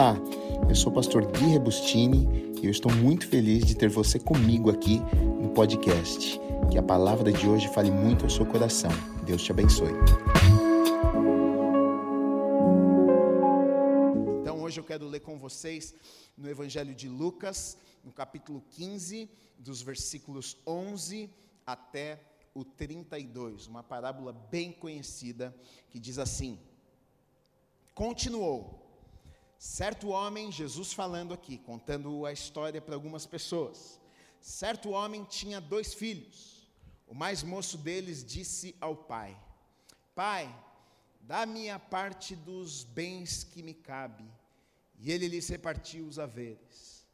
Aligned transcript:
Olá, 0.00 0.16
eu 0.66 0.74
sou 0.74 0.90
o 0.90 0.94
pastor 0.94 1.30
Gui 1.30 1.44
Rebustini 1.48 2.54
e 2.62 2.64
eu 2.64 2.70
estou 2.70 2.90
muito 2.90 3.28
feliz 3.28 3.66
de 3.66 3.76
ter 3.76 3.90
você 3.90 4.18
comigo 4.18 4.70
aqui 4.70 4.98
no 5.42 5.50
podcast. 5.50 6.40
Que 6.70 6.78
a 6.78 6.82
palavra 6.82 7.30
de 7.30 7.46
hoje 7.46 7.68
fale 7.68 7.90
muito 7.90 8.24
ao 8.24 8.30
seu 8.30 8.46
coração. 8.46 8.90
Deus 9.26 9.42
te 9.42 9.52
abençoe. 9.52 9.92
Então 14.40 14.62
hoje 14.62 14.80
eu 14.80 14.84
quero 14.84 15.06
ler 15.06 15.20
com 15.20 15.38
vocês 15.38 15.94
no 16.34 16.48
Evangelho 16.48 16.94
de 16.94 17.06
Lucas, 17.06 17.76
no 18.02 18.10
capítulo 18.10 18.64
15, 18.70 19.28
dos 19.58 19.82
versículos 19.82 20.56
11 20.66 21.28
até 21.66 22.18
o 22.54 22.64
32, 22.64 23.66
uma 23.66 23.82
parábola 23.82 24.32
bem 24.32 24.72
conhecida 24.72 25.54
que 25.90 25.98
diz 25.98 26.18
assim: 26.18 26.58
Continuou 27.94 28.79
Certo 29.62 30.08
homem, 30.08 30.50
Jesus 30.50 30.94
falando 30.94 31.34
aqui, 31.34 31.58
contando 31.58 32.24
a 32.24 32.32
história 32.32 32.80
para 32.80 32.94
algumas 32.94 33.26
pessoas. 33.26 34.00
Certo 34.40 34.88
homem 34.88 35.22
tinha 35.22 35.60
dois 35.60 35.92
filhos. 35.92 36.66
O 37.06 37.14
mais 37.14 37.42
moço 37.42 37.76
deles 37.76 38.24
disse 38.24 38.74
ao 38.80 38.96
pai: 38.96 39.38
Pai, 40.14 40.48
dá-me 41.20 41.68
a 41.68 41.78
parte 41.78 42.34
dos 42.34 42.84
bens 42.84 43.44
que 43.44 43.62
me 43.62 43.74
cabe. 43.74 44.24
E 44.98 45.12
ele 45.12 45.28
lhes 45.28 45.46
repartiu 45.50 46.06
os 46.06 46.18
haveres. 46.18 47.06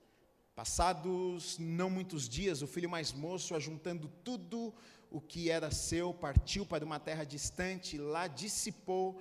Passados 0.54 1.58
não 1.58 1.90
muitos 1.90 2.28
dias, 2.28 2.62
o 2.62 2.68
filho 2.68 2.88
mais 2.88 3.12
moço, 3.12 3.56
ajuntando 3.56 4.06
tudo 4.22 4.72
o 5.10 5.20
que 5.20 5.50
era 5.50 5.72
seu, 5.72 6.14
partiu 6.14 6.64
para 6.64 6.84
uma 6.84 7.00
terra 7.00 7.24
distante, 7.24 7.98
lá 7.98 8.28
dissipou 8.28 9.20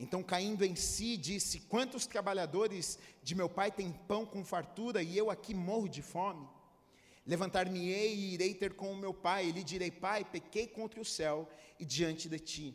Então, 0.00 0.22
caindo 0.22 0.64
em 0.64 0.74
si, 0.74 1.18
disse: 1.18 1.60
Quantos 1.60 2.06
trabalhadores 2.06 2.98
de 3.22 3.34
meu 3.34 3.50
pai 3.50 3.70
têm 3.70 3.92
pão 3.92 4.24
com 4.24 4.42
fartura 4.42 5.02
e 5.02 5.16
eu 5.16 5.30
aqui 5.30 5.52
morro 5.52 5.90
de 5.90 6.00
fome? 6.00 6.48
Levantar-me-ei 7.26 8.14
e 8.14 8.32
irei 8.32 8.54
ter 8.54 8.72
com 8.72 8.90
o 8.90 8.96
meu 8.96 9.12
pai, 9.12 9.46
e 9.46 9.52
lhe 9.52 9.62
direi: 9.62 9.90
Pai, 9.90 10.24
pequei 10.24 10.66
contra 10.66 10.98
o 10.98 11.04
céu 11.04 11.46
e 11.78 11.84
diante 11.84 12.30
de 12.30 12.38
ti. 12.38 12.74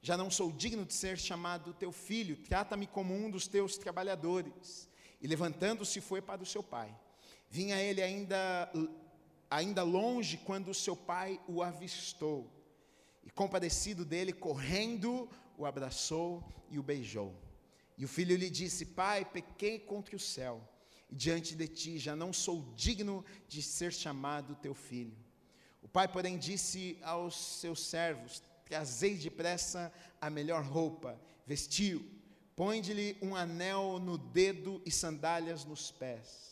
Já 0.00 0.16
não 0.16 0.30
sou 0.30 0.50
digno 0.50 0.86
de 0.86 0.94
ser 0.94 1.18
chamado 1.18 1.74
teu 1.74 1.92
filho, 1.92 2.36
trata-me 2.36 2.86
como 2.86 3.14
um 3.14 3.30
dos 3.30 3.46
teus 3.46 3.76
trabalhadores. 3.76 4.88
E 5.20 5.26
levantando-se 5.26 6.00
foi 6.00 6.22
para 6.22 6.42
o 6.42 6.46
seu 6.46 6.62
pai. 6.62 6.92
Vinha 7.50 7.76
ele 7.76 8.00
ainda, 8.00 8.72
ainda 9.50 9.82
longe 9.82 10.38
quando 10.38 10.68
o 10.68 10.74
seu 10.74 10.96
pai 10.96 11.38
o 11.46 11.62
avistou. 11.62 12.50
E 13.22 13.30
compadecido 13.30 14.04
dele, 14.06 14.32
correndo, 14.32 15.28
o 15.62 15.66
abraçou 15.66 16.42
e 16.70 16.78
o 16.78 16.82
beijou. 16.82 17.34
E 17.96 18.04
o 18.04 18.08
filho 18.08 18.36
lhe 18.36 18.50
disse: 18.50 18.84
Pai, 18.84 19.24
pequei 19.24 19.78
contra 19.78 20.16
o 20.16 20.20
céu, 20.20 20.60
e 21.10 21.14
diante 21.14 21.54
de 21.54 21.68
ti 21.68 21.98
já 21.98 22.14
não 22.16 22.32
sou 22.32 22.72
digno 22.74 23.24
de 23.48 23.62
ser 23.62 23.92
chamado 23.92 24.56
teu 24.56 24.74
filho. 24.74 25.16
O 25.82 25.88
pai, 25.88 26.08
porém, 26.08 26.38
disse 26.38 26.98
aos 27.02 27.34
seus 27.34 27.86
servos: 27.86 28.42
Trazei 28.64 29.16
depressa 29.16 29.92
a 30.20 30.28
melhor 30.28 30.64
roupa, 30.64 31.20
vestiu, 31.46 32.04
põe-lhe 32.56 33.16
um 33.22 33.36
anel 33.36 33.98
no 33.98 34.18
dedo 34.18 34.82
e 34.84 34.90
sandálias 34.90 35.64
nos 35.64 35.90
pés 35.90 36.51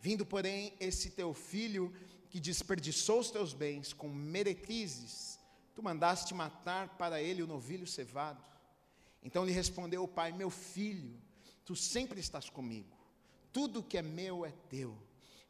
Vindo, 0.00 0.24
porém, 0.24 0.74
esse 0.80 1.10
teu 1.10 1.34
filho 1.34 1.94
que 2.30 2.40
desperdiçou 2.40 3.20
os 3.20 3.30
teus 3.30 3.52
bens 3.52 3.92
com 3.92 4.08
meretrizes, 4.08 5.38
tu 5.74 5.82
mandaste 5.82 6.32
matar 6.32 6.96
para 6.96 7.20
ele 7.20 7.42
o 7.42 7.46
novilho 7.46 7.86
cevado. 7.86 8.42
Então 9.22 9.44
lhe 9.44 9.52
respondeu 9.52 10.02
o 10.02 10.08
pai: 10.08 10.32
Meu 10.32 10.48
filho, 10.48 11.20
tu 11.64 11.76
sempre 11.76 12.18
estás 12.18 12.48
comigo, 12.48 12.96
tudo 13.52 13.82
que 13.82 13.98
é 13.98 14.02
meu 14.02 14.46
é 14.46 14.52
teu. 14.70 14.96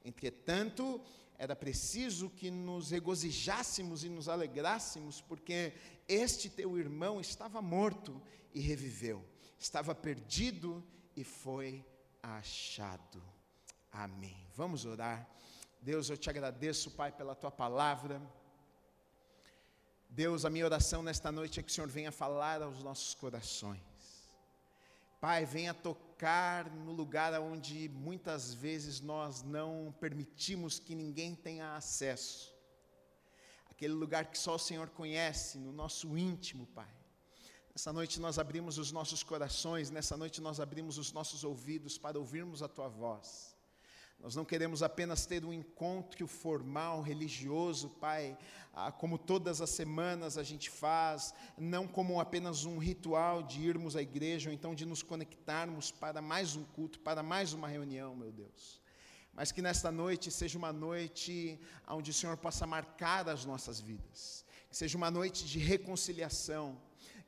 Entretanto, 0.05 1.01
era 1.39 1.55
preciso 1.55 2.29
que 2.31 2.51
nos 2.51 2.91
regozijássemos 2.91 4.03
e 4.03 4.09
nos 4.09 4.29
alegrássemos, 4.29 5.21
porque 5.21 5.75
este 6.09 6.51
teu 6.51 6.77
irmão 6.77 7.21
estava 7.21 7.63
morto 7.63 8.21
e 8.53 8.61
reviveu, 8.61 9.25
estava 9.59 9.95
perdido 9.95 10.85
e 11.15 11.23
foi 11.23 11.85
achado. 12.23 13.23
Amém. 13.93 14.37
Vamos 14.55 14.85
orar. 14.85 15.29
Deus, 15.81 16.11
eu 16.11 16.17
te 16.17 16.31
agradeço, 16.31 16.91
Pai, 16.91 17.11
pela 17.11 17.35
tua 17.35 17.51
palavra. 17.51 18.21
Deus, 20.09 20.45
a 20.45 20.51
minha 20.51 20.65
oração 20.65 21.03
nesta 21.03 21.33
noite 21.33 21.59
é 21.59 21.63
que 21.63 21.71
o 21.71 21.73
Senhor 21.73 21.89
venha 21.89 22.13
falar 22.13 22.63
aos 22.63 22.83
nossos 22.83 23.15
corações. 23.15 23.81
Pai, 25.21 25.45
venha 25.45 25.75
tocar 25.75 26.71
no 26.71 26.93
lugar 26.93 27.39
onde 27.41 27.89
muitas 27.89 28.55
vezes 28.55 29.01
nós 29.01 29.43
não 29.43 29.95
permitimos 30.01 30.79
que 30.79 30.95
ninguém 30.95 31.35
tenha 31.35 31.77
acesso. 31.77 32.55
Aquele 33.71 33.95
lugar 33.95 34.27
que 34.27 34.39
só 34.39 34.55
o 34.55 34.59
Senhor 34.59 34.91
conhece, 34.91 35.59
no 35.59 35.73
nosso 35.73 36.17
íntimo, 36.17 36.67
Pai. 36.67 36.89
Nessa 37.75 37.93
noite 37.93 38.21
nós 38.21 38.39
abrimos 38.39 38.79
os 38.79 38.93
nossos 38.93 39.23
corações, 39.23 39.91
nessa 39.91 40.17
noite 40.17 40.41
nós 40.41 40.59
abrimos 40.59 40.99
os 40.99 41.13
nossos 41.13 41.45
ouvidos 41.45 41.97
para 41.97 42.19
ouvirmos 42.19 42.63
a 42.63 42.69
tua 42.69 42.89
voz. 42.89 43.50
Nós 44.23 44.37
não 44.37 44.45
queremos 44.45 44.83
apenas 44.83 45.25
ter 45.25 45.45
um 45.47 45.53
encontro 45.53 46.27
formal, 46.27 47.01
religioso, 47.01 47.89
Pai, 47.89 48.37
ah, 48.73 48.93
como 48.93 49.17
todas 49.17 49.63
as 49.63 49.71
semanas 49.71 50.37
a 50.37 50.43
gente 50.43 50.69
faz, 50.69 51.33
não 51.57 51.89
como 51.89 52.21
apenas 52.21 52.67
um 52.67 52.77
ritual 52.77 53.43
de 53.43 53.63
irmos 53.63 53.97
à 53.97 54.03
igreja, 54.03 54.51
ou 54.51 54.55
então 54.55 54.75
de 54.75 54.85
nos 54.85 55.03
conectarmos 55.03 55.91
para 55.91 56.21
mais 56.21 56.55
um 56.55 56.65
culto, 56.65 57.01
para 57.01 57.23
mais 57.23 57.55
uma 57.55 57.67
reunião, 57.67 58.15
meu 58.15 58.31
Deus. 58.31 58.81
Mas 59.33 59.51
que 59.53 59.63
nesta 59.63 59.91
noite 59.91 60.31
seja 60.31 60.59
uma 60.59 60.73
noite 60.73 61.59
onde 61.89 62.11
o 62.11 62.15
Senhor 62.15 62.37
possa 62.37 62.67
marcar 62.67 63.27
as 63.27 63.47
nossas 63.47 63.81
vidas, 63.81 64.45
que 64.69 64.77
seja 64.77 64.99
uma 64.99 65.11
noite 65.11 65.47
de 65.47 65.59
reconciliação, 65.59 66.79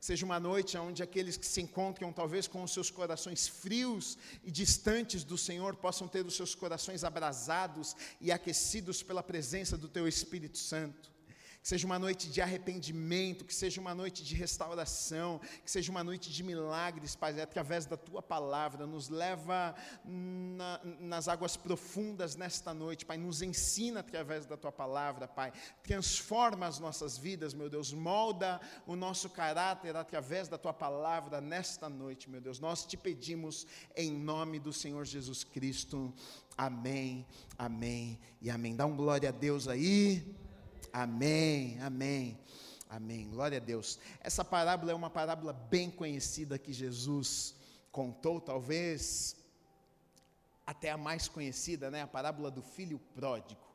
seja 0.02 0.26
uma 0.26 0.40
noite 0.40 0.76
onde 0.76 1.00
aqueles 1.00 1.36
que 1.36 1.46
se 1.46 1.60
encontram 1.60 2.12
talvez 2.12 2.48
com 2.48 2.60
os 2.64 2.72
seus 2.72 2.90
corações 2.90 3.46
frios 3.46 4.18
e 4.42 4.50
distantes 4.50 5.22
do 5.22 5.38
Senhor 5.38 5.76
possam 5.76 6.08
ter 6.08 6.26
os 6.26 6.34
seus 6.34 6.56
corações 6.56 7.04
abrasados 7.04 7.94
e 8.20 8.32
aquecidos 8.32 9.00
pela 9.00 9.22
presença 9.22 9.78
do 9.78 9.86
Teu 9.86 10.08
Espírito 10.08 10.58
Santo. 10.58 11.12
Que 11.62 11.68
seja 11.68 11.86
uma 11.86 11.98
noite 11.98 12.28
de 12.28 12.40
arrependimento, 12.40 13.44
que 13.44 13.54
seja 13.54 13.80
uma 13.80 13.94
noite 13.94 14.24
de 14.24 14.34
restauração, 14.34 15.40
que 15.64 15.70
seja 15.70 15.92
uma 15.92 16.02
noite 16.02 16.32
de 16.32 16.42
milagres, 16.42 17.14
Pai, 17.14 17.40
através 17.40 17.86
da 17.86 17.96
tua 17.96 18.20
palavra. 18.20 18.84
Nos 18.84 19.08
leva 19.08 19.72
na, 20.04 20.80
nas 20.98 21.28
águas 21.28 21.56
profundas 21.56 22.34
nesta 22.34 22.74
noite, 22.74 23.06
Pai. 23.06 23.16
Nos 23.16 23.42
ensina 23.42 24.00
através 24.00 24.44
da 24.44 24.56
tua 24.56 24.72
palavra, 24.72 25.28
Pai. 25.28 25.52
Transforma 25.84 26.66
as 26.66 26.80
nossas 26.80 27.16
vidas, 27.16 27.54
meu 27.54 27.70
Deus. 27.70 27.92
Molda 27.92 28.60
o 28.84 28.96
nosso 28.96 29.30
caráter 29.30 29.94
através 29.94 30.48
da 30.48 30.58
tua 30.58 30.72
palavra 30.72 31.40
nesta 31.40 31.88
noite, 31.88 32.28
meu 32.28 32.40
Deus. 32.40 32.58
Nós 32.58 32.84
te 32.84 32.96
pedimos 32.96 33.68
em 33.94 34.10
nome 34.10 34.58
do 34.58 34.72
Senhor 34.72 35.04
Jesus 35.04 35.44
Cristo. 35.44 36.12
Amém, 36.58 37.24
amém 37.56 38.18
e 38.40 38.50
amém. 38.50 38.74
Dá 38.74 38.84
um 38.84 38.96
glória 38.96 39.28
a 39.28 39.32
Deus 39.32 39.68
aí. 39.68 40.41
Amém, 40.92 41.80
amém, 41.80 42.38
amém. 42.90 43.30
Glória 43.30 43.56
a 43.56 43.60
Deus. 43.60 43.98
Essa 44.20 44.44
parábola 44.44 44.92
é 44.92 44.94
uma 44.94 45.08
parábola 45.08 45.54
bem 45.54 45.90
conhecida 45.90 46.58
que 46.58 46.70
Jesus 46.70 47.54
contou, 47.90 48.38
talvez 48.38 49.34
até 50.66 50.90
a 50.90 50.98
mais 50.98 51.28
conhecida, 51.28 51.90
né? 51.90 52.02
A 52.02 52.06
parábola 52.06 52.50
do 52.50 52.60
filho 52.60 52.98
pródigo. 53.14 53.72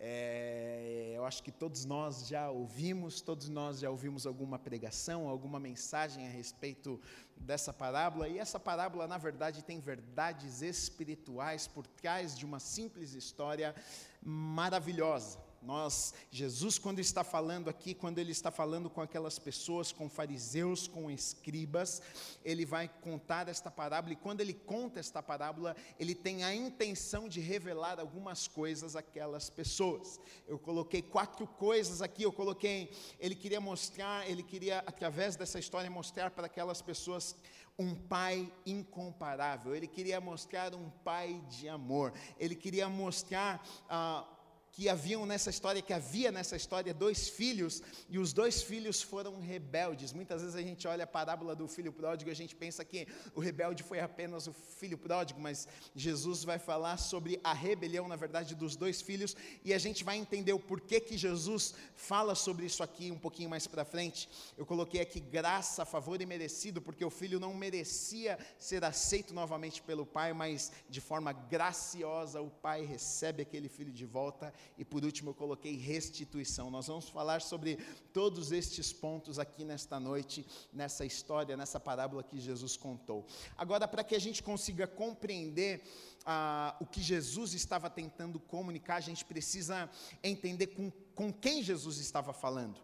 É, 0.00 1.12
eu 1.14 1.26
acho 1.26 1.42
que 1.42 1.52
todos 1.52 1.84
nós 1.84 2.28
já 2.28 2.50
ouvimos, 2.50 3.20
todos 3.20 3.50
nós 3.50 3.80
já 3.80 3.90
ouvimos 3.90 4.26
alguma 4.26 4.58
pregação, 4.58 5.28
alguma 5.28 5.60
mensagem 5.60 6.26
a 6.26 6.30
respeito 6.30 6.98
dessa 7.36 7.74
parábola, 7.74 8.26
e 8.26 8.38
essa 8.38 8.58
parábola, 8.58 9.06
na 9.06 9.18
verdade, 9.18 9.62
tem 9.62 9.80
verdades 9.80 10.62
espirituais 10.62 11.66
por 11.68 11.86
trás 11.86 12.34
de 12.34 12.46
uma 12.46 12.58
simples 12.58 13.12
história 13.12 13.74
maravilhosa. 14.22 15.38
Nós, 15.64 16.12
Jesus, 16.30 16.78
quando 16.78 16.98
está 16.98 17.24
falando 17.24 17.70
aqui, 17.70 17.94
quando 17.94 18.18
ele 18.18 18.32
está 18.32 18.50
falando 18.50 18.90
com 18.90 19.00
aquelas 19.00 19.38
pessoas, 19.38 19.90
com 19.90 20.10
fariseus, 20.10 20.86
com 20.86 21.10
escribas, 21.10 22.02
ele 22.44 22.66
vai 22.66 22.86
contar 22.86 23.48
esta 23.48 23.70
parábola, 23.70 24.12
e 24.12 24.16
quando 24.16 24.42
ele 24.42 24.52
conta 24.52 25.00
esta 25.00 25.22
parábola, 25.22 25.74
ele 25.98 26.14
tem 26.14 26.44
a 26.44 26.54
intenção 26.54 27.30
de 27.30 27.40
revelar 27.40 27.98
algumas 27.98 28.46
coisas 28.46 28.94
àquelas 28.94 29.48
pessoas. 29.48 30.20
Eu 30.46 30.58
coloquei 30.58 31.00
quatro 31.00 31.46
coisas 31.46 32.02
aqui, 32.02 32.24
eu 32.24 32.32
coloquei, 32.32 32.90
ele 33.18 33.34
queria 33.34 33.60
mostrar, 33.60 34.28
ele 34.28 34.42
queria, 34.42 34.80
através 34.80 35.34
dessa 35.34 35.58
história, 35.58 35.90
mostrar 35.90 36.30
para 36.30 36.46
aquelas 36.46 36.82
pessoas 36.82 37.34
um 37.78 37.94
pai 37.94 38.52
incomparável, 38.64 39.74
ele 39.74 39.88
queria 39.88 40.20
mostrar 40.20 40.74
um 40.74 40.90
pai 40.90 41.42
de 41.48 41.68
amor, 41.68 42.12
ele 42.38 42.54
queria 42.54 42.88
mostrar. 42.88 43.66
Ah, 43.88 44.24
que 44.74 44.88
haviam 44.88 45.24
nessa 45.24 45.50
história, 45.50 45.80
que 45.80 45.92
havia 45.92 46.32
nessa 46.32 46.56
história 46.56 46.92
dois 46.92 47.28
filhos, 47.28 47.80
e 48.08 48.18
os 48.18 48.32
dois 48.32 48.60
filhos 48.60 49.00
foram 49.00 49.40
rebeldes. 49.40 50.12
Muitas 50.12 50.42
vezes 50.42 50.56
a 50.56 50.62
gente 50.62 50.86
olha 50.88 51.04
a 51.04 51.06
parábola 51.06 51.54
do 51.54 51.68
filho 51.68 51.92
pródigo 51.92 52.28
e 52.28 52.32
a 52.32 52.36
gente 52.36 52.56
pensa 52.56 52.84
que 52.84 53.06
o 53.36 53.40
rebelde 53.40 53.84
foi 53.84 54.00
apenas 54.00 54.48
o 54.48 54.52
filho 54.52 54.98
pródigo, 54.98 55.40
mas 55.40 55.68
Jesus 55.94 56.42
vai 56.42 56.58
falar 56.58 56.96
sobre 56.96 57.40
a 57.44 57.52
rebelião, 57.52 58.08
na 58.08 58.16
verdade, 58.16 58.56
dos 58.56 58.74
dois 58.74 59.00
filhos, 59.00 59.36
e 59.64 59.72
a 59.72 59.78
gente 59.78 60.02
vai 60.02 60.16
entender 60.16 60.52
o 60.52 60.58
porquê 60.58 60.98
que 60.98 61.16
Jesus 61.16 61.74
fala 61.94 62.34
sobre 62.34 62.66
isso 62.66 62.82
aqui 62.82 63.12
um 63.12 63.18
pouquinho 63.18 63.48
mais 63.48 63.68
para 63.68 63.84
frente. 63.84 64.28
Eu 64.58 64.66
coloquei 64.66 65.00
aqui 65.00 65.20
graça, 65.20 65.84
favor 65.84 66.20
e 66.20 66.26
merecido, 66.26 66.82
porque 66.82 67.04
o 67.04 67.10
filho 67.10 67.38
não 67.38 67.54
merecia 67.54 68.36
ser 68.58 68.84
aceito 68.84 69.32
novamente 69.32 69.80
pelo 69.82 70.04
pai, 70.04 70.32
mas 70.32 70.72
de 70.90 71.00
forma 71.00 71.32
graciosa 71.32 72.40
o 72.40 72.50
pai 72.50 72.84
recebe 72.84 73.42
aquele 73.42 73.68
filho 73.68 73.92
de 73.92 74.04
volta 74.04 74.52
e 74.76 74.84
por 74.84 75.04
último 75.04 75.30
eu 75.30 75.34
coloquei 75.34 75.76
restituição. 75.76 76.70
Nós 76.70 76.86
vamos 76.86 77.08
falar 77.08 77.40
sobre 77.40 77.78
todos 78.12 78.52
estes 78.52 78.92
pontos 78.92 79.38
aqui 79.38 79.64
nesta 79.64 80.00
noite, 80.00 80.46
nessa 80.72 81.04
história, 81.04 81.56
nessa 81.56 81.78
parábola 81.78 82.22
que 82.22 82.38
Jesus 82.38 82.76
contou. 82.76 83.26
Agora, 83.56 83.86
para 83.86 84.04
que 84.04 84.14
a 84.14 84.20
gente 84.20 84.42
consiga 84.42 84.86
compreender 84.86 85.82
ah, 86.24 86.76
o 86.80 86.86
que 86.86 87.02
Jesus 87.02 87.54
estava 87.54 87.88
tentando 87.90 88.38
comunicar, 88.40 88.96
a 88.96 89.00
gente 89.00 89.24
precisa 89.24 89.90
entender 90.22 90.68
com, 90.68 90.90
com 91.14 91.32
quem 91.32 91.62
Jesus 91.62 91.98
estava 91.98 92.32
falando 92.32 92.80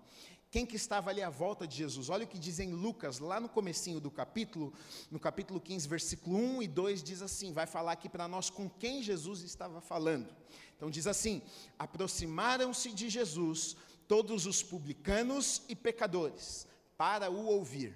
quem 0.50 0.66
que 0.66 0.76
estava 0.76 1.10
ali 1.10 1.22
à 1.22 1.30
volta 1.30 1.66
de 1.66 1.76
Jesus. 1.76 2.08
Olha 2.08 2.24
o 2.24 2.28
que 2.28 2.38
diz 2.38 2.58
em 2.58 2.72
Lucas, 2.72 3.20
lá 3.20 3.38
no 3.38 3.48
comecinho 3.48 4.00
do 4.00 4.10
capítulo, 4.10 4.72
no 5.10 5.20
capítulo 5.20 5.60
15, 5.60 5.88
versículo 5.88 6.36
1 6.36 6.62
e 6.64 6.68
2, 6.68 7.02
diz 7.02 7.22
assim, 7.22 7.52
vai 7.52 7.66
falar 7.66 7.92
aqui 7.92 8.08
para 8.08 8.26
nós 8.26 8.50
com 8.50 8.68
quem 8.68 9.02
Jesus 9.02 9.42
estava 9.42 9.80
falando. 9.80 10.34
Então 10.80 10.88
diz 10.90 11.06
assim: 11.06 11.42
Aproximaram-se 11.78 12.90
de 12.92 13.10
Jesus 13.10 13.76
todos 14.08 14.46
os 14.46 14.62
publicanos 14.62 15.60
e 15.68 15.76
pecadores 15.76 16.66
para 16.96 17.30
o 17.30 17.44
ouvir. 17.44 17.94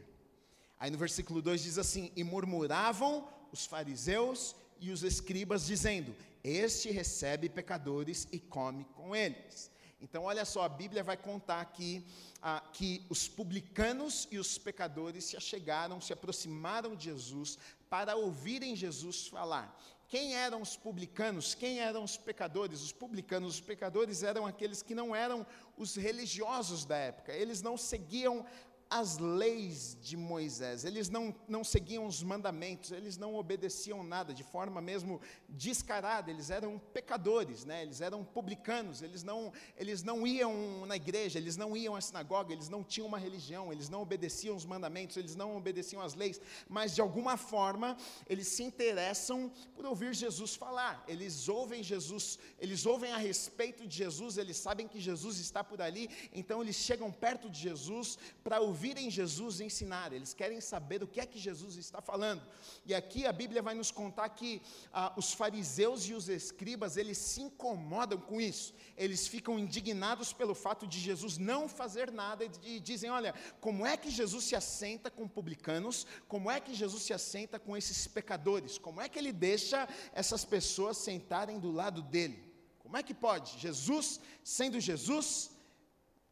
Aí 0.78 0.90
no 0.90 0.98
versículo 0.98 1.40
2 1.40 1.62
diz 1.62 1.78
assim: 1.78 2.12
E 2.14 2.22
murmuravam 2.22 3.26
os 3.50 3.64
fariseus 3.64 4.54
e 4.78 4.90
os 4.90 5.02
escribas, 5.02 5.64
dizendo: 5.64 6.14
Este 6.44 6.90
recebe 6.90 7.48
pecadores 7.48 8.28
e 8.30 8.38
come 8.38 8.84
com 8.94 9.16
eles. 9.16 9.70
Então, 9.98 10.24
olha 10.24 10.44
só, 10.44 10.64
a 10.64 10.68
Bíblia 10.68 11.02
vai 11.02 11.16
contar 11.16 11.62
aqui 11.62 12.04
ah, 12.42 12.62
que 12.74 13.06
os 13.08 13.26
publicanos 13.26 14.28
e 14.30 14.36
os 14.36 14.58
pecadores 14.58 15.24
se 15.24 15.38
achegaram, 15.38 16.02
se 16.02 16.12
aproximaram 16.12 16.94
de 16.94 17.04
Jesus 17.04 17.58
para 17.88 18.14
ouvirem 18.14 18.76
Jesus 18.76 19.26
falar. 19.28 19.74
Quem 20.08 20.34
eram 20.34 20.60
os 20.60 20.76
publicanos? 20.76 21.54
Quem 21.54 21.80
eram 21.80 22.04
os 22.04 22.16
pecadores? 22.16 22.82
Os 22.82 22.92
publicanos, 22.92 23.54
os 23.54 23.60
pecadores 23.60 24.22
eram 24.22 24.46
aqueles 24.46 24.82
que 24.82 24.94
não 24.94 25.14
eram 25.14 25.46
os 25.76 25.96
religiosos 25.96 26.84
da 26.84 26.96
época, 26.96 27.32
eles 27.32 27.62
não 27.62 27.76
seguiam 27.76 28.44
as 28.88 29.18
leis 29.18 29.96
de 30.00 30.16
Moisés, 30.16 30.84
eles 30.84 31.08
não, 31.08 31.34
não 31.48 31.64
seguiam 31.64 32.06
os 32.06 32.22
mandamentos, 32.22 32.92
eles 32.92 33.16
não 33.16 33.34
obedeciam 33.34 34.04
nada, 34.04 34.32
de 34.32 34.44
forma 34.44 34.80
mesmo 34.80 35.20
descarada, 35.48 36.30
eles 36.30 36.50
eram 36.50 36.78
pecadores, 36.92 37.64
né? 37.64 37.82
eles 37.82 38.00
eram 38.00 38.24
publicanos, 38.24 39.02
eles 39.02 39.22
não, 39.22 39.52
eles 39.76 40.02
não 40.02 40.26
iam 40.26 40.86
na 40.86 40.96
igreja, 40.96 41.38
eles 41.38 41.56
não 41.56 41.76
iam 41.76 41.96
à 41.96 42.00
sinagoga, 42.00 42.52
eles 42.52 42.68
não 42.68 42.84
tinham 42.84 43.08
uma 43.08 43.18
religião, 43.18 43.72
eles 43.72 43.88
não 43.88 44.02
obedeciam 44.02 44.54
os 44.54 44.64
mandamentos, 44.64 45.16
eles 45.16 45.34
não 45.34 45.56
obedeciam 45.56 46.00
as 46.00 46.14
leis, 46.14 46.40
mas 46.68 46.94
de 46.94 47.00
alguma 47.00 47.36
forma 47.36 47.96
eles 48.28 48.46
se 48.48 48.62
interessam 48.62 49.50
por 49.74 49.84
ouvir 49.86 50.14
Jesus 50.14 50.54
falar, 50.54 51.02
eles 51.08 51.48
ouvem 51.48 51.82
Jesus, 51.82 52.38
eles 52.60 52.86
ouvem 52.86 53.12
a 53.12 53.18
respeito 53.18 53.86
de 53.86 53.96
Jesus, 53.96 54.38
eles 54.38 54.56
sabem 54.56 54.86
que 54.86 55.00
Jesus 55.00 55.38
está 55.38 55.64
por 55.64 55.82
ali, 55.82 56.08
então 56.32 56.62
eles 56.62 56.76
chegam 56.76 57.10
perto 57.10 57.50
de 57.50 57.58
Jesus 57.58 58.18
para 58.44 58.60
ouvir 58.60 58.73
ouvirem 58.74 59.08
Jesus 59.08 59.60
ensinar, 59.60 60.12
eles 60.12 60.34
querem 60.34 60.60
saber 60.60 61.00
o 61.02 61.06
que 61.06 61.20
é 61.20 61.26
que 61.32 61.38
Jesus 61.38 61.76
está 61.76 62.00
falando. 62.02 62.42
E 62.84 62.92
aqui 62.92 63.24
a 63.24 63.32
Bíblia 63.32 63.62
vai 63.62 63.74
nos 63.80 63.92
contar 63.92 64.28
que 64.30 64.60
ah, 64.92 65.12
os 65.16 65.32
fariseus 65.32 66.08
e 66.08 66.12
os 66.12 66.28
escribas, 66.28 66.96
eles 66.96 67.16
se 67.16 67.40
incomodam 67.42 68.18
com 68.18 68.40
isso, 68.40 68.74
eles 68.96 69.28
ficam 69.28 69.56
indignados 69.64 70.32
pelo 70.32 70.56
fato 70.56 70.88
de 70.88 70.98
Jesus 70.98 71.38
não 71.38 71.68
fazer 71.68 72.10
nada 72.10 72.44
e 72.64 72.80
dizem: 72.80 73.10
olha, 73.10 73.32
como 73.60 73.86
é 73.86 73.96
que 73.96 74.10
Jesus 74.10 74.44
se 74.44 74.56
assenta 74.56 75.08
com 75.08 75.28
publicanos, 75.28 76.04
como 76.26 76.50
é 76.50 76.58
que 76.58 76.74
Jesus 76.74 77.04
se 77.04 77.14
assenta 77.14 77.60
com 77.60 77.76
esses 77.76 78.08
pecadores, 78.08 78.76
como 78.76 79.00
é 79.00 79.08
que 79.08 79.18
ele 79.20 79.32
deixa 79.32 79.88
essas 80.12 80.44
pessoas 80.44 80.96
sentarem 80.98 81.60
do 81.60 81.70
lado 81.70 82.02
dele? 82.02 82.52
Como 82.80 82.96
é 82.96 83.02
que 83.04 83.14
pode? 83.14 83.58
Jesus, 83.58 84.20
sendo 84.42 84.80
Jesus, 84.80 85.53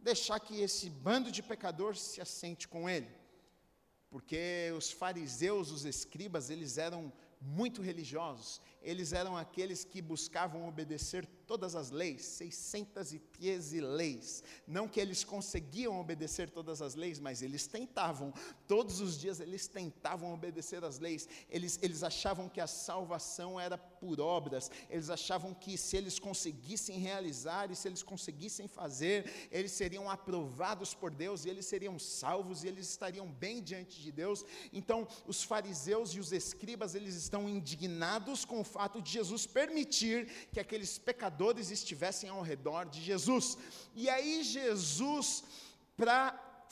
deixar 0.02 0.38
que 0.40 0.60
esse 0.60 0.90
bando 0.90 1.30
de 1.30 1.42
pecadores 1.42 2.00
se 2.00 2.20
assente 2.20 2.66
com 2.66 2.88
ele. 2.88 3.08
Porque 4.10 4.72
os 4.76 4.90
fariseus, 4.90 5.70
os 5.70 5.84
escribas, 5.84 6.50
eles 6.50 6.76
eram 6.76 7.12
muito 7.40 7.80
religiosos, 7.80 8.60
eles 8.82 9.12
eram 9.12 9.36
aqueles 9.36 9.84
que 9.84 10.02
buscavam 10.02 10.68
obedecer 10.68 11.26
todas 11.46 11.74
as 11.74 11.90
leis, 11.90 12.24
613 12.24 13.80
leis. 13.80 14.42
Não 14.66 14.88
que 14.88 14.98
eles 14.98 15.22
conseguiam 15.22 16.00
obedecer 16.00 16.48
todas 16.48 16.80
as 16.80 16.94
leis, 16.94 17.18
mas 17.18 17.42
eles 17.42 17.66
tentavam. 17.66 18.32
Todos 18.66 19.00
os 19.00 19.18
dias 19.18 19.38
eles 19.38 19.66
tentavam 19.68 20.32
obedecer 20.32 20.82
as 20.82 20.98
leis. 20.98 21.28
Eles, 21.50 21.78
eles 21.82 22.02
achavam 22.02 22.48
que 22.48 22.60
a 22.60 22.66
salvação 22.66 23.60
era 23.60 23.76
por 23.76 24.20
obras. 24.20 24.70
Eles 24.88 25.10
achavam 25.10 25.52
que 25.52 25.76
se 25.76 25.96
eles 25.96 26.18
conseguissem 26.18 26.98
realizar 26.98 27.70
e 27.70 27.76
se 27.76 27.86
eles 27.86 28.02
conseguissem 28.02 28.66
fazer, 28.66 29.48
eles 29.50 29.72
seriam 29.72 30.08
aprovados 30.08 30.94
por 30.94 31.10
Deus 31.10 31.44
e 31.44 31.50
eles 31.50 31.66
seriam 31.66 31.98
salvos 31.98 32.64
e 32.64 32.68
eles 32.68 32.88
estariam 32.88 33.30
bem 33.30 33.62
diante 33.62 34.00
de 34.00 34.10
Deus. 34.10 34.44
Então, 34.72 35.06
os 35.26 35.42
fariseus 35.42 36.14
e 36.14 36.20
os 36.20 36.32
escribas, 36.32 36.94
eles 36.94 37.14
estão 37.14 37.48
indignados 37.48 38.44
com 38.44 38.60
o 38.60 38.64
fato 38.74 39.00
de 39.00 39.10
Jesus 39.18 39.42
permitir 39.58 40.18
que 40.52 40.60
aqueles 40.64 40.92
pecadores 41.08 41.70
estivessem 41.78 42.28
ao 42.30 42.42
redor 42.52 42.84
de 42.94 43.00
Jesus. 43.10 43.46
E 43.94 44.08
aí, 44.14 44.42
Jesus, 44.42 45.26
para 45.96 46.20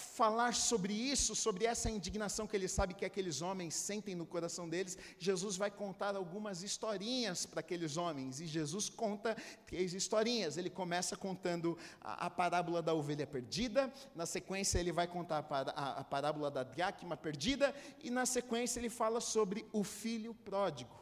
falar 0.01 0.55
sobre 0.55 0.93
isso, 0.93 1.37
sobre 1.37 1.67
essa 1.67 1.91
indignação 1.91 2.47
que 2.47 2.57
ele 2.57 2.69
sabe 2.69 2.95
que 2.95 3.05
aqueles 3.05 3.43
homens 3.43 3.75
sentem 3.75 4.15
no 4.15 4.27
coração 4.27 4.69
deles, 4.69 4.97
Jesus 5.19 5.57
vai 5.57 5.71
contar 5.71 6.17
algumas 6.17 6.63
historinhas 6.63 7.47
para 7.47 7.61
aqueles 7.61 7.97
homens. 7.97 8.41
E 8.41 8.47
Jesus 8.47 8.89
conta 8.89 9.37
três 9.67 9.93
historinhas. 9.93 10.57
Ele 10.57 10.71
começa 10.71 11.17
contando 11.17 11.77
a, 12.01 12.27
a 12.27 12.31
parábola 12.31 12.83
da 12.83 12.95
ovelha 12.95 13.27
perdida, 13.27 13.93
na 14.15 14.27
sequência, 14.27 14.79
ele 14.79 14.93
vai 14.93 15.07
contar 15.07 15.47
a, 15.49 15.61
a, 15.71 16.01
a 16.01 16.05
parábola 16.05 16.51
da 16.51 16.63
dracma 16.63 17.17
perdida, 17.17 17.75
e 18.03 18.11
na 18.11 18.25
sequência, 18.25 18.81
ele 18.81 18.91
fala 18.91 19.21
sobre 19.21 19.67
o 19.73 19.85
filho 19.85 20.35
pródigo. 20.35 21.00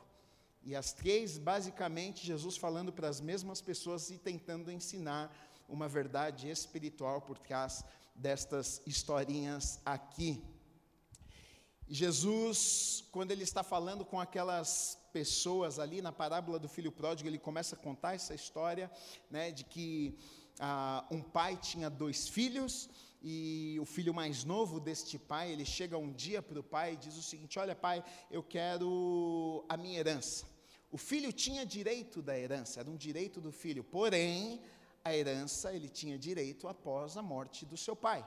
E 0.68 0.76
as 0.76 0.92
três, 0.92 1.38
basicamente, 1.38 2.26
Jesus 2.26 2.58
falando 2.58 2.92
para 2.92 3.08
as 3.08 3.22
mesmas 3.22 3.58
pessoas 3.58 4.10
e 4.10 4.18
tentando 4.18 4.70
ensinar 4.70 5.34
uma 5.66 5.88
verdade 5.88 6.50
espiritual 6.50 7.22
por 7.22 7.38
trás 7.38 7.82
destas 8.14 8.82
historinhas 8.86 9.80
aqui. 9.82 10.44
Jesus, 11.88 13.02
quando 13.10 13.30
ele 13.30 13.44
está 13.44 13.62
falando 13.62 14.04
com 14.04 14.20
aquelas 14.20 14.98
pessoas 15.10 15.78
ali 15.78 16.02
na 16.02 16.12
parábola 16.12 16.58
do 16.58 16.68
filho 16.68 16.92
pródigo, 16.92 17.30
ele 17.30 17.38
começa 17.38 17.74
a 17.74 17.78
contar 17.78 18.14
essa 18.14 18.34
história, 18.34 18.90
né, 19.30 19.50
de 19.50 19.64
que 19.64 20.18
ah, 20.60 21.02
um 21.10 21.22
pai 21.22 21.56
tinha 21.56 21.88
dois 21.88 22.28
filhos 22.28 22.90
e 23.22 23.78
o 23.80 23.86
filho 23.86 24.12
mais 24.12 24.44
novo 24.44 24.78
deste 24.78 25.18
pai, 25.18 25.50
ele 25.50 25.64
chega 25.64 25.96
um 25.96 26.12
dia 26.12 26.42
para 26.42 26.60
o 26.60 26.62
pai 26.62 26.92
e 26.92 26.96
diz 26.98 27.16
o 27.16 27.22
seguinte: 27.22 27.58
Olha, 27.58 27.74
pai, 27.74 28.04
eu 28.30 28.42
quero 28.42 29.64
a 29.66 29.74
minha 29.74 29.98
herança. 29.98 30.57
O 30.90 30.96
filho 30.96 31.32
tinha 31.32 31.66
direito 31.66 32.22
da 32.22 32.38
herança, 32.38 32.80
era 32.80 32.90
um 32.90 32.96
direito 32.96 33.40
do 33.40 33.52
filho, 33.52 33.84
porém 33.84 34.60
a 35.04 35.14
herança 35.14 35.72
ele 35.72 35.88
tinha 35.88 36.18
direito 36.18 36.66
após 36.66 37.16
a 37.16 37.22
morte 37.22 37.66
do 37.66 37.76
seu 37.76 37.94
pai. 37.94 38.26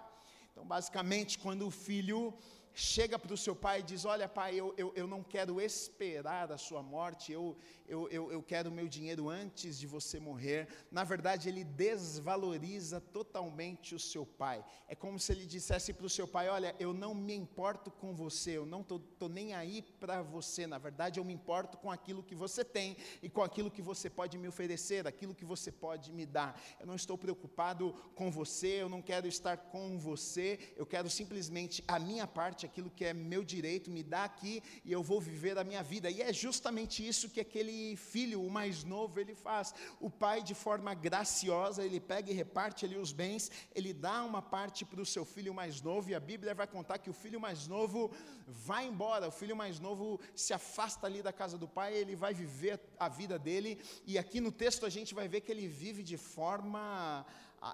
Então, 0.51 0.65
basicamente, 0.65 1.39
quando 1.39 1.65
o 1.65 1.71
filho 1.71 2.33
chega 2.73 3.17
para 3.17 3.33
o 3.33 3.37
seu 3.37 3.55
pai 3.55 3.79
e 3.79 3.83
diz: 3.83 4.05
Olha, 4.05 4.27
pai, 4.27 4.55
eu, 4.55 4.73
eu, 4.77 4.93
eu 4.95 5.07
não 5.07 5.23
quero 5.23 5.59
esperar 5.59 6.51
a 6.51 6.57
sua 6.57 6.83
morte, 6.83 7.31
eu, 7.31 7.57
eu, 7.91 8.07
eu, 8.09 8.31
eu 8.31 8.41
quero 8.41 8.69
o 8.69 8.73
meu 8.73 8.87
dinheiro 8.87 9.27
antes 9.27 9.77
de 9.77 9.85
você 9.85 10.17
morrer. 10.17 10.65
Na 10.89 11.03
verdade, 11.03 11.49
ele 11.49 11.65
desvaloriza 11.65 13.01
totalmente 13.01 13.93
o 13.93 13.99
seu 13.99 14.25
pai. 14.25 14.63
É 14.87 14.95
como 14.95 15.19
se 15.19 15.33
ele 15.33 15.45
dissesse 15.45 15.91
para 15.91 16.05
o 16.05 16.09
seu 16.09 16.25
pai: 16.25 16.47
Olha, 16.47 16.73
eu 16.79 16.93
não 16.93 17.13
me 17.13 17.35
importo 17.35 17.91
com 17.91 18.15
você, 18.15 18.51
eu 18.51 18.65
não 18.65 18.79
estou 18.79 19.27
nem 19.27 19.53
aí 19.53 19.81
para 19.81 20.21
você. 20.21 20.65
Na 20.65 20.77
verdade, 20.77 21.19
eu 21.19 21.25
me 21.25 21.33
importo 21.33 21.77
com 21.77 21.91
aquilo 21.91 22.23
que 22.23 22.33
você 22.33 22.63
tem 22.63 22.95
e 23.21 23.29
com 23.29 23.43
aquilo 23.43 23.69
que 23.69 23.81
você 23.81 24.09
pode 24.09 24.37
me 24.37 24.47
oferecer, 24.47 25.05
aquilo 25.05 25.35
que 25.35 25.43
você 25.43 25.69
pode 25.69 26.13
me 26.13 26.25
dar. 26.25 26.57
Eu 26.79 26.87
não 26.87 26.95
estou 26.95 27.17
preocupado 27.17 27.93
com 28.15 28.31
você, 28.31 28.81
eu 28.81 28.87
não 28.87 29.01
quero 29.01 29.27
estar 29.27 29.57
com 29.57 29.99
você, 29.99 30.57
eu 30.77 30.85
quero 30.85 31.09
simplesmente 31.09 31.83
a 31.89 31.99
minha 31.99 32.25
parte, 32.25 32.65
aquilo 32.65 32.89
que 32.89 33.03
é 33.03 33.13
meu 33.13 33.43
direito, 33.43 33.91
me 33.91 34.01
dá 34.01 34.23
aqui 34.23 34.63
e 34.85 34.93
eu 34.93 35.03
vou 35.03 35.19
viver 35.19 35.57
a 35.57 35.63
minha 35.65 35.83
vida. 35.83 36.09
E 36.09 36.21
é 36.21 36.31
justamente 36.31 37.05
isso 37.05 37.29
que 37.29 37.41
aquele 37.41 37.80
filho, 37.95 38.41
o 38.41 38.49
mais 38.49 38.83
novo, 38.83 39.19
ele 39.19 39.35
faz. 39.45 39.73
O 39.99 40.09
pai, 40.09 40.37
de 40.49 40.55
forma 40.65 40.93
graciosa, 40.93 41.83
ele 41.83 41.99
pega 41.99 42.31
e 42.31 42.33
reparte 42.33 42.85
ali 42.85 42.97
os 42.97 43.11
bens, 43.21 43.51
ele 43.77 43.93
dá 43.93 44.23
uma 44.23 44.41
parte 44.41 44.85
para 44.85 45.01
o 45.01 45.05
seu 45.05 45.25
filho 45.33 45.53
mais 45.53 45.81
novo, 45.81 46.09
e 46.09 46.15
a 46.15 46.19
Bíblia 46.19 46.53
vai 46.53 46.67
contar 46.67 46.97
que 46.97 47.09
o 47.09 47.13
filho 47.23 47.39
mais 47.39 47.67
novo 47.67 48.11
vai 48.47 48.83
embora, 48.87 49.27
o 49.27 49.31
filho 49.31 49.55
mais 49.55 49.79
novo 49.79 50.19
se 50.35 50.53
afasta 50.53 51.07
ali 51.07 51.21
da 51.21 51.33
casa 51.33 51.57
do 51.57 51.67
pai, 51.67 51.93
ele 51.93 52.15
vai 52.15 52.33
viver 52.33 52.79
a 52.99 53.07
vida 53.19 53.37
dele, 53.47 53.79
e 54.05 54.17
aqui 54.17 54.39
no 54.41 54.51
texto 54.51 54.85
a 54.85 54.89
gente 54.89 55.13
vai 55.13 55.27
ver 55.27 55.41
que 55.41 55.51
ele 55.51 55.67
vive 55.67 56.03
de 56.03 56.17
forma 56.17 57.25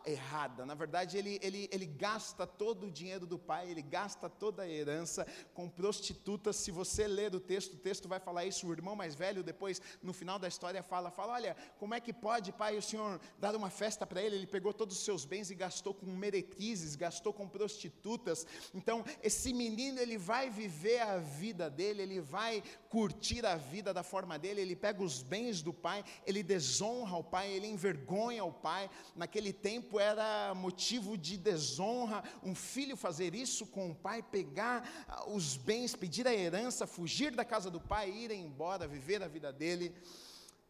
errada. 0.06 0.66
Na 0.66 0.76
verdade, 0.76 1.18
ele, 1.18 1.40
ele, 1.42 1.70
ele 1.72 1.86
gasta 1.86 2.46
todo 2.46 2.88
o 2.88 2.92
dinheiro 2.92 3.26
do 3.26 3.40
pai, 3.40 3.70
ele 3.72 3.82
gasta 3.82 4.30
toda 4.30 4.64
a 4.64 4.70
herança 4.70 5.26
com 5.54 5.70
prostitutas. 5.70 6.58
Se 6.58 6.72
você 6.72 7.08
ler 7.08 7.34
o 7.34 7.40
texto, 7.40 7.74
o 7.74 7.78
texto 7.78 8.08
vai 8.08 8.20
falar 8.20 8.46
isso. 8.46 8.68
O 8.68 8.74
irmão 8.74 8.96
mais 8.96 9.16
velho, 9.16 9.44
depois, 9.44 9.82
no 10.04 10.12
final 10.14 10.38
da 10.38 10.48
história, 10.48 10.84
fala: 10.84 11.10
fala, 11.10 11.34
olha, 11.34 11.56
como 11.80 11.94
é 11.94 12.02
que 12.02 12.12
pode, 12.12 12.52
pai, 12.52 12.78
o 12.78 12.82
senhor 12.82 13.20
dar 13.40 13.56
uma 13.56 13.70
festa 13.70 14.06
para 14.06 14.22
ele? 14.22 14.36
Ele 14.36 14.48
pegou 14.48 14.74
todos 14.74 14.98
os 14.98 15.06
seus 15.06 15.24
bens 15.24 15.50
e 15.50 15.56
gastou 15.56 15.94
com 15.94 16.06
meretrizes, 16.06 16.96
gastou 16.96 17.32
com 17.32 17.48
prostitutas. 17.48 18.46
Então, 18.74 19.06
esse 19.24 19.54
menino, 19.54 20.00
ele 20.00 20.18
vai 20.18 20.50
viver 20.50 21.00
a 21.00 21.18
vida 21.18 21.70
dele, 21.70 22.02
ele 22.02 22.20
vai 22.20 22.62
curtir 22.90 23.46
a 23.46 23.56
vida 23.56 23.94
da 23.94 24.04
forma 24.04 24.38
dele, 24.38 24.60
ele 24.60 24.76
pega 24.76 25.02
os 25.02 25.24
bens 25.24 25.62
do 25.62 25.74
pai, 25.74 26.04
ele 26.26 26.44
desonra 26.44 27.16
o 27.16 27.24
pai, 27.24 27.52
ele 27.52 27.68
envergonha 27.68 28.44
o 28.44 28.52
pai. 28.52 28.90
Naquele 29.16 29.54
tempo 29.54 29.77
era 30.00 30.54
motivo 30.56 31.18
de 31.18 31.38
desonra 31.38 32.24
um 32.44 32.54
filho 32.54 32.96
fazer 32.96 33.36
isso 33.36 33.66
com 33.66 33.92
o 33.92 33.96
pai, 33.96 34.22
pegar 34.22 35.06
ah, 35.08 35.30
os 35.30 35.58
bens, 35.58 35.96
pedir 35.96 36.28
a 36.28 36.34
herança, 36.34 36.86
fugir 36.88 37.32
da 37.36 37.44
casa 37.44 37.70
do 37.70 37.80
pai, 37.80 38.10
ir 38.10 38.32
embora, 38.32 38.88
viver 38.88 39.24
a 39.24 39.28
vida 39.28 39.52
dele 39.52 39.96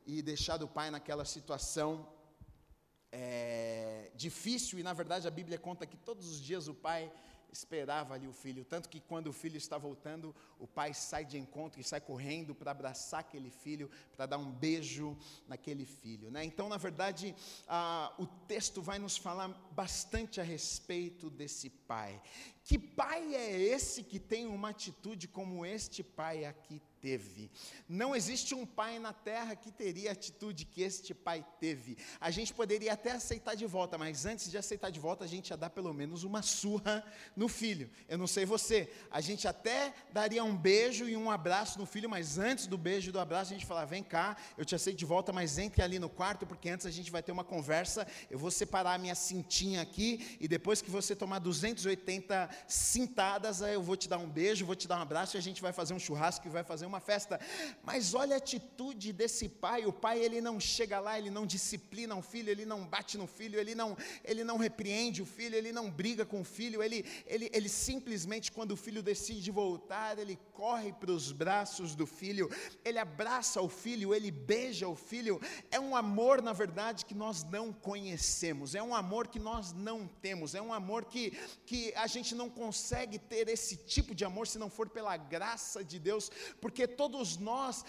e 0.06 0.22
deixar 0.22 0.58
do 0.58 0.68
pai 0.68 0.90
naquela 0.90 1.26
situação 1.26 2.08
é, 3.12 4.12
difícil. 4.16 4.80
E 4.80 4.84
na 4.84 4.94
verdade 4.94 5.28
a 5.28 5.32
Bíblia 5.32 5.58
conta 5.58 5.86
que 5.86 5.98
todos 5.98 6.30
os 6.30 6.42
dias 6.42 6.68
o 6.68 6.74
pai 6.74 7.12
esperava 7.52 8.14
ali 8.14 8.28
o 8.28 8.34
filho, 8.34 8.66
tanto 8.66 8.90
que 8.90 9.00
quando 9.00 9.28
o 9.28 9.34
filho 9.34 9.58
está 9.58 9.78
voltando, 9.78 10.36
o 10.60 10.68
pai 10.68 10.94
sai 10.94 11.26
de 11.26 11.38
encontro 11.38 11.80
e 11.80 11.84
sai 11.84 12.02
correndo 12.02 12.54
para 12.54 12.72
abraçar 12.72 13.22
aquele 13.22 13.50
filho, 13.50 13.90
para 14.16 14.26
dar 14.26 14.38
um 14.38 14.52
beijo 14.52 15.18
naquele 15.48 15.86
filho. 15.86 16.30
Né? 16.30 16.44
Então, 16.44 16.70
na 16.70 16.78
verdade, 16.78 17.36
ah, 17.68 18.14
o 18.18 18.26
texto 18.26 18.82
vai 18.82 19.00
nos 19.00 19.18
falar 19.18 19.50
bastante 19.72 20.40
a 20.42 20.44
respeito 20.44 21.30
desse 21.30 21.70
pai. 21.70 22.22
Que 22.68 22.78
pai 22.78 23.34
é 23.34 23.62
esse 23.62 24.04
que 24.04 24.20
tem 24.20 24.46
uma 24.46 24.72
atitude 24.72 25.26
como 25.26 25.66
este 25.66 26.04
pai 26.04 26.44
aqui 26.44 26.82
teve. 27.02 27.50
Não 27.88 28.14
existe 28.14 28.54
um 28.54 28.66
pai 28.66 29.00
na 29.00 29.14
terra 29.14 29.56
que 29.56 29.72
teria 29.72 30.10
a 30.10 30.14
atitude 30.14 30.66
que 30.66 30.82
este 30.82 31.14
pai 31.14 31.46
teve. 31.62 31.98
A 32.20 32.30
gente 32.30 32.54
poderia 32.54 32.92
até 32.92 33.12
aceitar 33.12 33.56
de 33.56 33.66
volta, 33.66 33.98
mas 33.98 34.26
antes 34.26 34.52
de 34.52 34.58
aceitar 34.58 34.90
de 34.90 35.00
volta, 35.00 35.24
a 35.24 35.28
gente 35.28 35.50
ia 35.52 35.56
dar 35.56 35.70
pelo 35.70 35.94
menos 35.94 36.26
uma 36.26 36.42
surra 36.42 37.06
no 37.38 37.48
filho. 37.48 37.90
Eu 38.10 38.18
não 38.18 38.28
sei 38.28 38.46
você, 38.46 38.92
a 39.10 39.22
gente 39.22 39.48
até 39.48 39.94
daria 40.12 40.44
um 40.44 40.56
beijo 40.56 41.08
e 41.08 41.16
um 41.16 41.32
abraço 41.32 41.80
no 41.80 41.86
filho, 41.86 42.10
mas 42.10 42.38
antes 42.38 42.68
do 42.68 42.78
beijo 42.78 43.10
e 43.10 43.14
do 43.14 43.20
abraço, 43.20 43.52
a 43.52 43.54
gente 43.54 43.66
falava: 43.66 43.86
vem 43.86 44.04
cá, 44.04 44.36
eu 44.58 44.66
te 44.66 44.76
aceito 44.76 44.98
de 44.98 45.06
volta, 45.06 45.32
mas 45.32 45.58
entre 45.58 45.82
ali 45.82 46.00
no 46.00 46.10
quarto, 46.10 46.46
porque 46.46 46.68
antes 46.68 46.86
a 46.86 46.92
gente 46.92 47.12
vai 47.12 47.24
ter 47.24 47.32
uma 47.32 47.46
conversa. 47.46 48.06
Eu 48.30 48.38
vou 48.38 48.52
separar 48.52 48.96
a 48.96 48.98
minha 48.98 49.16
cintinha 49.16 49.82
aqui, 49.82 50.38
e 50.42 50.48
depois 50.48 50.82
que 50.82 50.90
você 50.90 51.16
tomar 51.16 51.40
280 51.40 52.57
cintadas, 52.68 53.62
aí 53.62 53.74
eu 53.74 53.82
vou 53.82 53.96
te 53.96 54.08
dar 54.08 54.18
um 54.18 54.30
beijo, 54.30 54.66
vou 54.66 54.76
te 54.76 54.88
dar 54.88 54.98
um 54.98 55.02
abraço, 55.02 55.38
e 55.38 55.40
a 55.40 55.42
gente 55.42 55.62
vai 55.62 55.74
fazer 55.74 55.94
um 55.94 56.00
churrasco 56.00 56.48
e 56.48 56.50
vai 56.50 56.64
fazer 56.64 56.86
uma 56.86 57.00
festa. 57.00 57.40
Mas 57.84 58.14
olha 58.14 58.36
a 58.36 58.38
atitude 58.38 59.12
desse 59.14 59.48
pai. 59.50 59.86
O 59.86 59.94
pai 59.94 60.20
ele 60.20 60.42
não 60.42 60.60
chega 60.60 61.00
lá, 61.00 61.18
ele 61.18 61.30
não 61.30 61.46
disciplina 61.46 62.16
o 62.16 62.22
filho, 62.22 62.50
ele 62.50 62.66
não 62.66 62.86
bate 62.86 63.18
no 63.18 63.28
filho, 63.28 63.60
ele 63.60 63.76
não, 63.76 63.98
ele 64.24 64.44
não 64.44 64.58
repreende 64.58 65.22
o 65.22 65.26
filho, 65.26 65.56
ele 65.56 65.72
não 65.72 65.90
briga 65.90 66.26
com 66.26 66.42
o 66.42 66.44
filho. 66.44 66.82
Ele, 66.82 67.06
ele, 67.26 67.50
ele 67.54 67.70
simplesmente 67.70 68.52
quando 68.52 68.72
o 68.72 68.78
filho 68.78 69.04
decide 69.04 69.52
voltar, 69.52 70.18
ele 70.18 70.40
corre 70.54 70.92
para 70.94 71.12
os 71.12 71.32
braços 71.32 71.96
do 71.96 72.06
filho, 72.06 72.50
ele 72.84 72.98
abraça 72.98 73.62
o 73.62 73.70
filho, 73.70 74.14
ele 74.14 74.32
beija 74.32 74.88
o 74.88 74.96
filho. 74.96 75.40
É 75.70 75.80
um 75.80 75.96
amor, 75.96 76.42
na 76.42 76.54
verdade, 76.54 77.06
que 77.06 77.14
nós 77.14 77.44
não 77.44 77.72
conhecemos. 77.72 78.76
É 78.76 78.82
um 78.82 78.96
amor 78.96 79.28
que 79.28 79.40
nós 79.40 79.74
não 79.74 80.08
temos. 80.08 80.56
É 80.56 80.62
um 80.62 80.74
amor 80.74 81.06
que 81.06 81.28
que 81.66 81.94
a 81.96 82.08
gente 82.08 82.36
não 82.36 82.47
consegue 82.50 83.20
ter 83.20 83.50
esse 83.50 83.76
tipo 83.76 84.16
de 84.16 84.24
amor 84.24 84.48
se 84.48 84.58
não 84.58 84.70
for 84.70 84.90
pela 84.90 85.18
graça 85.18 85.84
de 85.84 86.00
Deus, 86.00 86.32
porque 86.62 86.78
porque 86.78 86.86
todos 86.86 87.38
nós, 87.38 87.84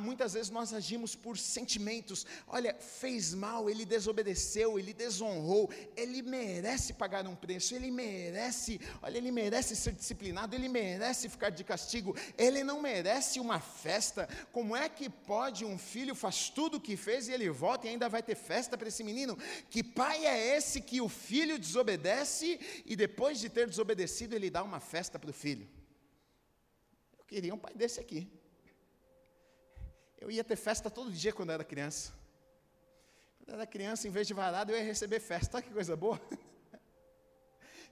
muitas 0.00 0.32
vezes 0.32 0.50
nós 0.50 0.74
agimos 0.74 1.14
por 1.14 1.38
sentimentos. 1.38 2.26
Olha, 2.48 2.74
fez 2.74 3.32
mal, 3.32 3.70
ele 3.70 3.84
desobedeceu, 3.84 4.80
ele 4.80 4.92
desonrou, 4.92 5.70
ele 5.96 6.22
merece 6.22 6.92
pagar 6.92 7.24
um 7.28 7.36
preço, 7.36 7.72
ele 7.72 7.88
merece, 7.88 8.80
olha, 9.00 9.16
ele 9.16 9.30
merece 9.30 9.76
ser 9.76 9.92
disciplinado, 9.92 10.56
ele 10.56 10.68
merece 10.68 11.28
ficar 11.28 11.50
de 11.50 11.62
castigo, 11.62 12.16
ele 12.36 12.64
não 12.64 12.82
merece 12.82 13.38
uma 13.38 13.60
festa. 13.60 14.28
Como 14.50 14.74
é 14.74 14.88
que 14.88 15.08
pode 15.08 15.64
um 15.64 15.78
filho 15.78 16.16
faz 16.16 16.50
tudo 16.50 16.78
o 16.78 16.80
que 16.80 16.96
fez 16.96 17.28
e 17.28 17.32
ele 17.32 17.48
volta 17.48 17.86
e 17.86 17.90
ainda 17.90 18.08
vai 18.08 18.24
ter 18.24 18.34
festa 18.34 18.76
para 18.76 18.88
esse 18.88 19.04
menino? 19.04 19.38
Que 19.70 19.84
pai 19.84 20.26
é 20.26 20.56
esse 20.56 20.80
que 20.80 21.00
o 21.00 21.08
filho 21.08 21.60
desobedece 21.60 22.58
e 22.84 22.96
depois 22.96 23.38
de 23.38 23.48
ter 23.48 23.68
desobedecido 23.68 24.01
ele 24.34 24.50
dá 24.50 24.62
uma 24.62 24.80
festa 24.80 25.18
para 25.18 25.30
o 25.30 25.32
filho? 25.32 25.68
Queria 27.26 27.54
um 27.54 27.58
pai 27.58 27.72
desse 27.74 27.98
aqui. 27.98 28.30
Eu 30.20 30.30
ia 30.30 30.44
ter 30.44 30.56
festa 30.56 30.90
todo 30.90 31.10
dia 31.10 31.32
quando 31.32 31.50
era 31.50 31.64
criança. 31.64 32.12
Quando 33.38 33.54
era 33.54 33.66
criança, 33.66 34.06
em 34.06 34.10
vez 34.10 34.26
de 34.26 34.34
varada, 34.34 34.70
eu 34.70 34.76
ia 34.76 34.84
receber 34.84 35.18
festa. 35.18 35.56
Olha 35.56 35.66
que 35.66 35.72
coisa 35.72 35.96
boa. 35.96 36.20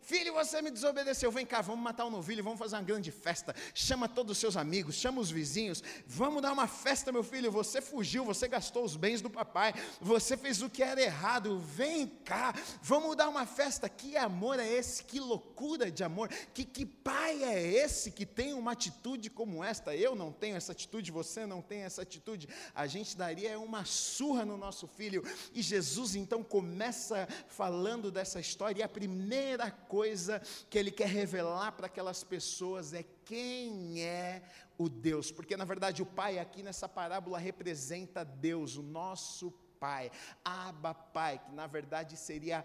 Filho, 0.00 0.32
você 0.32 0.62
me 0.62 0.70
desobedeceu. 0.70 1.30
Vem 1.30 1.44
cá, 1.46 1.60
vamos 1.60 1.84
matar 1.84 2.06
um 2.06 2.10
novilho, 2.10 2.42
vamos 2.42 2.58
fazer 2.58 2.76
uma 2.76 2.82
grande 2.82 3.12
festa. 3.12 3.54
Chama 3.74 4.08
todos 4.08 4.32
os 4.32 4.38
seus 4.38 4.56
amigos, 4.56 4.96
chama 4.96 5.20
os 5.20 5.30
vizinhos. 5.30 5.84
Vamos 6.06 6.42
dar 6.42 6.52
uma 6.52 6.66
festa, 6.66 7.12
meu 7.12 7.22
filho. 7.22 7.52
Você 7.52 7.80
fugiu, 7.80 8.24
você 8.24 8.48
gastou 8.48 8.84
os 8.84 8.96
bens 8.96 9.20
do 9.20 9.30
papai, 9.30 9.72
você 10.00 10.36
fez 10.36 10.62
o 10.62 10.70
que 10.70 10.82
era 10.82 11.00
errado. 11.00 11.58
Vem 11.58 12.08
cá, 12.24 12.54
vamos 12.82 13.14
dar 13.14 13.28
uma 13.28 13.46
festa. 13.46 13.88
Que 13.88 14.16
amor 14.16 14.58
é 14.58 14.66
esse? 14.66 15.04
Que 15.04 15.20
loucura 15.20 15.90
de 15.90 16.02
amor. 16.02 16.28
Que, 16.52 16.64
que 16.64 16.84
pai 16.84 17.44
é 17.44 17.62
esse 17.62 18.10
que 18.10 18.24
tem 18.26 18.52
uma 18.54 18.72
atitude 18.72 19.30
como 19.30 19.62
esta? 19.62 19.94
Eu 19.94 20.16
não 20.16 20.32
tenho 20.32 20.56
essa 20.56 20.72
atitude, 20.72 21.12
você 21.12 21.46
não 21.46 21.62
tem 21.62 21.82
essa 21.82 22.02
atitude. 22.02 22.48
A 22.74 22.86
gente 22.86 23.16
daria 23.16 23.60
uma 23.60 23.84
surra 23.84 24.44
no 24.44 24.56
nosso 24.56 24.88
filho. 24.88 25.22
E 25.54 25.62
Jesus 25.62 26.16
então 26.16 26.42
começa 26.42 27.28
falando 27.46 28.10
dessa 28.10 28.40
história. 28.40 28.80
E 28.80 28.82
a 28.82 28.88
primeira 28.88 29.70
coisa 29.70 29.89
coisa 29.90 30.40
que 30.70 30.78
ele 30.78 30.92
quer 30.92 31.08
revelar 31.08 31.72
para 31.72 31.86
aquelas 31.86 32.22
pessoas 32.22 32.94
é 32.94 33.04
quem 33.24 34.00
é 34.00 34.42
o 34.78 34.88
Deus, 34.88 35.32
porque 35.32 35.56
na 35.56 35.64
verdade 35.64 36.00
o 36.00 36.06
Pai 36.06 36.38
aqui 36.38 36.62
nessa 36.62 36.88
parábola 36.88 37.38
representa 37.38 38.24
Deus, 38.24 38.76
o 38.76 38.82
nosso 38.82 39.50
Pai, 39.80 40.12
Abba 40.44 40.94
Pai, 40.94 41.40
que 41.44 41.52
na 41.52 41.66
verdade 41.66 42.16
seria 42.16 42.64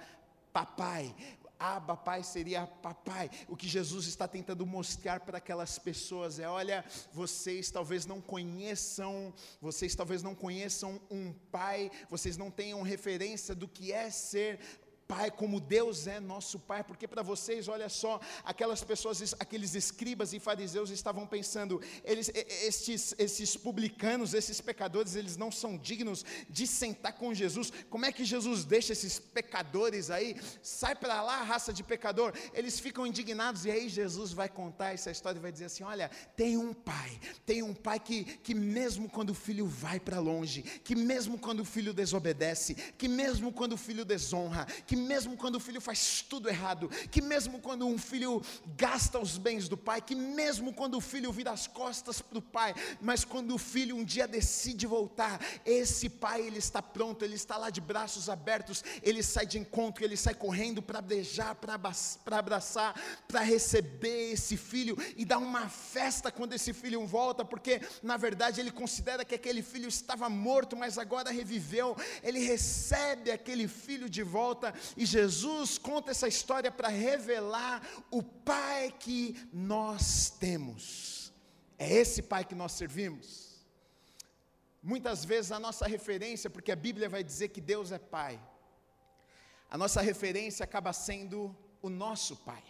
papai, 0.53 1.13
Abba, 1.59 1.95
Pai 1.95 2.21
seria 2.23 2.67
papai. 2.67 3.29
O 3.47 3.55
que 3.55 3.67
Jesus 3.67 4.07
está 4.07 4.27
tentando 4.27 4.65
mostrar 4.65 5.21
para 5.21 5.37
aquelas 5.37 5.79
pessoas 5.79 6.37
é: 6.39 6.47
olha, 6.47 6.83
vocês 7.13 7.71
talvez 7.71 8.05
não 8.05 8.21
conheçam, 8.21 9.33
vocês 9.61 9.95
talvez 9.95 10.21
não 10.21 10.35
conheçam 10.35 10.99
um 11.09 11.33
pai, 11.51 11.89
vocês 12.09 12.37
não 12.37 12.51
tenham 12.51 12.81
referência 12.81 13.55
do 13.55 13.67
que 13.67 13.91
é 13.91 14.09
ser 14.09 14.59
Pai, 15.07 15.29
como 15.29 15.59
Deus 15.59 16.07
é 16.07 16.19
nosso 16.19 16.59
Pai, 16.59 16.83
porque 16.83 17.07
para 17.07 17.21
vocês, 17.21 17.67
olha 17.67 17.89
só, 17.89 18.19
aquelas 18.43 18.83
pessoas, 18.83 19.35
aqueles 19.39 19.75
escribas 19.75 20.33
e 20.33 20.39
fariseus 20.39 20.89
estavam 20.89 21.27
pensando, 21.27 21.81
eles, 22.03 22.31
estes, 22.33 23.13
esses 23.17 23.55
publicanos, 23.55 24.33
esses 24.33 24.59
pecadores, 24.59 25.15
eles 25.15 25.37
não 25.37 25.51
são 25.51 25.77
dignos 25.77 26.25
de 26.49 26.65
sentar 26.65 27.13
com 27.13 27.33
Jesus. 27.33 27.71
Como 27.89 28.05
é 28.05 28.11
que 28.11 28.25
Jesus 28.25 28.65
deixa 28.65 28.93
esses 28.93 29.19
pecadores 29.19 30.09
aí? 30.09 30.35
Sai 30.61 30.95
para 30.95 31.21
lá, 31.21 31.43
raça 31.43 31.71
de 31.71 31.83
pecador. 31.83 32.33
Eles 32.53 32.79
ficam 32.79 33.05
indignados 33.05 33.65
e 33.65 33.71
aí 33.71 33.87
Jesus 33.87 34.33
vai 34.33 34.49
contar 34.49 34.93
essa 34.93 35.11
história 35.11 35.37
e 35.37 35.41
vai 35.41 35.51
dizer 35.51 35.65
assim: 35.65 35.83
olha, 35.83 36.09
tem 36.35 36.57
um 36.57 36.73
pai, 36.73 37.19
tem 37.45 37.61
um 37.61 37.73
pai 37.73 37.99
que, 37.99 38.23
que 38.23 38.53
mesmo 38.53 39.09
quando 39.09 39.29
o 39.29 39.35
filho 39.35 39.67
vai 39.67 39.99
para 39.99 40.19
longe, 40.19 40.61
que 40.61 40.95
mesmo 40.95 41.37
quando 41.37 41.59
o 41.59 41.65
filho 41.65 41.93
desobedece, 41.93 42.73
que 42.97 43.07
mesmo 43.07 43.51
quando 43.51 43.73
o 43.73 43.77
filho 43.77 44.03
desonra, 44.03 44.65
que 44.87 44.94
que 44.95 45.01
mesmo 45.01 45.35
quando 45.35 45.55
o 45.55 45.59
filho 45.59 45.81
faz 45.81 46.21
tudo 46.21 46.47
errado, 46.47 46.87
que 47.11 47.21
mesmo 47.21 47.59
quando 47.59 47.85
um 47.85 47.97
filho 47.97 48.41
gasta 48.77 49.19
os 49.19 49.37
bens 49.37 49.67
do 49.67 49.75
pai, 49.75 50.01
que 50.01 50.15
mesmo 50.15 50.73
quando 50.73 50.95
o 50.95 51.01
filho 51.01 51.33
vira 51.33 51.51
as 51.51 51.67
costas 51.67 52.21
para 52.21 52.37
o 52.37 52.41
pai, 52.41 52.73
mas 53.01 53.25
quando 53.25 53.53
o 53.53 53.57
filho 53.57 53.97
um 53.97 54.05
dia 54.05 54.25
decide 54.25 54.87
voltar, 54.87 55.37
esse 55.65 56.07
pai 56.07 56.43
ele 56.43 56.59
está 56.59 56.81
pronto, 56.81 57.25
ele 57.25 57.35
está 57.35 57.57
lá 57.57 57.69
de 57.69 57.81
braços 57.81 58.29
abertos, 58.29 58.85
ele 59.03 59.21
sai 59.21 59.45
de 59.45 59.59
encontro, 59.59 60.01
ele 60.01 60.15
sai 60.15 60.33
correndo 60.33 60.81
para 60.81 61.01
beijar, 61.01 61.55
para 61.55 61.73
abraçar, 62.39 62.95
para 63.27 63.41
receber 63.41 64.31
esse 64.31 64.55
filho 64.55 64.97
e 65.17 65.25
dar 65.25 65.39
uma 65.39 65.67
festa 65.67 66.31
quando 66.31 66.53
esse 66.53 66.71
filho 66.71 67.05
volta, 67.05 67.43
porque 67.43 67.81
na 68.01 68.15
verdade 68.15 68.61
ele 68.61 68.71
considera 68.71 69.25
que 69.25 69.35
aquele 69.35 69.61
filho 69.61 69.89
estava 69.89 70.29
morto, 70.29 70.77
mas 70.77 70.97
agora 70.97 71.31
reviveu, 71.31 71.97
ele 72.23 72.39
recebe 72.39 73.29
aquele 73.29 73.67
filho 73.67 74.09
de 74.09 74.23
volta 74.23 74.73
e 74.95 75.05
Jesus 75.05 75.77
conta 75.77 76.11
essa 76.11 76.27
história 76.27 76.71
para 76.71 76.87
revelar 76.87 77.81
o 78.11 78.21
Pai 78.21 78.93
que 78.99 79.35
nós 79.51 80.29
temos. 80.29 81.33
É 81.77 81.91
esse 81.91 82.21
Pai 82.21 82.45
que 82.45 82.55
nós 82.55 82.73
servimos. 82.73 83.65
Muitas 84.81 85.25
vezes 85.25 85.51
a 85.51 85.59
nossa 85.59 85.87
referência, 85.87 86.49
porque 86.49 86.71
a 86.71 86.75
Bíblia 86.75 87.09
vai 87.09 87.23
dizer 87.23 87.49
que 87.49 87.59
Deus 87.59 87.91
é 87.91 87.97
Pai, 87.97 88.39
a 89.69 89.77
nossa 89.77 90.01
referência 90.01 90.63
acaba 90.63 90.93
sendo 90.93 91.55
o 91.81 91.89
nosso 91.89 92.35
Pai. 92.37 92.63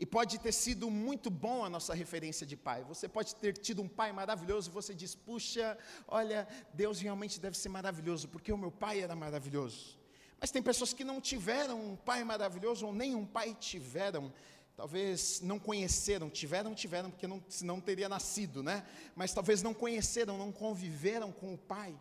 E 0.00 0.06
pode 0.06 0.40
ter 0.40 0.52
sido 0.52 0.90
muito 0.90 1.28
bom 1.28 1.62
a 1.62 1.68
nossa 1.68 1.92
referência 1.92 2.46
de 2.46 2.56
pai. 2.56 2.82
Você 2.84 3.06
pode 3.06 3.34
ter 3.34 3.52
tido 3.52 3.82
um 3.82 3.88
pai 3.88 4.10
maravilhoso 4.12 4.70
e 4.70 4.72
você 4.72 4.94
diz: 4.94 5.14
puxa, 5.14 5.76
olha, 6.08 6.48
Deus 6.72 6.98
realmente 7.00 7.38
deve 7.38 7.54
ser 7.58 7.68
maravilhoso, 7.68 8.26
porque 8.26 8.50
o 8.50 8.56
meu 8.56 8.72
pai 8.72 9.02
era 9.02 9.14
maravilhoso. 9.14 9.99
Mas 10.40 10.50
tem 10.50 10.62
pessoas 10.62 10.94
que 10.94 11.04
não 11.04 11.20
tiveram 11.20 11.78
um 11.78 11.96
pai 11.96 12.24
maravilhoso, 12.24 12.86
ou 12.86 12.92
nem 12.92 13.14
um 13.14 13.26
pai 13.26 13.54
tiveram, 13.60 14.32
talvez 14.74 15.40
não 15.42 15.58
conheceram, 15.58 16.30
tiveram, 16.30 16.74
tiveram, 16.74 17.10
porque 17.10 17.26
não, 17.26 17.44
senão 17.48 17.78
teria 17.80 18.08
nascido, 18.08 18.62
né? 18.62 18.86
Mas 19.14 19.34
talvez 19.34 19.62
não 19.62 19.74
conheceram, 19.74 20.38
não 20.38 20.50
conviveram 20.50 21.30
com 21.30 21.52
o 21.52 21.58
pai, 21.58 21.94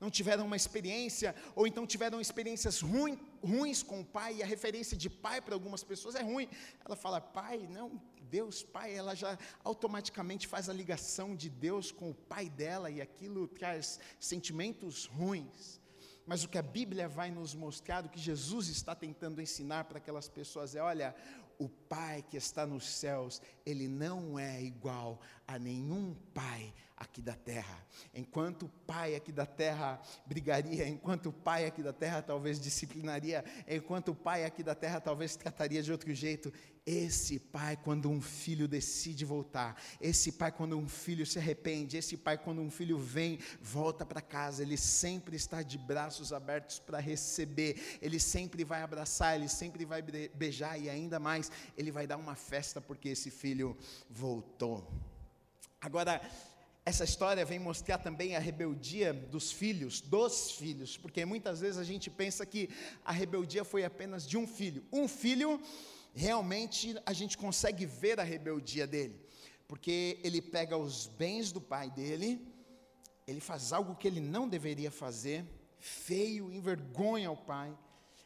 não 0.00 0.10
tiveram 0.10 0.46
uma 0.46 0.56
experiência, 0.56 1.34
ou 1.54 1.66
então 1.66 1.86
tiveram 1.86 2.18
experiências 2.18 2.80
ruim, 2.80 3.20
ruins 3.44 3.82
com 3.82 4.00
o 4.00 4.04
pai, 4.04 4.36
e 4.36 4.42
a 4.42 4.46
referência 4.46 4.96
de 4.96 5.10
pai 5.10 5.42
para 5.42 5.54
algumas 5.54 5.84
pessoas 5.84 6.14
é 6.14 6.22
ruim. 6.22 6.48
Ela 6.82 6.96
fala, 6.96 7.20
pai, 7.20 7.68
não, 7.70 8.00
Deus 8.22 8.62
Pai, 8.62 8.94
ela 8.94 9.14
já 9.14 9.38
automaticamente 9.62 10.48
faz 10.48 10.70
a 10.70 10.72
ligação 10.72 11.36
de 11.36 11.50
Deus 11.50 11.92
com 11.92 12.08
o 12.08 12.14
pai 12.14 12.48
dela, 12.48 12.90
e 12.90 13.02
aquilo 13.02 13.46
traz 13.46 14.00
sentimentos 14.18 15.04
ruins. 15.04 15.81
Mas 16.32 16.44
o 16.44 16.48
que 16.48 16.56
a 16.56 16.62
Bíblia 16.62 17.06
vai 17.10 17.30
nos 17.30 17.54
mostrar, 17.54 18.06
o 18.06 18.08
que 18.08 18.18
Jesus 18.18 18.68
está 18.68 18.94
tentando 18.94 19.42
ensinar 19.42 19.84
para 19.84 19.98
aquelas 19.98 20.30
pessoas 20.30 20.74
é: 20.74 20.80
olha, 20.80 21.14
o 21.58 21.68
Pai 21.68 22.22
que 22.22 22.38
está 22.38 22.66
nos 22.66 22.88
céus, 22.88 23.42
ele 23.66 23.86
não 23.86 24.38
é 24.38 24.62
igual 24.62 25.20
a 25.46 25.58
nenhum 25.58 26.14
pai 26.32 26.72
aqui 27.02 27.20
da 27.20 27.34
terra. 27.34 27.84
Enquanto 28.14 28.64
o 28.64 28.68
pai 28.68 29.14
aqui 29.14 29.32
da 29.32 29.44
terra 29.44 30.00
brigaria, 30.24 30.88
enquanto 30.88 31.26
o 31.26 31.32
pai 31.32 31.66
aqui 31.66 31.82
da 31.82 31.92
terra 31.92 32.22
talvez 32.22 32.60
disciplinaria, 32.60 33.44
enquanto 33.68 34.10
o 34.10 34.14
pai 34.14 34.44
aqui 34.44 34.62
da 34.62 34.74
terra 34.74 35.00
talvez 35.00 35.36
trataria 35.36 35.82
de 35.82 35.90
outro 35.90 36.12
jeito, 36.14 36.52
esse 36.84 37.38
pai, 37.38 37.76
quando 37.76 38.10
um 38.10 38.20
filho 38.20 38.66
decide 38.66 39.24
voltar, 39.24 39.80
esse 40.00 40.32
pai, 40.32 40.50
quando 40.50 40.76
um 40.76 40.88
filho 40.88 41.24
se 41.24 41.38
arrepende, 41.38 41.96
esse 41.96 42.16
pai, 42.16 42.36
quando 42.36 42.60
um 42.60 42.70
filho 42.70 42.98
vem, 42.98 43.38
volta 43.60 44.04
para 44.04 44.20
casa, 44.20 44.62
ele 44.62 44.76
sempre 44.76 45.36
está 45.36 45.62
de 45.62 45.78
braços 45.78 46.32
abertos 46.32 46.80
para 46.80 46.98
receber, 46.98 47.98
ele 48.00 48.18
sempre 48.18 48.64
vai 48.64 48.82
abraçar, 48.82 49.36
ele 49.36 49.48
sempre 49.48 49.84
vai 49.84 50.02
beijar 50.02 50.76
e 50.78 50.90
ainda 50.90 51.20
mais, 51.20 51.50
ele 51.76 51.92
vai 51.92 52.06
dar 52.06 52.16
uma 52.16 52.34
festa 52.34 52.80
porque 52.80 53.10
esse 53.10 53.30
filho 53.30 53.76
voltou. 54.10 54.84
Agora, 55.80 56.20
essa 56.84 57.04
história 57.04 57.44
vem 57.44 57.60
mostrar 57.60 57.98
também 57.98 58.34
a 58.34 58.40
rebeldia 58.40 59.12
dos 59.12 59.52
filhos, 59.52 60.00
dos 60.00 60.50
filhos, 60.52 60.96
porque 60.96 61.24
muitas 61.24 61.60
vezes 61.60 61.78
a 61.78 61.84
gente 61.84 62.10
pensa 62.10 62.44
que 62.44 62.68
a 63.04 63.12
rebeldia 63.12 63.64
foi 63.64 63.84
apenas 63.84 64.26
de 64.26 64.36
um 64.36 64.48
filho. 64.48 64.84
Um 64.92 65.06
filho 65.06 65.60
realmente 66.12 66.96
a 67.06 67.12
gente 67.12 67.38
consegue 67.38 67.86
ver 67.86 68.18
a 68.18 68.24
rebeldia 68.24 68.84
dele, 68.84 69.24
porque 69.68 70.18
ele 70.24 70.42
pega 70.42 70.76
os 70.76 71.06
bens 71.06 71.52
do 71.52 71.60
pai 71.60 71.88
dele, 71.88 72.44
ele 73.28 73.40
faz 73.40 73.72
algo 73.72 73.94
que 73.94 74.08
ele 74.08 74.20
não 74.20 74.48
deveria 74.48 74.90
fazer, 74.90 75.44
feio, 75.78 76.52
envergonha 76.52 77.30
o 77.30 77.36
pai, 77.36 77.76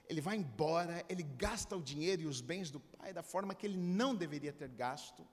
ele 0.08 0.22
vai 0.22 0.36
embora, 0.36 1.04
ele 1.10 1.22
gasta 1.22 1.76
o 1.76 1.82
dinheiro 1.82 2.22
e 2.22 2.26
os 2.26 2.40
bens 2.40 2.70
do 2.70 2.80
pai 2.80 3.12
da 3.12 3.22
forma 3.22 3.54
que 3.54 3.66
ele 3.66 3.76
não 3.76 4.14
deveria 4.14 4.52
ter 4.52 4.68
gasto 4.68 5.26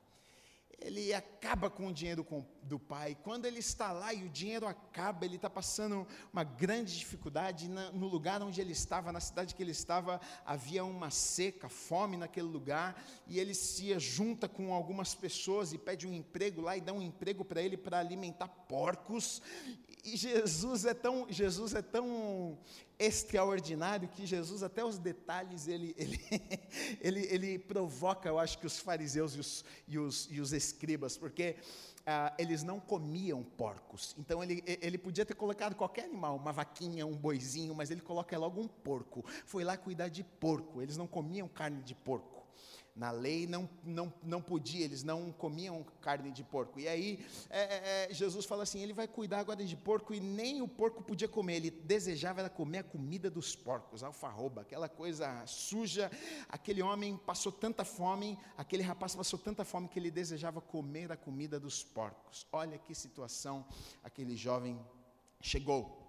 ele 0.80 1.14
acaba 1.14 1.70
com 1.70 1.88
o 1.88 1.94
dinheiro 1.94 2.26
do 2.64 2.78
pai. 2.78 3.18
Quando 3.24 3.46
ele 3.46 3.60
está 3.60 3.92
lá 3.92 4.14
e 4.14 4.24
o 4.24 4.30
dinheiro 4.30 4.68
acaba, 4.68 5.26
ele 5.26 5.38
está 5.38 5.50
passando 5.50 6.06
uma 6.32 6.44
grande 6.44 6.98
dificuldade. 6.98 7.70
No 7.70 8.08
lugar 8.08 8.42
onde 8.42 8.60
ele 8.60 8.74
estava, 8.74 9.12
na 9.12 9.20
cidade 9.20 9.56
que 9.56 9.64
ele 9.64 9.72
estava, 9.72 10.20
havia 10.46 10.84
uma 10.84 11.10
seca, 11.10 11.70
fome 11.70 12.18
naquele 12.18 12.48
lugar. 12.48 13.02
E 13.28 13.40
ele 13.40 13.54
se 13.54 13.98
junta 14.00 14.50
com 14.50 14.74
algumas 14.74 15.16
pessoas 15.16 15.74
e 15.74 15.78
pede 15.78 16.08
um 16.08 16.14
emprego 16.14 16.62
lá 16.62 16.76
e 16.76 16.82
dá 16.82 16.92
um 16.92 17.02
emprego 17.02 17.46
para 17.46 17.62
ele 17.62 17.78
para 17.78 18.00
alimentar 18.00 18.48
porcos. 18.48 19.42
E 20.04 20.18
Jesus 20.18 20.84
é 20.86 20.94
tão, 20.94 21.28
Jesus 21.30 21.74
é 21.74 21.82
tão 21.82 22.58
extraordinário 23.00 24.10
que 24.10 24.26
Jesus, 24.26 24.62
até 24.62 24.84
os 24.84 24.98
detalhes, 24.98 25.68
ele, 25.68 25.96
ele, 25.98 26.20
ele, 27.00 27.28
ele 27.28 27.60
provoca, 27.60 28.28
eu 28.28 28.38
acho 28.38 28.58
que 28.58 28.68
os 28.68 28.78
fariseus 28.80 29.36
e 29.36 29.40
os, 29.40 29.66
e 29.88 29.98
os, 29.98 30.28
e 30.30 30.42
os 30.42 30.52
escribas, 30.52 31.18
porque 31.18 31.56
ah, 32.06 32.34
eles 32.38 32.64
não 32.64 32.80
comiam 32.80 33.44
porcos. 33.44 34.14
Então 34.18 34.44
ele, 34.44 34.62
ele 34.66 34.98
podia 34.98 35.26
ter 35.26 35.36
colocado 35.36 35.74
qualquer 35.74 36.06
animal, 36.06 36.36
uma 36.36 36.52
vaquinha, 36.52 37.06
um 37.06 37.16
boizinho, 37.16 37.74
mas 37.74 37.90
ele 37.90 38.02
coloca 38.02 38.38
logo 38.38 38.60
um 38.60 38.68
porco. 38.68 39.24
Foi 39.46 39.64
lá 39.64 39.78
cuidar 39.78 40.10
de 40.10 40.24
porco. 40.24 40.82
Eles 40.82 40.98
não 40.98 41.08
comiam 41.08 41.48
carne 41.48 41.82
de 41.82 41.96
porco. 41.96 42.33
Na 42.96 43.10
lei 43.10 43.48
não, 43.48 43.68
não, 43.84 44.14
não 44.22 44.40
podia, 44.40 44.86
eles 44.86 45.04
não 45.04 45.32
comiam 45.32 45.84
carne 46.00 46.32
de 46.32 46.44
porco. 46.44 46.80
E 46.80 46.88
aí 46.88 47.26
é, 47.50 47.62
é, 47.62 48.12
é, 48.12 48.14
Jesus 48.14 48.46
fala 48.46 48.62
assim: 48.62 48.82
ele 48.82 48.94
vai 48.94 49.08
cuidar 49.08 49.40
agora 49.40 49.66
de 49.66 49.76
porco 49.76 50.14
e 50.14 50.20
nem 50.20 50.62
o 50.62 50.68
porco 50.68 51.02
podia 51.02 51.28
comer. 51.28 51.56
Ele 51.56 51.72
desejava 51.72 52.42
era 52.42 52.50
comer 52.52 52.80
a 52.80 52.84
comida 52.84 53.32
dos 53.32 53.56
porcos, 53.56 54.04
alfarroba, 54.04 54.62
aquela 54.62 54.88
coisa 54.88 55.44
suja. 55.48 56.12
Aquele 56.48 56.84
homem 56.84 57.18
passou 57.18 57.52
tanta 57.52 57.84
fome, 57.84 58.38
aquele 58.56 58.84
rapaz 58.84 59.16
passou 59.16 59.40
tanta 59.40 59.66
fome 59.66 59.88
que 59.88 59.98
ele 59.98 60.12
desejava 60.12 60.62
comer 60.62 61.12
a 61.12 61.18
comida 61.18 61.60
dos 61.60 61.84
porcos. 61.84 62.46
Olha 62.52 62.78
que 62.78 62.94
situação 62.94 63.66
aquele 64.04 64.36
jovem 64.36 64.80
chegou. 65.42 66.03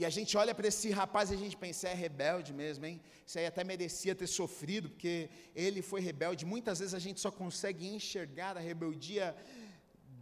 E 0.00 0.04
a 0.04 0.10
gente 0.10 0.36
olha 0.36 0.54
para 0.54 0.68
esse 0.68 0.88
rapaz 0.90 1.32
e 1.32 1.34
a 1.34 1.36
gente 1.36 1.56
pensa, 1.56 1.88
é 1.88 1.92
rebelde 1.92 2.52
mesmo, 2.54 2.86
hein? 2.86 3.00
Isso 3.26 3.36
aí 3.36 3.46
até 3.46 3.64
merecia 3.64 4.14
ter 4.14 4.28
sofrido, 4.28 4.88
porque 4.90 5.28
ele 5.56 5.82
foi 5.82 6.00
rebelde. 6.00 6.46
Muitas 6.46 6.78
vezes 6.78 6.94
a 6.94 7.00
gente 7.00 7.18
só 7.18 7.32
consegue 7.32 7.84
enxergar 7.88 8.56
a 8.56 8.60
rebeldia 8.60 9.34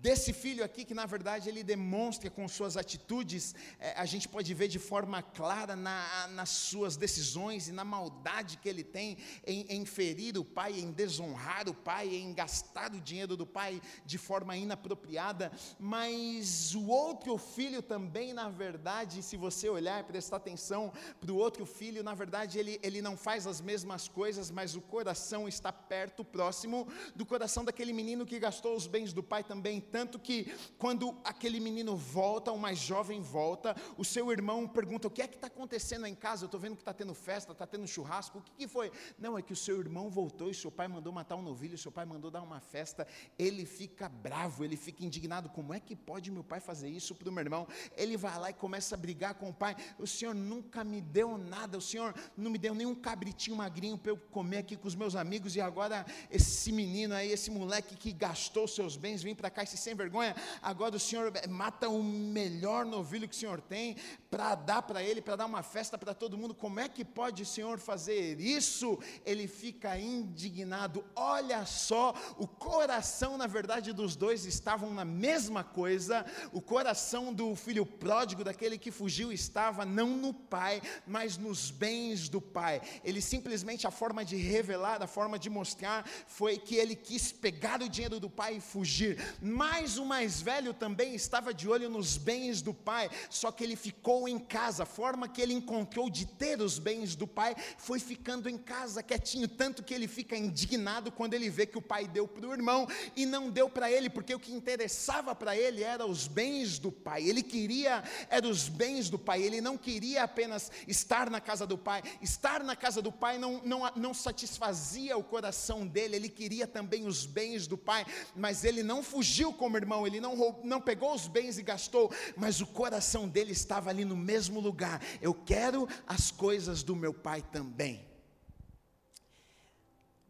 desse 0.00 0.32
filho 0.32 0.64
aqui, 0.64 0.84
que 0.84 0.94
na 0.94 1.06
verdade 1.06 1.48
ele 1.48 1.62
demonstra 1.62 2.30
com 2.30 2.46
suas 2.48 2.76
atitudes, 2.76 3.54
é, 3.78 3.92
a 3.96 4.04
gente 4.04 4.28
pode 4.28 4.52
ver 4.54 4.68
de 4.68 4.78
forma 4.78 5.22
clara 5.22 5.74
na, 5.74 6.28
nas 6.28 6.50
suas 6.50 6.96
decisões 6.96 7.68
e 7.68 7.72
na 7.72 7.84
maldade 7.84 8.58
que 8.58 8.68
ele 8.68 8.84
tem 8.84 9.16
em, 9.46 9.66
em 9.68 9.84
ferir 9.84 10.36
o 10.38 10.44
pai, 10.44 10.78
em 10.78 10.90
desonrar 10.92 11.68
o 11.68 11.74
pai, 11.74 12.14
em 12.14 12.32
gastar 12.34 12.92
o 12.92 13.00
dinheiro 13.00 13.36
do 13.36 13.46
pai 13.46 13.80
de 14.04 14.18
forma 14.18 14.56
inapropriada. 14.56 15.50
Mas 15.78 16.74
o 16.74 16.86
outro 16.86 17.36
filho 17.38 17.82
também, 17.82 18.32
na 18.32 18.48
verdade, 18.48 19.22
se 19.22 19.36
você 19.36 19.68
olhar 19.68 20.00
e 20.00 20.04
prestar 20.04 20.36
atenção 20.36 20.92
para 21.20 21.32
o 21.32 21.36
outro 21.36 21.64
filho, 21.64 22.02
na 22.02 22.14
verdade 22.14 22.58
ele, 22.58 22.78
ele 22.82 23.00
não 23.00 23.16
faz 23.16 23.46
as 23.46 23.60
mesmas 23.60 24.08
coisas, 24.08 24.50
mas 24.50 24.74
o 24.74 24.80
coração 24.80 25.48
está 25.48 25.72
perto, 25.72 26.24
próximo 26.24 26.86
do 27.14 27.24
coração 27.24 27.64
daquele 27.64 27.92
menino 27.92 28.26
que 28.26 28.38
gastou 28.38 28.76
os 28.76 28.86
bens 28.86 29.12
do 29.12 29.22
pai 29.22 29.42
também 29.42 29.80
tanto 29.90 30.18
que 30.18 30.52
quando 30.78 31.16
aquele 31.24 31.60
menino 31.60 31.96
volta, 31.96 32.52
o 32.52 32.58
mais 32.58 32.78
jovem 32.78 33.20
volta, 33.20 33.74
o 33.96 34.04
seu 34.04 34.30
irmão 34.30 34.66
pergunta: 34.66 35.08
O 35.08 35.10
que 35.10 35.22
é 35.22 35.28
que 35.28 35.36
está 35.36 35.46
acontecendo 35.46 36.06
em 36.06 36.14
casa? 36.14 36.44
Eu 36.44 36.46
estou 36.46 36.60
vendo 36.60 36.76
que 36.76 36.82
está 36.82 36.92
tendo 36.92 37.14
festa, 37.14 37.52
está 37.52 37.66
tendo 37.66 37.86
churrasco, 37.86 38.38
o 38.38 38.42
que, 38.42 38.52
que 38.52 38.68
foi? 38.68 38.90
Não, 39.18 39.38
é 39.38 39.42
que 39.42 39.52
o 39.52 39.56
seu 39.56 39.78
irmão 39.78 40.10
voltou 40.10 40.50
e 40.50 40.54
seu 40.54 40.70
pai 40.70 40.88
mandou 40.88 41.12
matar 41.12 41.36
um 41.36 41.42
novilho, 41.42 41.78
seu 41.78 41.92
pai 41.92 42.04
mandou 42.04 42.30
dar 42.30 42.42
uma 42.42 42.60
festa. 42.60 43.06
Ele 43.38 43.64
fica 43.64 44.08
bravo, 44.08 44.64
ele 44.64 44.76
fica 44.76 45.04
indignado: 45.04 45.48
Como 45.48 45.72
é 45.72 45.80
que 45.80 45.94
pode 45.94 46.30
meu 46.30 46.44
pai 46.44 46.60
fazer 46.60 46.88
isso 46.88 47.14
para 47.14 47.28
o 47.28 47.32
meu 47.32 47.42
irmão? 47.42 47.66
Ele 47.96 48.16
vai 48.16 48.38
lá 48.38 48.50
e 48.50 48.54
começa 48.54 48.94
a 48.94 48.98
brigar 48.98 49.34
com 49.34 49.48
o 49.48 49.54
pai: 49.54 49.76
O 49.98 50.06
senhor 50.06 50.34
nunca 50.34 50.84
me 50.84 51.00
deu 51.00 51.38
nada, 51.38 51.78
o 51.78 51.82
senhor 51.82 52.14
não 52.36 52.50
me 52.50 52.58
deu 52.58 52.74
nenhum 52.74 52.94
cabritinho 52.94 53.56
magrinho 53.56 53.98
para 53.98 54.12
eu 54.12 54.16
comer 54.16 54.58
aqui 54.58 54.76
com 54.76 54.88
os 54.88 54.94
meus 54.94 55.14
amigos, 55.14 55.56
e 55.56 55.60
agora 55.60 56.04
esse 56.30 56.72
menino 56.72 57.14
aí, 57.14 57.30
esse 57.30 57.50
moleque 57.50 57.96
que 57.96 58.12
gastou 58.12 58.66
seus 58.66 58.96
bens, 58.96 59.22
vem 59.22 59.34
para 59.34 59.50
cá 59.50 59.62
e 59.62 59.66
se 59.66 59.75
sem 59.76 59.94
vergonha, 59.94 60.34
agora 60.62 60.96
o 60.96 61.00
Senhor 61.00 61.32
mata 61.48 61.88
o 61.88 62.02
melhor 62.02 62.84
novilho 62.84 63.28
que 63.28 63.34
o 63.34 63.38
Senhor 63.38 63.60
tem 63.60 63.96
para 64.30 64.54
dar 64.54 64.82
para 64.82 65.02
ele, 65.02 65.20
para 65.20 65.36
dar 65.36 65.46
uma 65.46 65.62
festa 65.62 65.96
para 65.96 66.14
todo 66.14 66.36
mundo. 66.36 66.54
Como 66.54 66.80
é 66.80 66.88
que 66.88 67.04
pode 67.04 67.42
o 67.42 67.46
Senhor 67.46 67.78
fazer 67.78 68.40
isso? 68.40 68.98
Ele 69.24 69.46
fica 69.46 69.98
indignado. 69.98 71.04
Olha 71.14 71.64
só, 71.64 72.14
o 72.36 72.46
coração, 72.46 73.36
na 73.36 73.46
verdade, 73.46 73.92
dos 73.92 74.16
dois 74.16 74.44
estavam 74.44 74.92
na 74.92 75.04
mesma 75.04 75.64
coisa. 75.64 76.24
O 76.52 76.60
coração 76.60 77.32
do 77.32 77.54
filho 77.54 77.84
pródigo, 77.84 78.44
daquele 78.44 78.78
que 78.78 78.90
fugiu, 78.90 79.32
estava 79.32 79.84
não 79.84 80.10
no 80.16 80.32
pai, 80.34 80.82
mas 81.06 81.36
nos 81.36 81.70
bens 81.70 82.28
do 82.28 82.40
pai. 82.40 82.80
Ele 83.04 83.20
simplesmente, 83.20 83.86
a 83.86 83.90
forma 83.90 84.24
de 84.24 84.36
revelar, 84.36 85.02
a 85.02 85.06
forma 85.06 85.38
de 85.38 85.48
mostrar, 85.48 86.06
foi 86.26 86.58
que 86.58 86.76
ele 86.76 86.94
quis 86.94 87.32
pegar 87.32 87.82
o 87.82 87.88
dinheiro 87.88 88.20
do 88.20 88.30
pai 88.30 88.56
e 88.56 88.60
fugir. 88.60 89.18
Mas 89.40 89.65
mas 89.68 89.98
o 89.98 90.04
mais 90.04 90.40
velho 90.40 90.72
também 90.72 91.14
estava 91.14 91.52
de 91.52 91.68
olho 91.68 91.90
nos 91.90 92.16
bens 92.16 92.62
do 92.62 92.72
pai, 92.72 93.10
só 93.28 93.50
que 93.50 93.64
ele 93.64 93.74
ficou 93.74 94.28
em 94.28 94.38
casa. 94.38 94.84
A 94.84 94.86
forma 94.86 95.28
que 95.28 95.42
ele 95.42 95.52
encontrou 95.52 96.08
de 96.08 96.24
ter 96.24 96.60
os 96.60 96.78
bens 96.78 97.16
do 97.16 97.26
pai 97.26 97.56
foi 97.76 97.98
ficando 97.98 98.48
em 98.48 98.56
casa 98.56 99.02
quietinho, 99.02 99.48
tanto 99.48 99.82
que 99.82 99.92
ele 99.92 100.06
fica 100.06 100.36
indignado 100.36 101.10
quando 101.10 101.34
ele 101.34 101.50
vê 101.50 101.66
que 101.66 101.76
o 101.76 101.82
pai 101.82 102.06
deu 102.06 102.28
para 102.28 102.46
o 102.46 102.52
irmão 102.52 102.86
e 103.16 103.26
não 103.26 103.50
deu 103.50 103.68
para 103.68 103.90
ele, 103.90 104.08
porque 104.08 104.34
o 104.34 104.38
que 104.38 104.52
interessava 104.52 105.34
para 105.34 105.56
ele 105.56 105.82
era 105.82 106.06
os 106.06 106.28
bens 106.28 106.78
do 106.78 106.92
pai. 106.92 107.24
Ele 107.24 107.42
queria 107.42 108.04
era 108.30 108.46
os 108.46 108.68
bens 108.68 109.10
do 109.10 109.18
pai. 109.18 109.42
Ele 109.42 109.60
não 109.60 109.76
queria 109.76 110.22
apenas 110.22 110.70
estar 110.86 111.28
na 111.28 111.40
casa 111.40 111.66
do 111.66 111.76
pai. 111.76 112.02
Estar 112.22 112.62
na 112.62 112.76
casa 112.76 113.02
do 113.02 113.10
pai 113.10 113.36
não, 113.36 113.60
não, 113.64 113.90
não 113.96 114.14
satisfazia 114.14 115.16
o 115.16 115.24
coração 115.24 115.86
dele. 115.86 116.16
Ele 116.16 116.28
queria 116.28 116.66
também 116.66 117.06
os 117.06 117.26
bens 117.26 117.66
do 117.66 117.76
pai, 117.76 118.06
mas 118.34 118.64
ele 118.64 118.82
não 118.82 119.02
fugiu 119.02 119.55
como 119.56 119.76
irmão, 119.76 120.06
ele 120.06 120.20
não, 120.20 120.36
roubou, 120.36 120.64
não 120.64 120.80
pegou 120.80 121.14
os 121.14 121.26
bens 121.26 121.58
e 121.58 121.62
gastou, 121.62 122.12
mas 122.36 122.60
o 122.60 122.66
coração 122.66 123.28
dele 123.28 123.52
estava 123.52 123.90
ali 123.90 124.04
no 124.04 124.16
mesmo 124.16 124.60
lugar. 124.60 125.02
Eu 125.20 125.34
quero 125.34 125.88
as 126.06 126.30
coisas 126.30 126.82
do 126.82 126.94
meu 126.94 127.12
pai 127.12 127.42
também. 127.42 128.06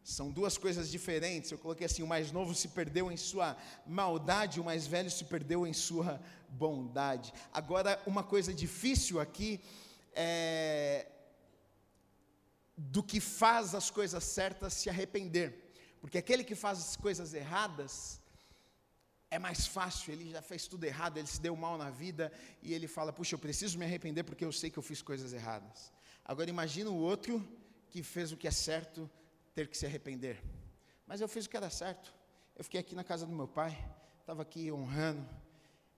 São 0.03 0.31
duas 0.31 0.57
coisas 0.57 0.89
diferentes. 0.89 1.51
Eu 1.51 1.57
coloquei 1.57 1.85
assim: 1.85 2.01
o 2.01 2.07
mais 2.07 2.31
novo 2.31 2.55
se 2.55 2.69
perdeu 2.69 3.11
em 3.11 3.17
sua 3.17 3.57
maldade, 3.85 4.59
o 4.59 4.63
mais 4.63 4.87
velho 4.87 5.11
se 5.11 5.25
perdeu 5.25 5.67
em 5.67 5.73
sua 5.73 6.21
bondade. 6.47 7.33
Agora, 7.53 8.01
uma 8.07 8.23
coisa 8.23 8.53
difícil 8.53 9.19
aqui 9.19 9.59
é 10.13 11.07
do 12.77 13.01
que 13.01 13.19
faz 13.19 13.73
as 13.73 13.89
coisas 13.89 14.23
certas 14.23 14.73
se 14.73 14.89
arrepender. 14.89 15.73
Porque 15.99 16.19
aquele 16.19 16.43
que 16.43 16.53
faz 16.53 16.79
as 16.79 16.95
coisas 16.95 17.33
erradas, 17.33 18.16
é 19.29 19.37
mais 19.37 19.67
fácil, 19.67 20.13
ele 20.13 20.31
já 20.31 20.41
fez 20.41 20.67
tudo 20.67 20.83
errado, 20.85 21.17
ele 21.17 21.27
se 21.27 21.41
deu 21.41 21.55
mal 21.55 21.77
na 21.77 21.89
vida 21.89 22.31
e 22.61 22.73
ele 22.73 22.87
fala: 22.87 23.11
Puxa, 23.11 23.35
eu 23.35 23.39
preciso 23.39 23.77
me 23.77 23.85
arrepender 23.85 24.23
porque 24.23 24.45
eu 24.45 24.51
sei 24.51 24.69
que 24.69 24.79
eu 24.79 24.83
fiz 24.83 25.01
coisas 25.01 25.33
erradas. 25.33 25.91
Agora 26.23 26.49
imagina 26.49 26.89
o 26.89 26.95
outro 26.95 27.45
que 27.89 28.03
fez 28.03 28.31
o 28.31 28.37
que 28.37 28.47
é 28.47 28.51
certo 28.51 29.09
ter 29.53 29.67
que 29.67 29.77
se 29.77 29.85
arrepender. 29.85 30.41
Mas 31.05 31.21
eu 31.21 31.27
fiz 31.27 31.45
o 31.45 31.49
que 31.49 31.57
era 31.57 31.69
certo. 31.69 32.13
Eu 32.55 32.63
fiquei 32.63 32.79
aqui 32.79 32.95
na 32.95 33.03
casa 33.03 33.25
do 33.25 33.31
meu 33.31 33.47
pai, 33.47 33.77
estava 34.19 34.41
aqui 34.41 34.71
honrando, 34.71 35.27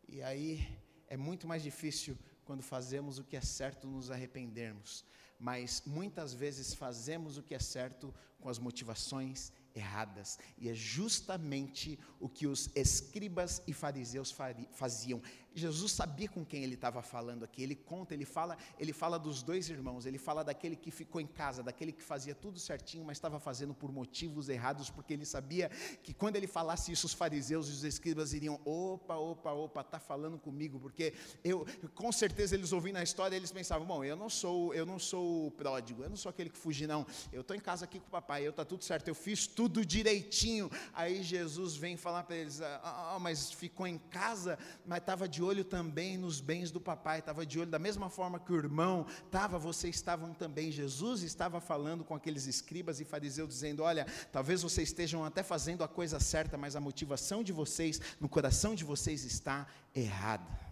e 0.07 0.21
aí 0.21 0.79
é 1.07 1.17
muito 1.17 1.47
mais 1.47 1.63
difícil 1.63 2.17
quando 2.45 2.61
fazemos 2.61 3.19
o 3.19 3.23
que 3.23 3.35
é 3.35 3.41
certo 3.41 3.87
nos 3.87 4.11
arrependermos. 4.11 5.05
Mas 5.39 5.83
muitas 5.85 6.33
vezes 6.33 6.73
fazemos 6.73 7.37
o 7.37 7.43
que 7.43 7.55
é 7.55 7.59
certo 7.59 8.13
com 8.39 8.49
as 8.49 8.59
motivações 8.59 9.51
erradas. 9.75 10.37
E 10.57 10.69
é 10.69 10.73
justamente 10.73 11.99
o 12.19 12.27
que 12.27 12.47
os 12.47 12.69
escribas 12.75 13.61
e 13.67 13.73
fariseus 13.73 14.35
faziam. 14.71 15.21
Jesus 15.53 15.91
sabia 15.91 16.29
com 16.29 16.45
quem 16.45 16.63
ele 16.63 16.75
estava 16.75 17.01
falando 17.01 17.43
aqui. 17.43 17.61
Ele 17.61 17.75
conta, 17.75 18.13
ele 18.13 18.25
fala, 18.25 18.57
ele 18.77 18.93
fala 18.93 19.17
dos 19.17 19.41
dois 19.41 19.69
irmãos, 19.69 20.05
ele 20.05 20.17
fala 20.17 20.43
daquele 20.43 20.75
que 20.75 20.91
ficou 20.91 21.19
em 21.19 21.27
casa, 21.27 21.63
daquele 21.63 21.91
que 21.91 22.03
fazia 22.03 22.35
tudo 22.35 22.59
certinho, 22.59 23.03
mas 23.03 23.17
estava 23.17 23.39
fazendo 23.39 23.73
por 23.73 23.91
motivos 23.91 24.47
errados, 24.47 24.89
porque 24.89 25.13
ele 25.13 25.25
sabia 25.25 25.69
que 26.03 26.13
quando 26.13 26.35
ele 26.35 26.47
falasse 26.47 26.91
isso, 26.91 27.05
os 27.05 27.13
fariseus 27.13 27.67
e 27.67 27.71
os 27.71 27.83
escribas 27.83 28.33
iriam, 28.33 28.59
opa, 28.63 29.15
opa, 29.15 29.51
opa, 29.51 29.83
tá 29.83 29.99
falando 29.99 30.37
comigo, 30.37 30.79
porque 30.79 31.13
eu, 31.43 31.65
com 31.95 32.11
certeza 32.11 32.55
eles 32.55 32.71
ouvindo 32.71 32.97
a 32.97 33.03
história, 33.03 33.35
eles 33.35 33.51
pensavam, 33.51 33.87
bom, 33.87 34.03
eu 34.03 34.15
não 34.15 34.29
sou, 34.29 34.73
eu 34.73 34.85
não 34.85 34.99
sou 34.99 35.47
o 35.47 35.51
pródigo, 35.51 36.03
eu 36.03 36.09
não 36.09 36.17
sou 36.17 36.29
aquele 36.29 36.49
que 36.49 36.57
fugi 36.57 36.87
não. 36.87 37.05
Eu 37.33 37.41
estou 37.41 37.55
em 37.55 37.59
casa 37.59 37.85
aqui 37.85 37.99
com 37.99 38.07
o 38.07 38.11
papai, 38.11 38.47
eu 38.47 38.53
tá 38.53 38.63
tudo 38.63 38.83
certo, 38.83 39.07
eu 39.07 39.15
fiz 39.15 39.47
tudo 39.47 39.58
direitinho. 39.67 40.69
Aí 40.93 41.23
Jesus 41.23 41.75
vem 41.75 41.97
falar 41.97 42.23
para 42.23 42.35
eles, 42.35 42.61
ah, 42.61 43.13
ah, 43.15 43.19
mas 43.19 43.51
ficou 43.51 43.87
em 43.87 43.97
casa, 43.97 44.57
mas 44.85 44.99
estava 44.99 45.27
de 45.27 45.41
olho 45.41 45.63
também 45.63 46.17
nos 46.17 46.39
bens 46.39 46.71
do 46.71 46.79
papai, 46.79 47.19
estava 47.19 47.45
de 47.45 47.59
olho 47.59 47.69
da 47.69 47.79
mesma 47.79 48.09
forma 48.09 48.39
que 48.39 48.53
o 48.53 48.57
irmão 48.57 49.05
estava, 49.25 49.57
vocês 49.57 49.95
estavam 49.95 50.33
também. 50.33 50.71
Jesus 50.71 51.23
estava 51.23 51.59
falando 51.59 52.05
com 52.05 52.13
aqueles 52.13 52.45
escribas 52.45 52.99
e 52.99 53.05
fariseus, 53.05 53.49
dizendo: 53.49 53.83
Olha, 53.83 54.05
talvez 54.31 54.61
vocês 54.61 54.89
estejam 54.89 55.25
até 55.25 55.41
fazendo 55.41 55.83
a 55.83 55.87
coisa 55.87 56.19
certa, 56.19 56.57
mas 56.57 56.75
a 56.75 56.79
motivação 56.79 57.43
de 57.43 57.51
vocês, 57.51 57.99
no 58.19 58.29
coração 58.29 58.75
de 58.75 58.83
vocês, 58.83 59.23
está 59.25 59.67
errada. 59.95 60.69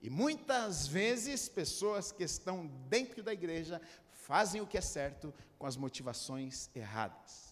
E 0.00 0.10
muitas 0.10 0.86
vezes, 0.86 1.48
pessoas 1.48 2.12
que 2.12 2.22
estão 2.22 2.66
dentro 2.88 3.22
da 3.22 3.32
igreja 3.32 3.80
fazem 4.10 4.60
o 4.60 4.66
que 4.66 4.76
é 4.76 4.80
certo 4.80 5.32
com 5.58 5.66
as 5.66 5.76
motivações 5.76 6.68
erradas. 6.74 7.45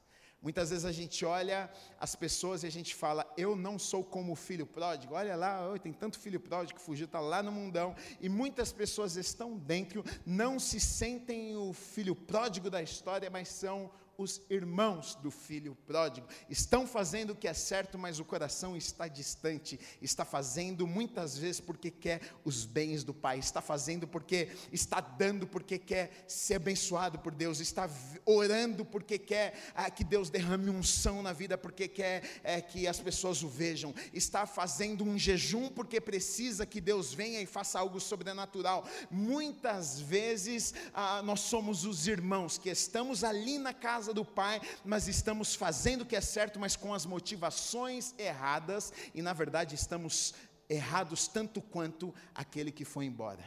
Muitas 0.44 0.68
vezes 0.68 0.84
a 0.84 0.92
gente 0.92 1.24
olha 1.24 1.70
as 1.98 2.14
pessoas 2.14 2.62
e 2.62 2.66
a 2.66 2.70
gente 2.70 2.94
fala, 2.94 3.26
eu 3.34 3.56
não 3.56 3.78
sou 3.78 4.04
como 4.04 4.32
o 4.32 4.36
filho 4.36 4.66
pródigo. 4.66 5.14
Olha 5.14 5.34
lá, 5.34 5.72
oh, 5.72 5.78
tem 5.78 5.90
tanto 5.90 6.18
filho 6.18 6.38
pródigo 6.38 6.78
que 6.78 6.84
fugiu, 6.84 7.06
está 7.06 7.18
lá 7.18 7.42
no 7.42 7.50
mundão. 7.50 7.96
E 8.20 8.28
muitas 8.28 8.70
pessoas 8.70 9.16
estão 9.16 9.56
dentro, 9.56 10.04
não 10.26 10.60
se 10.60 10.78
sentem 10.78 11.56
o 11.56 11.72
filho 11.72 12.14
pródigo 12.14 12.68
da 12.68 12.82
história, 12.82 13.30
mas 13.30 13.48
são 13.48 13.90
os 14.16 14.40
irmãos 14.50 15.14
do 15.16 15.30
filho 15.30 15.76
pródigo. 15.86 16.26
Estão 16.48 16.86
fazendo 16.86 17.30
o 17.30 17.36
que 17.36 17.48
é 17.48 17.54
certo, 17.54 17.98
mas 17.98 18.18
o 18.18 18.24
coração 18.24 18.76
está 18.76 19.08
distante. 19.08 19.78
Está 20.00 20.24
fazendo 20.24 20.86
muitas 20.86 21.36
vezes 21.36 21.60
porque 21.60 21.90
quer 21.90 22.20
os 22.44 22.64
bens 22.64 23.04
do 23.04 23.14
Pai. 23.14 23.38
Está 23.38 23.60
fazendo 23.60 24.06
porque 24.06 24.48
está 24.72 25.00
dando 25.00 25.46
porque 25.46 25.78
quer 25.78 26.24
ser 26.26 26.54
abençoado 26.54 27.18
por 27.18 27.34
Deus. 27.34 27.60
Está 27.60 27.88
orando 28.24 28.84
porque 28.84 29.18
quer 29.18 29.54
ah, 29.74 29.90
que 29.90 30.04
Deus 30.04 30.30
derrame 30.30 30.70
unção 30.70 31.22
na 31.22 31.32
vida, 31.32 31.56
porque 31.56 31.88
quer 31.88 32.22
é, 32.42 32.60
que 32.60 32.86
as 32.86 33.00
pessoas 33.00 33.42
o 33.42 33.48
vejam. 33.48 33.94
Está 34.12 34.46
fazendo 34.46 35.04
um 35.04 35.18
jejum 35.18 35.68
porque 35.68 36.00
precisa 36.00 36.66
que 36.66 36.80
Deus 36.80 37.14
venha 37.14 37.40
e 37.40 37.46
faça 37.46 37.78
algo 37.78 38.00
sobrenatural. 38.00 38.86
Muitas 39.10 40.00
vezes 40.00 40.74
ah, 40.92 41.22
nós 41.22 41.40
somos 41.40 41.84
os 41.84 42.06
irmãos 42.06 42.58
que 42.58 42.68
estamos 42.68 43.24
ali 43.24 43.58
na 43.58 43.72
casa 43.72 44.03
casa 44.04 44.12
do 44.12 44.24
Pai, 44.24 44.60
mas 44.84 45.08
estamos 45.08 45.54
fazendo 45.54 46.02
o 46.02 46.06
que 46.06 46.14
é 46.14 46.20
certo, 46.20 46.60
mas 46.60 46.76
com 46.76 46.92
as 46.92 47.06
motivações 47.06 48.14
erradas, 48.18 48.92
e 49.14 49.22
na 49.22 49.32
verdade 49.32 49.74
estamos 49.74 50.34
errados 50.68 51.26
tanto 51.26 51.62
quanto 51.62 52.14
aquele 52.34 52.70
que 52.70 52.84
foi 52.84 53.06
embora. 53.06 53.42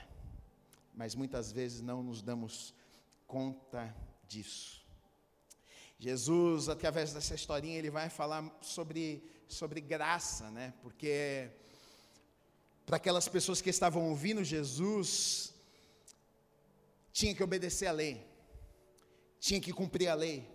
Mas 0.96 1.14
muitas 1.14 1.52
vezes 1.52 1.80
não 1.82 2.02
nos 2.02 2.24
damos 2.24 2.74
conta 3.28 3.96
disso. 4.28 4.84
Jesus, 6.00 6.70
através 6.70 7.14
dessa 7.14 7.36
historinha, 7.36 7.78
ele 7.78 7.92
vai 7.92 8.10
falar 8.10 8.44
sobre, 8.60 9.24
sobre 9.48 9.80
graça, 9.80 10.50
né? 10.50 10.74
Porque 10.82 11.52
para 12.84 12.98
aquelas 12.98 13.28
pessoas 13.28 13.62
que 13.62 13.70
estavam 13.70 14.10
ouvindo 14.10 14.44
Jesus, 14.44 15.54
tinha 17.12 17.36
que 17.36 17.44
obedecer 17.44 17.86
a 17.86 17.92
lei 17.92 18.37
tinha 19.40 19.60
que 19.60 19.74
cumprir 19.74 20.08
a 20.08 20.14
lei. 20.14 20.48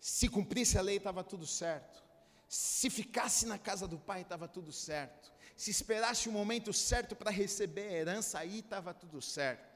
Se 0.00 0.28
cumprisse 0.28 0.76
a 0.78 0.82
lei, 0.82 0.98
estava 0.98 1.24
tudo 1.24 1.46
certo. 1.46 2.02
Se 2.46 2.90
ficasse 2.90 3.46
na 3.46 3.58
casa 3.58 3.88
do 3.88 3.98
pai, 3.98 4.20
estava 4.20 4.46
tudo 4.46 4.70
certo. 4.70 5.32
Se 5.56 5.70
esperasse 5.70 6.28
o 6.28 6.32
momento 6.32 6.72
certo 6.72 7.16
para 7.16 7.30
receber 7.30 7.88
a 7.88 7.92
herança, 7.92 8.38
aí 8.38 8.58
estava 8.58 8.92
tudo 8.92 9.22
certo. 9.22 9.73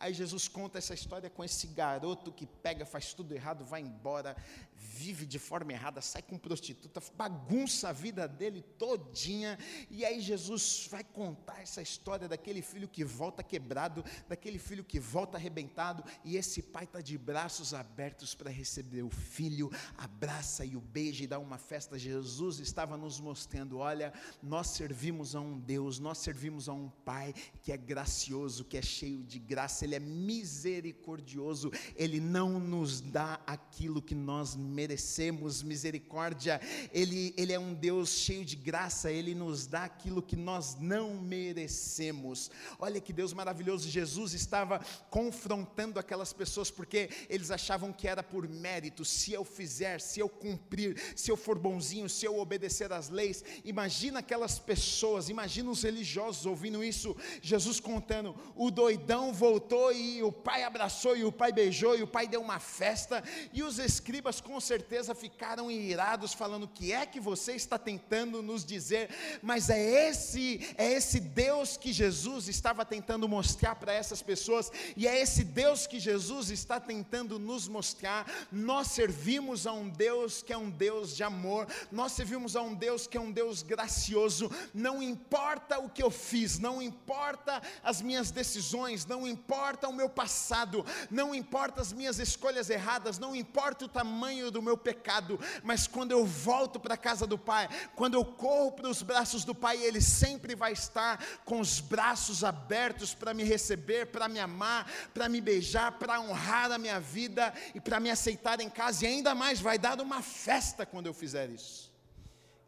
Aí 0.00 0.14
Jesus 0.14 0.48
conta 0.48 0.78
essa 0.78 0.94
história 0.94 1.28
com 1.28 1.44
esse 1.44 1.66
garoto 1.66 2.32
que 2.32 2.46
pega, 2.46 2.86
faz 2.86 3.12
tudo 3.12 3.34
errado, 3.34 3.66
vai 3.66 3.82
embora, 3.82 4.34
vive 4.74 5.26
de 5.26 5.38
forma 5.38 5.74
errada, 5.74 6.00
sai 6.00 6.22
com 6.22 6.38
prostituta, 6.38 7.02
bagunça 7.14 7.90
a 7.90 7.92
vida 7.92 8.26
dele 8.26 8.62
todinha. 8.78 9.58
E 9.90 10.02
aí 10.02 10.18
Jesus 10.22 10.88
vai 10.90 11.04
contar 11.04 11.60
essa 11.60 11.82
história 11.82 12.26
daquele 12.26 12.62
filho 12.62 12.88
que 12.88 13.04
volta 13.04 13.42
quebrado, 13.42 14.02
daquele 14.26 14.58
filho 14.58 14.82
que 14.82 14.98
volta 14.98 15.36
arrebentado, 15.36 16.02
e 16.24 16.38
esse 16.38 16.62
pai 16.62 16.84
está 16.84 17.02
de 17.02 17.18
braços 17.18 17.74
abertos 17.74 18.34
para 18.34 18.50
receber 18.50 19.02
o 19.02 19.10
filho, 19.10 19.70
abraça 19.98 20.64
e 20.64 20.76
o 20.76 20.80
beija 20.80 21.24
e 21.24 21.26
dá 21.26 21.38
uma 21.38 21.58
festa. 21.58 21.98
Jesus 21.98 22.58
estava 22.58 22.96
nos 22.96 23.20
mostrando: 23.20 23.76
olha, 23.76 24.14
nós 24.42 24.68
servimos 24.68 25.36
a 25.36 25.40
um 25.40 25.58
Deus, 25.58 25.98
nós 25.98 26.16
servimos 26.16 26.70
a 26.70 26.72
um 26.72 26.88
Pai 27.04 27.34
que 27.62 27.70
é 27.70 27.76
gracioso, 27.76 28.64
que 28.64 28.78
é 28.78 28.82
cheio 28.82 29.22
de 29.22 29.38
graça 29.38 29.84
é 29.94 30.00
misericordioso, 30.00 31.70
Ele 31.96 32.20
não 32.20 32.58
nos 32.58 33.00
dá 33.00 33.40
aquilo 33.46 34.02
que 34.02 34.14
nós 34.14 34.56
merecemos, 34.56 35.62
misericórdia, 35.62 36.60
Ele, 36.92 37.34
ele 37.36 37.52
é 37.52 37.58
um 37.58 37.74
Deus 37.74 38.10
cheio 38.10 38.44
de 38.44 38.56
graça, 38.56 39.10
Ele 39.10 39.34
nos 39.34 39.66
dá 39.66 39.84
aquilo 39.84 40.22
que 40.22 40.36
nós 40.36 40.76
não 40.80 41.14
merecemos. 41.14 42.50
Olha 42.78 43.00
que 43.00 43.12
Deus 43.12 43.32
maravilhoso, 43.32 43.88
Jesus 43.88 44.34
estava 44.34 44.80
confrontando 45.10 45.98
aquelas 45.98 46.32
pessoas, 46.32 46.70
porque 46.70 47.10
eles 47.28 47.50
achavam 47.50 47.92
que 47.92 48.08
era 48.08 48.22
por 48.22 48.48
mérito, 48.48 49.04
se 49.04 49.32
eu 49.32 49.44
fizer, 49.44 50.00
se 50.00 50.20
eu 50.20 50.28
cumprir, 50.28 51.00
se 51.14 51.30
eu 51.30 51.36
for 51.36 51.58
bonzinho, 51.58 52.08
se 52.08 52.24
eu 52.26 52.38
obedecer 52.38 52.92
às 52.92 53.08
leis, 53.08 53.44
imagina 53.64 54.20
aquelas 54.20 54.58
pessoas, 54.58 55.28
imagina 55.28 55.70
os 55.70 55.82
religiosos 55.82 56.46
ouvindo 56.46 56.82
isso, 56.82 57.16
Jesus 57.42 57.80
contando, 57.80 58.34
o 58.54 58.70
doidão 58.70 59.32
voltou 59.32 59.79
e 59.92 60.22
o 60.22 60.30
pai 60.30 60.62
abraçou 60.62 61.16
e 61.16 61.24
o 61.24 61.32
pai 61.32 61.52
beijou 61.52 61.96
e 61.96 62.02
o 62.02 62.06
pai 62.06 62.26
deu 62.28 62.40
uma 62.40 62.58
festa 62.58 63.22
e 63.52 63.62
os 63.62 63.78
escribas 63.78 64.40
com 64.40 64.60
certeza 64.60 65.14
ficaram 65.14 65.70
irados 65.70 66.34
falando 66.34 66.64
o 66.64 66.68
que 66.68 66.92
é 66.92 67.06
que 67.06 67.18
você 67.18 67.52
está 67.52 67.78
tentando 67.78 68.42
nos 68.42 68.64
dizer, 68.64 69.08
mas 69.40 69.70
é 69.70 70.08
esse 70.08 70.74
é 70.76 70.92
esse 70.92 71.20
Deus 71.20 71.76
que 71.76 71.92
Jesus 71.92 72.48
estava 72.48 72.84
tentando 72.84 73.28
mostrar 73.28 73.76
para 73.76 73.92
essas 73.92 74.20
pessoas 74.22 74.70
e 74.96 75.06
é 75.06 75.20
esse 75.20 75.44
Deus 75.44 75.86
que 75.86 75.98
Jesus 75.98 76.50
está 76.50 76.78
tentando 76.80 77.38
nos 77.38 77.68
mostrar. 77.68 78.26
Nós 78.50 78.88
servimos 78.88 79.66
a 79.66 79.72
um 79.72 79.88
Deus 79.88 80.42
que 80.42 80.52
é 80.52 80.56
um 80.58 80.70
Deus 80.70 81.16
de 81.16 81.22
amor, 81.22 81.66
nós 81.90 82.12
servimos 82.12 82.56
a 82.56 82.62
um 82.62 82.74
Deus 82.74 83.06
que 83.06 83.16
é 83.16 83.20
um 83.20 83.30
Deus 83.30 83.62
gracioso. 83.62 84.50
Não 84.74 85.02
importa 85.02 85.78
o 85.78 85.88
que 85.88 86.02
eu 86.02 86.10
fiz, 86.10 86.58
não 86.58 86.82
importa 86.82 87.62
as 87.82 88.02
minhas 88.02 88.30
decisões, 88.30 89.06
não 89.06 89.26
importa 89.26 89.69
importa 89.70 89.88
o 89.88 89.92
meu 89.92 90.08
passado, 90.08 90.84
não 91.08 91.32
importa 91.32 91.80
as 91.80 91.92
minhas 91.92 92.18
escolhas 92.18 92.68
erradas, 92.68 93.20
não 93.20 93.36
importa 93.36 93.84
o 93.84 93.88
tamanho 93.88 94.50
do 94.50 94.60
meu 94.60 94.76
pecado, 94.76 95.38
mas 95.62 95.86
quando 95.86 96.10
eu 96.10 96.26
volto 96.26 96.80
para 96.80 96.94
a 96.94 96.96
casa 96.96 97.24
do 97.24 97.38
Pai, 97.38 97.68
quando 97.94 98.14
eu 98.14 98.24
corro 98.24 98.72
para 98.72 98.88
os 98.88 99.00
braços 99.00 99.44
do 99.44 99.54
Pai, 99.54 99.80
Ele 99.80 100.00
sempre 100.00 100.56
vai 100.56 100.72
estar 100.72 101.24
com 101.44 101.60
os 101.60 101.78
braços 101.78 102.42
abertos 102.42 103.14
para 103.14 103.32
me 103.32 103.44
receber, 103.44 104.06
para 104.06 104.28
me 104.28 104.40
amar, 104.40 104.90
para 105.14 105.28
me 105.28 105.40
beijar, 105.40 105.92
para 105.92 106.20
honrar 106.20 106.72
a 106.72 106.78
minha 106.78 106.98
vida 106.98 107.54
e 107.72 107.80
para 107.80 108.00
me 108.00 108.10
aceitar 108.10 108.60
em 108.60 108.68
casa, 108.68 109.04
e 109.04 109.08
ainda 109.08 109.36
mais 109.36 109.60
vai 109.60 109.78
dar 109.78 110.00
uma 110.00 110.20
festa 110.20 110.84
quando 110.84 111.06
eu 111.06 111.14
fizer 111.14 111.48
isso. 111.48 111.92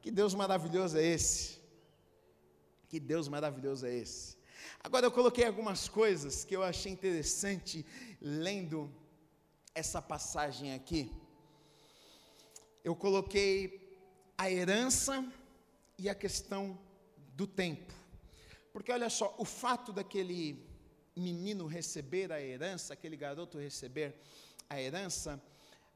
Que 0.00 0.10
Deus 0.10 0.36
maravilhoso 0.36 0.96
é 0.98 1.04
esse? 1.04 1.58
Que 2.88 3.00
Deus 3.00 3.26
maravilhoso 3.26 3.86
é 3.86 3.92
esse? 3.92 4.36
Agora 4.84 5.06
eu 5.06 5.12
coloquei 5.12 5.44
algumas 5.44 5.88
coisas 5.88 6.44
que 6.44 6.56
eu 6.56 6.62
achei 6.64 6.90
interessante 6.90 7.86
lendo 8.20 8.92
essa 9.72 10.02
passagem 10.02 10.74
aqui. 10.74 11.08
Eu 12.82 12.96
coloquei 12.96 13.96
a 14.36 14.50
herança 14.50 15.24
e 15.96 16.08
a 16.08 16.16
questão 16.16 16.76
do 17.36 17.46
tempo. 17.46 17.92
Porque 18.72 18.90
olha 18.90 19.08
só, 19.08 19.32
o 19.38 19.44
fato 19.44 19.92
daquele 19.92 20.66
menino 21.14 21.68
receber 21.68 22.32
a 22.32 22.42
herança, 22.42 22.92
aquele 22.92 23.16
garoto 23.16 23.58
receber 23.58 24.16
a 24.68 24.80
herança, 24.80 25.40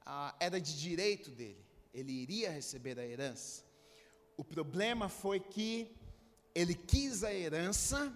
ah, 0.05 0.33
era 0.38 0.61
de 0.61 0.79
direito 0.79 1.31
dele, 1.33 1.66
ele 1.92 2.12
iria 2.12 2.51
receber 2.51 3.01
a 3.01 3.05
herança. 3.05 3.64
O 4.37 4.44
problema 4.44 5.09
foi 5.09 5.40
que 5.40 5.90
ele 6.55 6.75
quis 6.75 7.25
a 7.25 7.35
herança 7.35 8.12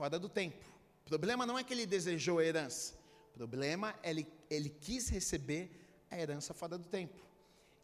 fora 0.00 0.18
do 0.18 0.30
tempo. 0.30 0.64
O 1.04 1.08
problema 1.12 1.44
não 1.44 1.58
é 1.58 1.62
que 1.62 1.74
ele 1.74 1.84
desejou 1.84 2.38
a 2.38 2.44
herança, 2.50 2.94
o 3.34 3.34
problema 3.40 3.94
é 4.02 4.08
ele, 4.08 4.26
ele 4.48 4.70
quis 4.70 5.10
receber 5.10 5.62
a 6.10 6.18
herança 6.18 6.54
fora 6.54 6.78
do 6.78 6.88
tempo. 6.88 7.20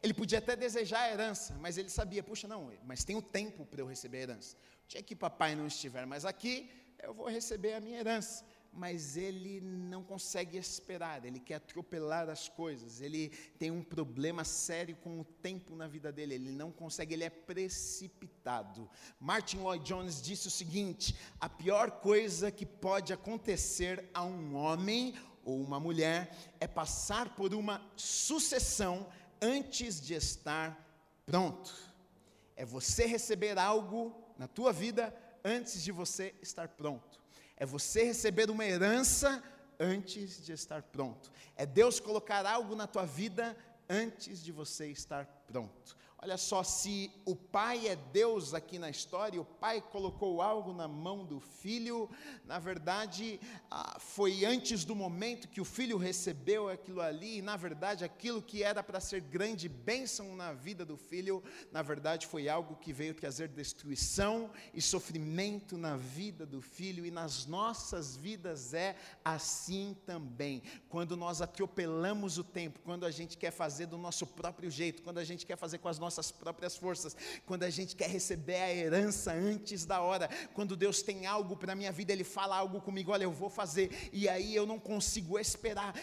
Ele 0.02 0.14
podia 0.14 0.38
até 0.38 0.56
desejar 0.56 1.00
a 1.00 1.10
herança, 1.12 1.54
mas 1.60 1.76
ele 1.76 1.90
sabia, 1.90 2.22
puxa, 2.22 2.48
não, 2.48 2.72
mas 2.86 3.04
tem 3.04 3.16
o 3.16 3.20
tempo 3.20 3.66
para 3.66 3.82
eu 3.82 3.86
receber 3.86 4.18
a 4.18 4.22
herança. 4.22 4.56
O 4.84 4.88
dia 4.88 5.02
que 5.02 5.14
papai 5.14 5.54
não 5.54 5.66
estiver 5.66 6.06
mais 6.06 6.24
aqui, 6.24 6.70
eu 7.02 7.12
vou 7.12 7.28
receber 7.28 7.74
a 7.74 7.80
minha 7.80 7.98
herança 8.00 8.46
mas 8.76 9.16
ele 9.16 9.60
não 9.60 10.02
consegue 10.02 10.58
esperar, 10.58 11.24
ele 11.24 11.40
quer 11.40 11.54
atropelar 11.54 12.28
as 12.28 12.48
coisas, 12.48 13.00
ele 13.00 13.30
tem 13.58 13.70
um 13.70 13.82
problema 13.82 14.44
sério 14.44 14.94
com 14.96 15.18
o 15.18 15.24
tempo 15.24 15.74
na 15.74 15.88
vida 15.88 16.12
dele, 16.12 16.34
ele 16.34 16.52
não 16.52 16.70
consegue, 16.70 17.14
ele 17.14 17.24
é 17.24 17.30
precipitado. 17.30 18.88
Martin 19.18 19.58
Lloyd 19.58 19.84
Jones 19.84 20.20
disse 20.20 20.48
o 20.48 20.50
seguinte: 20.50 21.16
a 21.40 21.48
pior 21.48 21.90
coisa 21.90 22.50
que 22.50 22.66
pode 22.66 23.12
acontecer 23.12 24.08
a 24.12 24.22
um 24.22 24.54
homem 24.54 25.14
ou 25.42 25.60
uma 25.62 25.80
mulher 25.80 26.36
é 26.60 26.66
passar 26.66 27.34
por 27.34 27.54
uma 27.54 27.80
sucessão 27.96 29.06
antes 29.40 30.00
de 30.00 30.14
estar 30.14 30.78
pronto. 31.24 31.74
É 32.54 32.64
você 32.64 33.06
receber 33.06 33.58
algo 33.58 34.14
na 34.38 34.46
tua 34.46 34.72
vida 34.72 35.14
antes 35.44 35.82
de 35.82 35.92
você 35.92 36.34
estar 36.42 36.68
pronto 36.68 37.05
é 37.56 37.64
você 37.64 38.04
receber 38.04 38.50
uma 38.50 38.64
herança 38.64 39.42
antes 39.78 40.44
de 40.44 40.52
estar 40.52 40.82
pronto. 40.82 41.30
É 41.56 41.64
Deus 41.64 42.00
colocar 42.00 42.44
algo 42.46 42.74
na 42.74 42.86
tua 42.86 43.04
vida 43.04 43.56
antes 43.88 44.42
de 44.42 44.52
você 44.52 44.88
estar 44.88 45.26
pronto. 45.46 45.96
Olha 46.18 46.38
só, 46.38 46.62
se 46.62 47.10
o 47.26 47.36
pai 47.36 47.88
é 47.88 47.94
Deus 47.94 48.54
aqui 48.54 48.78
na 48.78 48.88
história, 48.88 49.38
o 49.38 49.44
pai 49.44 49.82
colocou 49.82 50.40
algo 50.40 50.72
na 50.72 50.88
mão 50.88 51.26
do 51.26 51.38
filho, 51.38 52.08
na 52.42 52.58
verdade, 52.58 53.38
ah, 53.70 53.98
foi 54.00 54.46
antes 54.46 54.82
do 54.82 54.94
momento 54.94 55.46
que 55.46 55.60
o 55.60 55.64
filho 55.64 55.98
recebeu 55.98 56.70
aquilo 56.70 57.02
ali, 57.02 57.38
e 57.38 57.42
na 57.42 57.54
verdade, 57.54 58.02
aquilo 58.02 58.40
que 58.40 58.62
era 58.62 58.82
para 58.82 58.98
ser 58.98 59.20
grande 59.20 59.68
bênção 59.68 60.34
na 60.34 60.54
vida 60.54 60.86
do 60.86 60.96
filho, 60.96 61.44
na 61.70 61.82
verdade, 61.82 62.26
foi 62.26 62.48
algo 62.48 62.76
que 62.76 62.94
veio 62.94 63.14
trazer 63.14 63.48
destruição 63.48 64.50
e 64.72 64.80
sofrimento 64.80 65.76
na 65.76 65.98
vida 65.98 66.46
do 66.46 66.62
filho, 66.62 67.04
e 67.04 67.10
nas 67.10 67.44
nossas 67.44 68.16
vidas 68.16 68.72
é 68.72 68.96
assim 69.22 69.94
também. 70.06 70.62
Quando 70.88 71.14
nós 71.14 71.42
atropelamos 71.42 72.38
o 72.38 72.44
tempo, 72.44 72.80
quando 72.80 73.04
a 73.04 73.10
gente 73.10 73.36
quer 73.36 73.50
fazer 73.50 73.84
do 73.84 73.98
nosso 73.98 74.26
próprio 74.26 74.70
jeito, 74.70 75.02
quando 75.02 75.18
a 75.18 75.24
gente 75.24 75.44
quer 75.44 75.56
fazer 75.56 75.76
com 75.76 75.88
as 75.88 75.98
nossas 75.98 76.05
próprias 76.32 76.76
forças, 76.76 77.16
quando 77.44 77.64
a 77.64 77.70
gente 77.70 77.96
quer 77.96 78.08
receber 78.08 78.60
a 78.60 78.74
herança 78.74 79.32
antes 79.32 79.84
da 79.84 80.00
hora, 80.00 80.28
quando 80.54 80.76
Deus 80.76 81.02
tem 81.02 81.26
algo 81.26 81.56
para 81.56 81.72
a 81.72 81.76
minha 81.76 81.92
vida, 81.92 82.12
Ele 82.12 82.24
fala 82.24 82.56
algo 82.56 82.80
comigo, 82.80 83.12
olha, 83.12 83.24
eu 83.24 83.32
vou 83.32 83.50
fazer, 83.50 84.10
e 84.12 84.28
aí 84.28 84.54
eu 84.54 84.66
não 84.66 84.78
consigo 84.78 85.38
esperar. 85.38 85.94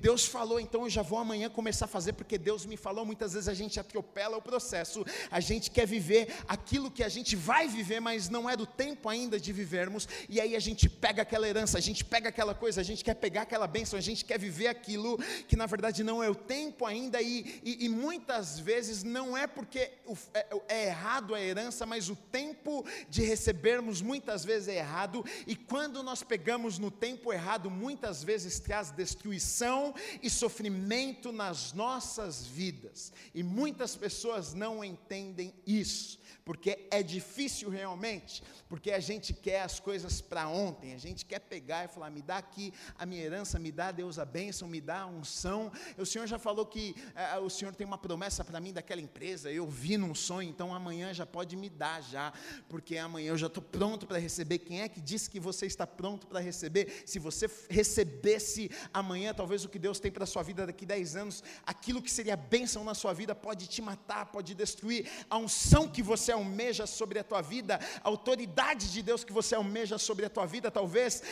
Deus 0.00 0.24
falou, 0.24 0.60
então 0.60 0.84
eu 0.84 0.90
já 0.90 1.02
vou 1.02 1.18
amanhã 1.18 1.50
começar 1.50 1.86
a 1.86 1.88
fazer, 1.88 2.12
porque 2.12 2.38
Deus 2.38 2.64
me 2.64 2.76
falou. 2.76 3.04
Muitas 3.04 3.32
vezes 3.32 3.48
a 3.48 3.54
gente 3.54 3.80
atropela 3.80 4.36
o 4.36 4.42
processo, 4.42 5.04
a 5.30 5.40
gente 5.40 5.70
quer 5.70 5.86
viver 5.86 6.34
aquilo 6.46 6.90
que 6.90 7.02
a 7.02 7.08
gente 7.08 7.34
vai 7.34 7.66
viver, 7.66 8.00
mas 8.00 8.28
não 8.28 8.48
é 8.48 8.56
do 8.56 8.66
tempo 8.66 9.08
ainda 9.08 9.40
de 9.40 9.52
vivermos, 9.52 10.06
e 10.28 10.40
aí 10.40 10.54
a 10.54 10.60
gente 10.60 10.88
pega 10.88 11.22
aquela 11.22 11.48
herança, 11.48 11.78
a 11.78 11.80
gente 11.80 12.04
pega 12.04 12.28
aquela 12.28 12.54
coisa, 12.54 12.80
a 12.80 12.84
gente 12.84 13.02
quer 13.02 13.14
pegar 13.14 13.42
aquela 13.42 13.66
bênção, 13.66 13.98
a 13.98 14.02
gente 14.02 14.24
quer 14.24 14.38
viver 14.38 14.68
aquilo 14.68 15.18
que 15.48 15.56
na 15.56 15.66
verdade 15.66 16.04
não 16.04 16.22
é 16.22 16.30
o 16.30 16.34
tempo 16.34 16.86
ainda, 16.86 17.20
e, 17.20 17.60
e, 17.64 17.86
e 17.86 17.88
muitas 17.88 18.58
vezes 18.58 19.02
não 19.02 19.36
é 19.36 19.46
porque 19.48 19.78
é, 19.78 20.46
é 20.68 20.86
errado 20.86 21.34
a 21.34 21.40
herança, 21.40 21.84
mas 21.84 22.08
o 22.08 22.16
tempo 22.16 22.84
de 23.08 23.22
recebermos 23.22 24.00
muitas 24.00 24.44
vezes 24.44 24.68
é 24.68 24.76
errado, 24.76 25.24
e 25.46 25.56
quando 25.56 26.02
nós 26.02 26.22
pegamos 26.22 26.78
no 26.78 26.90
tempo 26.90 27.32
errado, 27.32 27.70
muitas 27.70 28.22
vezes 28.22 28.60
traz 28.60 28.90
destruição 28.90 29.94
e 30.22 30.30
sofrimento 30.30 31.32
nas 31.32 31.72
nossas 31.72 32.46
vidas, 32.46 33.12
e 33.34 33.42
muitas 33.42 33.96
pessoas 33.96 34.54
não 34.54 34.84
entendem 34.84 35.52
isso 35.66 36.18
porque 36.48 36.88
é 36.90 37.02
difícil 37.02 37.68
realmente, 37.68 38.42
porque 38.70 38.90
a 38.90 39.00
gente 39.00 39.34
quer 39.34 39.60
as 39.60 39.78
coisas 39.78 40.22
para 40.22 40.48
ontem, 40.48 40.94
a 40.94 40.96
gente 40.96 41.26
quer 41.26 41.40
pegar 41.40 41.84
e 41.84 41.88
falar: 41.88 42.08
me 42.08 42.22
dá 42.22 42.38
aqui 42.38 42.72
a 42.98 43.04
minha 43.04 43.22
herança, 43.22 43.58
me 43.58 43.70
dá 43.70 43.92
Deus 43.92 44.18
a 44.18 44.24
bênção, 44.24 44.66
me 44.66 44.80
dá 44.80 45.00
a 45.00 45.06
unção. 45.06 45.70
O 45.98 46.06
Senhor 46.06 46.26
já 46.26 46.38
falou 46.38 46.64
que 46.64 46.96
é, 47.14 47.38
o 47.38 47.50
Senhor 47.50 47.74
tem 47.74 47.86
uma 47.86 47.98
promessa 47.98 48.42
para 48.42 48.58
mim 48.60 48.72
daquela 48.72 48.98
empresa, 48.98 49.52
eu 49.52 49.66
vi 49.66 49.98
num 49.98 50.14
sonho, 50.14 50.48
então 50.48 50.74
amanhã 50.74 51.12
já 51.12 51.26
pode 51.26 51.54
me 51.54 51.68
dar 51.68 52.00
já, 52.00 52.32
porque 52.66 52.96
amanhã 52.96 53.28
eu 53.28 53.36
já 53.36 53.48
estou 53.48 53.62
pronto 53.62 54.06
para 54.06 54.16
receber. 54.16 54.60
Quem 54.60 54.80
é 54.80 54.88
que 54.88 55.02
disse 55.02 55.28
que 55.28 55.38
você 55.38 55.66
está 55.66 55.86
pronto 55.86 56.26
para 56.26 56.40
receber? 56.40 57.02
Se 57.04 57.18
você 57.18 57.46
recebesse 57.68 58.70
amanhã, 58.90 59.34
talvez 59.34 59.66
o 59.66 59.68
que 59.68 59.78
Deus 59.78 60.00
tem 60.00 60.10
para 60.10 60.24
a 60.24 60.26
sua 60.26 60.42
vida 60.42 60.64
daqui 60.64 60.86
10 60.86 61.14
anos, 61.14 61.44
aquilo 61.66 62.00
que 62.00 62.10
seria 62.10 62.36
bênção 62.38 62.84
na 62.84 62.94
sua 62.94 63.12
vida 63.12 63.34
pode 63.34 63.66
te 63.66 63.82
matar, 63.82 64.24
pode 64.32 64.54
destruir. 64.54 65.06
A 65.28 65.36
unção 65.36 65.86
que 65.86 66.02
você 66.02 66.37
almeja 66.38 66.86
sobre 66.86 67.18
a 67.18 67.24
tua 67.24 67.42
vida, 67.42 67.78
a 68.02 68.08
autoridade 68.08 68.90
de 68.90 69.02
Deus 69.02 69.24
que 69.24 69.32
você 69.32 69.54
almeja 69.54 69.98
sobre 69.98 70.24
a 70.24 70.30
tua 70.30 70.46
vida, 70.46 70.70
talvez 70.70 71.22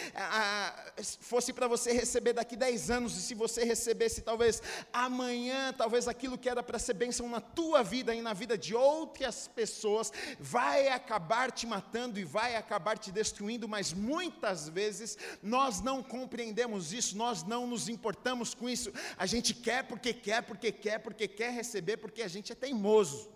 fosse 1.21 1.53
para 1.53 1.67
você 1.67 1.93
receber 1.93 2.33
daqui 2.33 2.57
10 2.57 2.91
anos, 2.91 3.17
e 3.17 3.23
se 3.23 3.35
você 3.35 3.65
recebesse 3.65 4.21
talvez 4.21 4.63
amanhã, 4.93 5.73
talvez 5.73 6.07
aquilo 6.09 6.39
que 6.39 6.49
era 6.49 6.63
para 6.63 6.79
ser 6.79 6.95
bênção 6.95 7.29
na 7.29 7.41
tua 7.41 7.83
vida 7.83 8.15
e 8.15 8.21
na 8.21 8.33
vida 8.33 8.59
de 8.59 8.75
outras 8.75 9.49
pessoas, 9.49 10.13
vai 10.39 10.89
acabar 10.89 11.51
te 11.51 11.67
matando 11.67 12.19
e 12.19 12.25
vai 12.25 12.57
acabar 12.57 12.99
te 12.99 13.11
destruindo, 13.11 13.69
mas 13.69 13.93
muitas 13.93 14.69
vezes 14.69 15.17
nós 15.43 15.81
não 15.81 16.03
compreendemos 16.03 16.93
isso, 16.93 17.17
nós 17.17 17.43
não 17.43 17.67
nos 17.67 17.89
importamos 17.89 18.55
com 18.55 18.69
isso, 18.69 18.93
a 19.17 19.27
gente 19.27 19.55
quer 19.55 19.85
porque 19.85 20.13
quer, 20.13 20.43
porque 20.43 20.73
quer, 20.73 20.99
porque 20.99 21.29
quer 21.29 21.53
receber, 21.53 21.97
porque 21.97 22.23
a 22.23 22.29
gente 22.29 22.53
é 22.53 22.55
teimoso. 22.55 23.36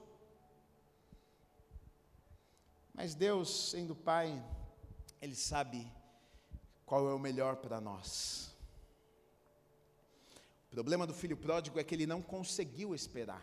Mas 3.02 3.14
Deus, 3.14 3.70
sendo 3.70 3.96
Pai, 3.96 4.28
Ele 5.22 5.34
sabe 5.34 5.90
qual 6.84 7.08
é 7.08 7.14
o 7.14 7.18
melhor 7.18 7.56
para 7.56 7.80
nós. 7.80 8.54
O 10.66 10.68
problema 10.68 11.06
do 11.06 11.14
filho 11.14 11.34
pródigo 11.34 11.80
é 11.80 11.82
que 11.82 11.94
ele 11.94 12.06
não 12.06 12.20
conseguiu 12.20 12.94
esperar. 12.94 13.42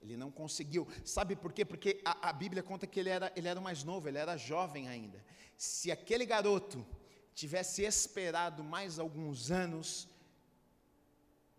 Ele 0.00 0.16
não 0.16 0.30
conseguiu. 0.30 0.86
Sabe 1.04 1.34
por 1.34 1.52
quê? 1.52 1.64
Porque 1.64 2.00
a, 2.04 2.28
a, 2.28 2.32
Bíblia 2.32 2.62
conta 2.62 2.86
que 2.86 3.00
ele 3.00 3.08
era, 3.08 3.32
ele 3.34 3.48
era 3.48 3.60
mais 3.60 3.82
novo, 3.82 4.06
ele 4.06 4.18
era 4.18 4.36
jovem 4.36 4.86
ainda. 4.86 5.20
Se 5.58 5.90
aquele 5.90 6.24
garoto 6.24 6.86
tivesse 7.34 7.82
esperado 7.82 8.62
mais 8.62 9.00
alguns 9.00 9.50
anos 9.50 10.08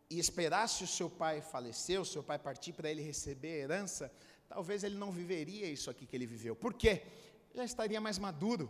e 0.09 0.17
esperasse 0.17 0.85
o 0.85 0.87
seu 0.87 1.09
pai 1.09 1.41
falecer, 1.41 1.99
o 1.99 2.05
seu 2.05 2.23
pai 2.23 2.39
partir 2.39 2.71
para 2.71 2.89
ele 2.89 3.01
receber 3.01 3.55
a 3.55 3.63
herança, 3.63 4.09
talvez 4.47 4.83
ele 4.83 4.95
não 4.95 5.11
viveria 5.11 5.67
isso 5.67 5.89
aqui 5.89 6.05
que 6.05 6.15
ele 6.15 6.25
viveu. 6.25 6.55
Por 6.55 6.73
quê? 6.73 7.03
Já 7.53 7.63
estaria 7.63 7.99
mais 8.01 8.17
maduro. 8.17 8.69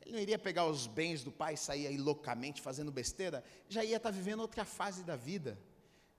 Ele 0.00 0.12
não 0.12 0.20
iria 0.20 0.38
pegar 0.38 0.66
os 0.66 0.86
bens 0.86 1.22
do 1.22 1.30
pai 1.30 1.54
e 1.54 1.56
sair 1.56 1.86
aí 1.86 1.96
loucamente 1.96 2.60
fazendo 2.60 2.90
besteira, 2.90 3.44
já 3.68 3.84
ia 3.84 3.96
estar 3.96 4.10
vivendo 4.10 4.40
outra 4.40 4.64
fase 4.64 5.04
da 5.04 5.14
vida 5.16 5.58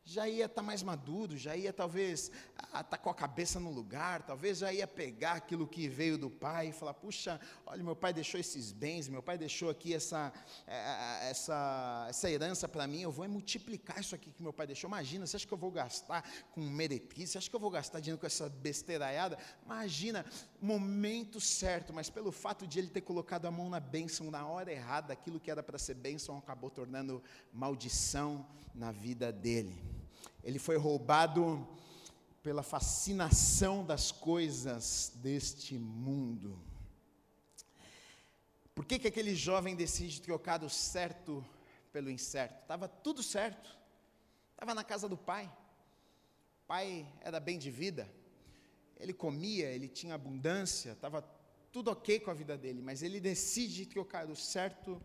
já 0.03 0.27
ia 0.27 0.45
estar 0.45 0.55
tá 0.55 0.63
mais 0.63 0.81
maduro, 0.81 1.37
já 1.37 1.55
ia 1.55 1.71
talvez 1.71 2.31
estar 2.55 2.83
tá 2.83 2.97
com 2.97 3.09
a 3.09 3.13
cabeça 3.13 3.59
no 3.59 3.71
lugar, 3.71 4.23
talvez 4.23 4.57
já 4.57 4.73
ia 4.73 4.87
pegar 4.87 5.33
aquilo 5.33 5.67
que 5.67 5.87
veio 5.87 6.17
do 6.17 6.29
pai 6.29 6.69
e 6.69 6.71
falar: 6.71 6.93
puxa, 6.93 7.39
olha, 7.65 7.83
meu 7.83 7.95
pai 7.95 8.11
deixou 8.11 8.39
esses 8.39 8.71
bens, 8.71 9.07
meu 9.07 9.21
pai 9.21 9.37
deixou 9.37 9.69
aqui 9.69 9.93
essa, 9.93 10.33
é, 10.65 10.75
é, 10.75 11.29
essa, 11.29 12.07
essa 12.09 12.29
herança 12.29 12.67
para 12.67 12.87
mim, 12.87 13.01
eu 13.01 13.11
vou 13.11 13.27
multiplicar 13.29 13.99
isso 13.99 14.15
aqui 14.15 14.31
que 14.31 14.41
meu 14.41 14.51
pai 14.51 14.65
deixou. 14.65 14.89
Imagina, 14.89 15.25
você 15.27 15.35
acha 15.35 15.47
que 15.47 15.53
eu 15.53 15.57
vou 15.57 15.71
gastar 15.71 16.27
com 16.51 16.61
meretriz? 16.61 17.29
Você 17.29 17.37
acha 17.37 17.49
que 17.49 17.55
eu 17.55 17.59
vou 17.59 17.69
gastar 17.69 17.99
dinheiro 17.99 18.19
com 18.19 18.25
essa 18.25 18.49
besteiraiada? 18.49 19.37
Imagina, 19.63 20.25
momento 20.59 21.39
certo, 21.39 21.93
mas 21.93 22.09
pelo 22.09 22.31
fato 22.31 22.65
de 22.65 22.79
ele 22.79 22.89
ter 22.89 23.01
colocado 23.01 23.45
a 23.45 23.51
mão 23.51 23.69
na 23.69 23.79
bênção 23.79 24.31
na 24.31 24.47
hora 24.47 24.71
errada, 24.71 25.13
aquilo 25.13 25.39
que 25.39 25.51
era 25.51 25.61
para 25.61 25.77
ser 25.77 25.93
bênção 25.93 26.37
acabou 26.37 26.69
tornando 26.69 27.23
maldição 27.53 28.45
na 28.73 28.91
vida 28.91 29.31
dele. 29.31 30.00
Ele 30.43 30.57
foi 30.59 30.77
roubado 30.77 31.67
pela 32.41 32.63
fascinação 32.63 33.85
das 33.85 34.11
coisas 34.11 35.11
deste 35.15 35.77
mundo. 35.77 36.59
Por 38.73 38.85
que, 38.85 38.97
que 38.97 39.07
aquele 39.07 39.35
jovem 39.35 39.75
decide 39.75 40.21
trocar 40.21 40.63
o 40.63 40.69
certo 40.69 41.45
pelo 41.91 42.09
incerto? 42.09 42.61
Estava 42.61 42.87
tudo 42.87 43.21
certo, 43.21 43.77
estava 44.51 44.73
na 44.73 44.83
casa 44.83 45.07
do 45.07 45.17
pai, 45.17 45.45
o 46.63 46.67
pai 46.67 47.05
era 47.21 47.39
bem 47.39 47.59
de 47.59 47.69
vida, 47.69 48.09
ele 48.97 49.13
comia, 49.13 49.67
ele 49.67 49.87
tinha 49.87 50.15
abundância, 50.15 50.93
estava 50.93 51.21
tudo 51.71 51.91
ok 51.91 52.19
com 52.21 52.31
a 52.31 52.33
vida 52.33 52.57
dele, 52.57 52.81
mas 52.81 53.03
ele 53.03 53.19
decide 53.19 53.85
trocar 53.85 54.29
o 54.29 54.35
certo 54.35 55.01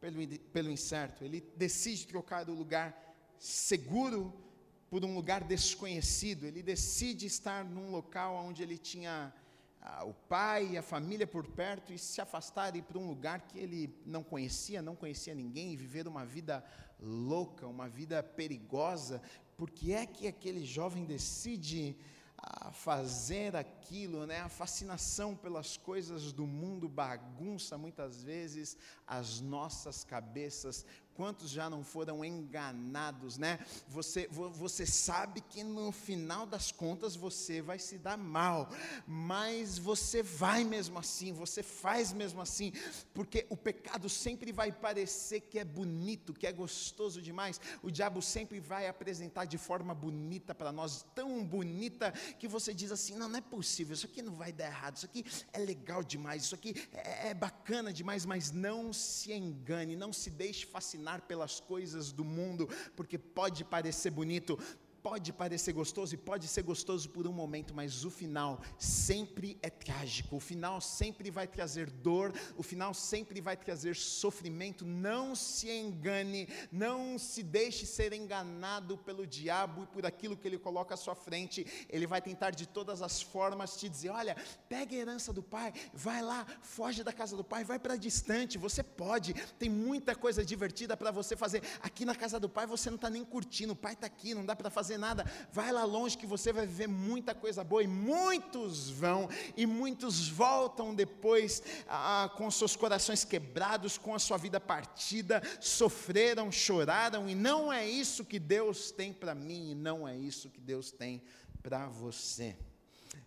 pelo, 0.00 0.26
pelo 0.52 0.70
incerto, 0.70 1.22
ele 1.22 1.40
decide 1.56 2.06
trocar 2.06 2.48
o 2.48 2.54
lugar 2.54 3.14
seguro 3.38 4.49
por 4.90 5.04
um 5.04 5.14
lugar 5.14 5.44
desconhecido, 5.44 6.44
ele 6.44 6.62
decide 6.62 7.24
estar 7.24 7.64
num 7.64 7.92
local 7.92 8.34
onde 8.34 8.60
ele 8.60 8.76
tinha 8.76 9.32
ah, 9.80 10.04
o 10.04 10.12
pai 10.12 10.70
e 10.72 10.78
a 10.78 10.82
família 10.82 11.26
por 11.26 11.46
perto 11.46 11.92
e 11.92 11.98
se 11.98 12.20
afastar 12.20 12.74
e 12.74 12.80
ir 12.80 12.82
para 12.82 12.98
um 12.98 13.06
lugar 13.06 13.40
que 13.42 13.56
ele 13.58 13.94
não 14.04 14.24
conhecia, 14.24 14.82
não 14.82 14.96
conhecia 14.96 15.34
ninguém, 15.34 15.72
e 15.72 15.76
viver 15.76 16.08
uma 16.08 16.26
vida 16.26 16.64
louca, 17.00 17.68
uma 17.68 17.88
vida 17.88 18.20
perigosa. 18.20 19.22
Por 19.56 19.70
que 19.70 19.92
é 19.92 20.04
que 20.04 20.26
aquele 20.26 20.66
jovem 20.66 21.04
decide 21.04 21.96
a 22.36 22.72
fazer 22.72 23.54
aquilo, 23.54 24.26
né? 24.26 24.40
A 24.40 24.48
fascinação 24.48 25.36
pelas 25.36 25.76
coisas 25.76 26.32
do 26.32 26.46
mundo 26.46 26.88
bagunça 26.88 27.76
muitas 27.76 28.22
vezes 28.22 28.76
as 29.06 29.40
nossas 29.40 30.04
cabeças, 30.04 30.86
Quantos 31.20 31.50
já 31.50 31.68
não 31.68 31.84
foram 31.84 32.24
enganados, 32.24 33.36
né? 33.36 33.58
Você, 33.86 34.26
você 34.30 34.86
sabe 34.86 35.42
que 35.42 35.62
no 35.62 35.92
final 35.92 36.46
das 36.46 36.72
contas 36.72 37.14
você 37.14 37.60
vai 37.60 37.78
se 37.78 37.98
dar 37.98 38.16
mal, 38.16 38.70
mas 39.06 39.76
você 39.76 40.22
vai 40.22 40.64
mesmo 40.64 40.98
assim, 40.98 41.30
você 41.30 41.62
faz 41.62 42.10
mesmo 42.10 42.40
assim, 42.40 42.72
porque 43.12 43.46
o 43.50 43.56
pecado 43.56 44.08
sempre 44.08 44.50
vai 44.50 44.72
parecer 44.72 45.42
que 45.42 45.58
é 45.58 45.64
bonito, 45.64 46.32
que 46.32 46.46
é 46.46 46.52
gostoso 46.52 47.20
demais. 47.20 47.60
O 47.82 47.90
diabo 47.90 48.22
sempre 48.22 48.58
vai 48.58 48.88
apresentar 48.88 49.44
de 49.44 49.58
forma 49.58 49.94
bonita 49.94 50.54
para 50.54 50.72
nós, 50.72 51.04
tão 51.14 51.44
bonita 51.44 52.12
que 52.38 52.48
você 52.48 52.72
diz 52.72 52.90
assim: 52.90 53.14
não, 53.14 53.28
não 53.28 53.40
é 53.40 53.42
possível, 53.42 53.92
isso 53.92 54.06
aqui 54.06 54.22
não 54.22 54.36
vai 54.36 54.52
dar 54.52 54.68
errado, 54.68 54.96
isso 54.96 55.04
aqui 55.04 55.22
é 55.52 55.58
legal 55.58 56.02
demais, 56.02 56.44
isso 56.44 56.54
aqui 56.54 56.74
é, 56.94 57.28
é 57.28 57.34
bacana 57.34 57.92
demais, 57.92 58.24
mas 58.24 58.50
não 58.50 58.90
se 58.90 59.34
engane, 59.34 59.94
não 59.94 60.14
se 60.14 60.30
deixe 60.30 60.64
fascinar 60.64 61.09
pelas 61.18 61.58
coisas 61.58 62.12
do 62.12 62.24
mundo, 62.24 62.68
porque 62.94 63.18
pode 63.18 63.64
parecer 63.64 64.10
bonito. 64.10 64.58
Pode 65.02 65.32
parecer 65.32 65.72
gostoso 65.72 66.14
e 66.14 66.18
pode 66.18 66.46
ser 66.46 66.62
gostoso 66.62 67.08
por 67.10 67.26
um 67.26 67.32
momento, 67.32 67.74
mas 67.74 68.04
o 68.04 68.10
final 68.10 68.60
sempre 68.78 69.58
é 69.62 69.70
trágico. 69.70 70.36
O 70.36 70.40
final 70.40 70.80
sempre 70.80 71.30
vai 71.30 71.46
trazer 71.46 71.90
dor, 71.90 72.32
o 72.56 72.62
final 72.62 72.92
sempre 72.94 73.40
vai 73.40 73.56
trazer 73.56 73.96
sofrimento. 73.96 74.84
Não 74.84 75.34
se 75.34 75.70
engane, 75.70 76.48
não 76.70 77.18
se 77.18 77.42
deixe 77.42 77.86
ser 77.86 78.12
enganado 78.12 78.98
pelo 78.98 79.26
diabo 79.26 79.84
e 79.84 79.86
por 79.86 80.04
aquilo 80.06 80.36
que 80.36 80.46
ele 80.46 80.58
coloca 80.58 80.94
à 80.94 80.96
sua 80.96 81.14
frente. 81.14 81.66
Ele 81.88 82.06
vai 82.06 82.20
tentar 82.20 82.50
de 82.50 82.66
todas 82.66 83.02
as 83.02 83.22
formas 83.22 83.76
te 83.76 83.88
dizer: 83.88 84.10
olha, 84.10 84.36
pega 84.68 84.94
a 84.94 84.98
herança 84.98 85.32
do 85.32 85.42
pai, 85.42 85.72
vai 85.92 86.22
lá, 86.22 86.46
foge 86.62 87.02
da 87.02 87.12
casa 87.12 87.36
do 87.36 87.44
pai, 87.44 87.64
vai 87.64 87.78
para 87.78 87.96
distante. 87.96 88.58
Você 88.58 88.82
pode, 88.82 89.34
tem 89.58 89.68
muita 89.68 90.14
coisa 90.14 90.44
divertida 90.44 90.96
para 90.96 91.10
você 91.10 91.36
fazer. 91.36 91.62
Aqui 91.80 92.04
na 92.04 92.14
casa 92.14 92.38
do 92.38 92.48
pai 92.48 92.66
você 92.66 92.90
não 92.90 92.96
está 92.96 93.08
nem 93.08 93.24
curtindo, 93.24 93.72
o 93.72 93.76
pai 93.76 93.94
está 93.94 94.06
aqui, 94.06 94.34
não 94.34 94.44
dá 94.44 94.54
para 94.54 94.70
fazer 94.70 94.89
nada. 94.98 95.24
Vai 95.52 95.72
lá 95.72 95.84
longe 95.84 96.16
que 96.16 96.26
você 96.26 96.52
vai 96.52 96.66
viver 96.66 96.86
muita 96.86 97.34
coisa 97.34 97.62
boa. 97.64 97.82
E 97.82 97.86
muitos 97.86 98.90
vão, 98.90 99.28
e 99.56 99.66
muitos 99.66 100.28
voltam 100.28 100.94
depois 100.94 101.62
ah, 101.88 102.30
com 102.36 102.50
seus 102.50 102.76
corações 102.76 103.24
quebrados, 103.24 103.98
com 103.98 104.14
a 104.14 104.18
sua 104.18 104.36
vida 104.36 104.60
partida, 104.60 105.42
sofreram, 105.60 106.50
choraram, 106.50 107.28
e 107.28 107.34
não 107.34 107.72
é 107.72 107.88
isso 107.88 108.24
que 108.24 108.38
Deus 108.38 108.90
tem 108.90 109.12
para 109.12 109.34
mim, 109.34 109.70
e 109.70 109.74
não 109.74 110.06
é 110.06 110.16
isso 110.16 110.50
que 110.50 110.60
Deus 110.60 110.90
tem 110.90 111.22
para 111.62 111.86
você. 111.88 112.56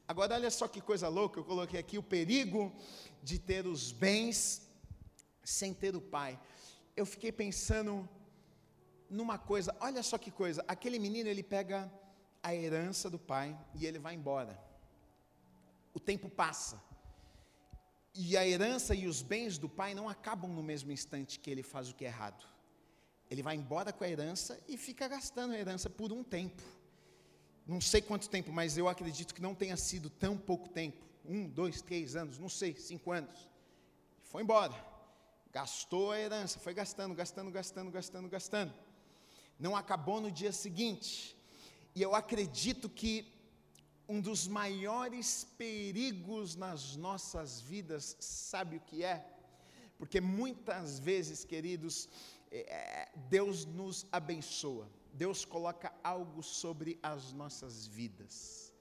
Agora, 0.08 0.36
olha 0.36 0.52
só 0.52 0.68
que 0.68 0.82
coisa 0.82 1.08
louca, 1.08 1.40
eu 1.40 1.44
coloquei 1.44 1.80
aqui 1.80 1.98
o 1.98 2.04
perigo 2.04 2.74
de 3.22 3.40
ter 3.40 3.66
os 3.66 3.92
bens 3.92 4.62
sem 5.44 5.74
ter 5.74 5.96
o 5.96 6.02
pai. 6.02 6.40
Eu 6.96 7.06
fiquei 7.06 7.32
pensando 7.32 8.08
numa 9.14 9.38
coisa, 9.38 9.76
olha 9.80 10.02
só 10.02 10.18
que 10.18 10.32
coisa, 10.32 10.66
aquele 10.68 10.98
menino 10.98 11.30
ele 11.30 11.44
pega 11.44 11.92
a 12.42 12.54
herança 12.54 13.10
do 13.10 13.20
pai 13.20 13.58
e 13.76 13.86
ele 13.86 14.00
vai 14.00 14.16
embora. 14.16 14.60
O 15.94 16.00
tempo 16.00 16.28
passa. 16.30 16.82
E 18.16 18.36
a 18.36 18.46
herança 18.46 18.94
e 18.96 19.08
os 19.08 19.22
bens 19.22 19.58
do 19.58 19.70
pai 19.70 19.94
não 19.94 20.10
acabam 20.10 20.52
no 20.52 20.64
mesmo 20.64 20.92
instante 20.92 21.40
que 21.40 21.50
ele 21.50 21.64
faz 21.64 21.90
o 21.90 21.96
que 21.96 22.06
é 22.06 22.08
errado. 22.08 22.44
Ele 23.30 23.42
vai 23.42 23.56
embora 23.56 23.94
com 23.94 24.04
a 24.04 24.10
herança 24.10 24.60
e 24.68 24.78
fica 24.78 25.08
gastando 25.08 25.54
a 25.54 25.60
herança 25.60 25.90
por 25.90 26.12
um 26.12 26.24
tempo. 26.24 26.62
Não 27.66 27.80
sei 27.80 28.02
quanto 28.02 28.30
tempo, 28.30 28.52
mas 28.52 28.78
eu 28.78 28.90
acredito 28.90 29.34
que 29.34 29.42
não 29.42 29.56
tenha 29.56 29.78
sido 29.78 30.10
tão 30.10 30.38
pouco 30.38 30.70
tempo. 30.70 31.06
Um, 31.24 31.48
dois, 31.48 31.82
três 31.82 32.16
anos, 32.16 32.38
não 32.38 32.50
sei, 32.50 32.76
cinco 32.76 33.12
anos. 33.12 33.50
Foi 34.24 34.42
embora. 34.42 34.76
Gastou 35.52 36.12
a 36.12 36.20
herança, 36.20 36.60
foi 36.60 36.74
gastando, 36.74 37.16
gastando, 37.16 37.52
gastando, 37.52 37.92
gastando, 37.92 38.28
gastando 38.28 38.74
não 39.60 39.76
acabou 39.76 40.20
no 40.20 40.32
dia 40.32 40.52
seguinte. 40.52 41.38
E 41.96 42.02
eu 42.02 42.16
acredito 42.16 42.90
que 42.90 43.32
um 44.08 44.20
dos 44.20 44.48
maiores 44.48 45.46
perigos 45.58 46.56
nas 46.56 46.96
nossas 46.96 47.62
vidas, 47.62 48.18
sabe 48.20 48.78
o 48.78 48.82
que 48.82 49.04
é? 49.04 49.26
Porque 49.98 50.20
muitas 50.20 51.00
vezes, 51.00 51.46
queridos, 51.46 52.10
é, 52.52 53.10
Deus 53.30 53.66
nos 53.66 54.06
abençoa, 54.12 54.90
Deus 55.14 55.46
coloca 55.46 55.94
algo 56.04 56.44
sobre 56.44 57.00
as 57.02 57.32
nossas 57.32 57.88
vidas. 57.88 58.74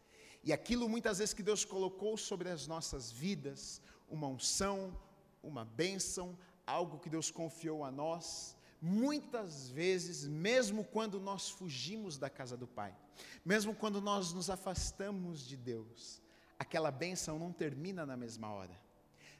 E 0.42 0.52
aquilo 0.52 0.88
muitas 0.88 1.18
vezes 1.18 1.32
que 1.32 1.42
Deus 1.42 1.64
colocou 1.64 2.16
sobre 2.16 2.48
as 2.48 2.66
nossas 2.66 3.12
vidas, 3.12 3.80
uma 4.08 4.26
unção, 4.26 4.98
uma 5.42 5.64
bênção, 5.64 6.36
algo 6.66 6.98
que 6.98 7.08
Deus 7.08 7.30
confiou 7.30 7.84
a 7.84 7.90
nós, 7.90 8.56
muitas 8.82 9.70
vezes, 9.70 10.26
mesmo 10.26 10.82
quando 10.82 11.20
nós 11.20 11.48
fugimos 11.48 12.18
da 12.18 12.28
casa 12.28 12.56
do 12.56 12.66
Pai, 12.66 12.92
mesmo 13.44 13.72
quando 13.72 14.00
nós 14.00 14.32
nos 14.32 14.50
afastamos 14.50 15.46
de 15.46 15.56
Deus, 15.56 16.20
aquela 16.58 16.90
bênção 16.90 17.38
não 17.38 17.52
termina 17.52 18.04
na 18.04 18.16
mesma 18.16 18.50
hora. 18.50 18.76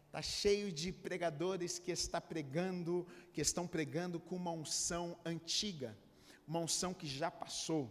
Está 0.07 0.23
cheio 0.23 0.71
de 0.71 0.93
pregadores 0.93 1.79
que 1.79 1.91
está 1.91 2.21
pregando, 2.21 3.05
que 3.33 3.41
estão 3.41 3.67
pregando 3.67 4.21
com 4.21 4.37
uma 4.37 4.53
unção 4.53 5.19
antiga, 5.25 5.99
uma 6.47 6.61
unção 6.61 6.95
que 6.95 7.07
já 7.07 7.31
passou 7.31 7.91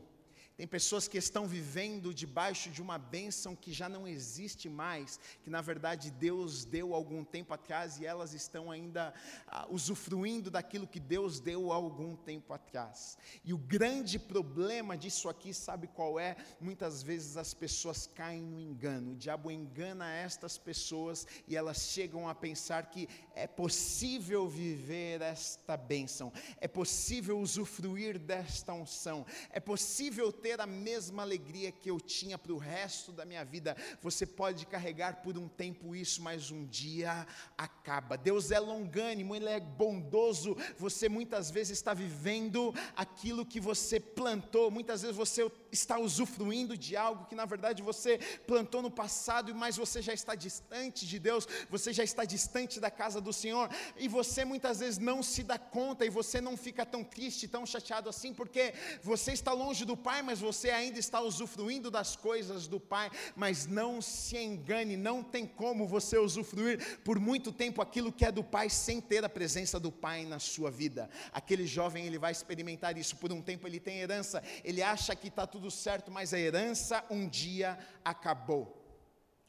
tem 0.61 0.67
pessoas 0.67 1.07
que 1.07 1.17
estão 1.17 1.47
vivendo 1.47 2.13
debaixo 2.13 2.69
de 2.69 2.83
uma 2.83 2.99
bênção 2.99 3.55
que 3.55 3.73
já 3.73 3.89
não 3.89 4.07
existe 4.07 4.69
mais, 4.69 5.19
que 5.41 5.49
na 5.49 5.59
verdade 5.59 6.11
Deus 6.11 6.65
deu 6.65 6.93
algum 6.93 7.23
tempo 7.23 7.51
atrás 7.51 7.99
e 7.99 8.05
elas 8.05 8.35
estão 8.35 8.69
ainda 8.69 9.11
ah, 9.47 9.65
usufruindo 9.71 10.51
daquilo 10.51 10.85
que 10.85 10.99
Deus 10.99 11.39
deu 11.39 11.71
algum 11.71 12.15
tempo 12.15 12.53
atrás. 12.53 13.17
E 13.43 13.55
o 13.55 13.57
grande 13.57 14.19
problema 14.19 14.95
disso 14.95 15.29
aqui, 15.29 15.51
sabe 15.51 15.87
qual 15.87 16.19
é? 16.19 16.35
Muitas 16.59 17.01
vezes 17.01 17.37
as 17.37 17.55
pessoas 17.55 18.05
caem 18.05 18.43
no 18.43 18.59
engano. 18.59 19.13
O 19.13 19.15
diabo 19.15 19.49
engana 19.49 20.13
estas 20.13 20.59
pessoas 20.59 21.25
e 21.47 21.57
elas 21.57 21.87
chegam 21.87 22.29
a 22.29 22.35
pensar 22.35 22.85
que 22.91 23.09
é 23.33 23.47
possível 23.47 24.47
viver 24.47 25.23
esta 25.23 25.75
bênção, 25.75 26.31
é 26.57 26.67
possível 26.67 27.39
usufruir 27.39 28.19
desta 28.19 28.73
unção, 28.73 29.25
é 29.49 29.59
possível 29.59 30.31
ter 30.31 30.50
a 30.59 30.65
mesma 30.67 31.21
alegria 31.21 31.71
que 31.71 31.89
eu 31.89 31.99
tinha 31.99 32.37
para 32.37 32.53
o 32.53 32.57
resto 32.57 33.11
da 33.11 33.25
minha 33.25 33.43
vida. 33.45 33.75
Você 34.01 34.25
pode 34.25 34.65
carregar 34.65 35.21
por 35.21 35.37
um 35.37 35.47
tempo 35.47 35.95
isso, 35.95 36.21
mas 36.21 36.51
um 36.51 36.65
dia 36.65 37.25
acaba. 37.57 38.17
Deus 38.17 38.51
é 38.51 38.59
longânimo, 38.59 39.35
Ele 39.35 39.47
é 39.47 39.59
bondoso. 39.59 40.57
Você 40.77 41.07
muitas 41.07 41.49
vezes 41.49 41.77
está 41.77 41.93
vivendo 41.93 42.73
aquilo 42.95 43.45
que 43.45 43.59
você 43.59 43.99
plantou, 43.99 44.69
muitas 44.69 45.01
vezes 45.01 45.15
você 45.15 45.49
está 45.71 45.97
usufruindo 45.97 46.77
de 46.77 46.97
algo 46.97 47.25
que 47.25 47.35
na 47.35 47.45
verdade 47.45 47.81
você 47.81 48.19
plantou 48.45 48.81
no 48.81 48.91
passado, 48.91 49.53
mas 49.55 49.77
você 49.77 50.01
já 50.01 50.13
está 50.13 50.35
distante 50.35 51.07
de 51.07 51.17
Deus, 51.17 51.47
você 51.69 51.93
já 51.93 52.03
está 52.03 52.25
distante 52.25 52.79
da 52.79 52.91
casa 52.91 53.21
do 53.21 53.31
Senhor, 53.31 53.69
e 53.97 54.07
você 54.07 54.43
muitas 54.43 54.79
vezes 54.79 54.97
não 54.99 55.23
se 55.23 55.43
dá 55.43 55.57
conta, 55.57 56.05
e 56.05 56.09
você 56.09 56.41
não 56.41 56.57
fica 56.57 56.85
tão 56.85 57.03
triste, 57.03 57.47
tão 57.47 57.65
chateado 57.65 58.09
assim, 58.09 58.33
porque 58.33 58.73
você 59.01 59.31
está 59.31 59.53
longe 59.53 59.85
do 59.85 59.95
Pai, 59.95 60.21
mas 60.21 60.40
você 60.41 60.71
ainda 60.71 60.99
está 60.99 61.21
usufruindo 61.21 61.89
das 61.89 62.15
coisas 62.15 62.67
do 62.67 62.79
Pai, 62.79 63.09
mas 63.35 63.65
não 63.67 64.01
se 64.01 64.37
engane, 64.37 64.97
não 64.97 65.23
tem 65.23 65.45
como 65.45 65.87
você 65.87 66.17
usufruir 66.17 66.99
por 66.99 67.19
muito 67.19 67.51
tempo 67.51 67.81
aquilo 67.81 68.11
que 68.11 68.25
é 68.25 68.31
do 68.31 68.43
Pai 68.43 68.69
sem 68.69 68.99
ter 68.99 69.23
a 69.23 69.29
presença 69.29 69.79
do 69.79 69.91
Pai 69.91 70.25
na 70.25 70.39
sua 70.39 70.69
vida. 70.69 71.09
Aquele 71.31 71.65
jovem, 71.65 72.05
ele 72.05 72.17
vai 72.17 72.31
experimentar 72.31 72.97
isso 72.97 73.15
por 73.15 73.31
um 73.31 73.41
tempo, 73.41 73.67
ele 73.67 73.79
tem 73.79 73.99
herança, 73.99 74.43
ele 74.63 74.81
acha 74.81 75.15
que 75.15 75.29
está 75.29 75.47
tudo 75.47 75.71
certo, 75.71 76.11
mas 76.11 76.33
a 76.33 76.39
herança 76.39 77.05
um 77.09 77.29
dia 77.29 77.77
acabou. 78.03 78.77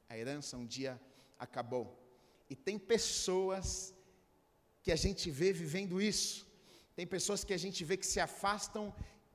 A 0.09 0.17
herança 0.17 0.57
um 0.57 0.67
dia 0.67 1.01
acabou. 1.39 1.99
E 2.49 2.55
tem 2.55 2.79
pessoas 2.79 3.95
que 4.83 4.93
a 4.93 4.97
gente 4.97 5.31
vê 5.31 5.53
vivendo 5.53 6.03
isso. 6.03 6.47
Tem 6.95 7.07
pessoas 7.07 7.43
que 7.43 7.55
a 7.55 7.57
gente 7.57 7.83
vê 7.85 7.97
que 7.97 8.07
se 8.07 8.21
afastam 8.21 8.95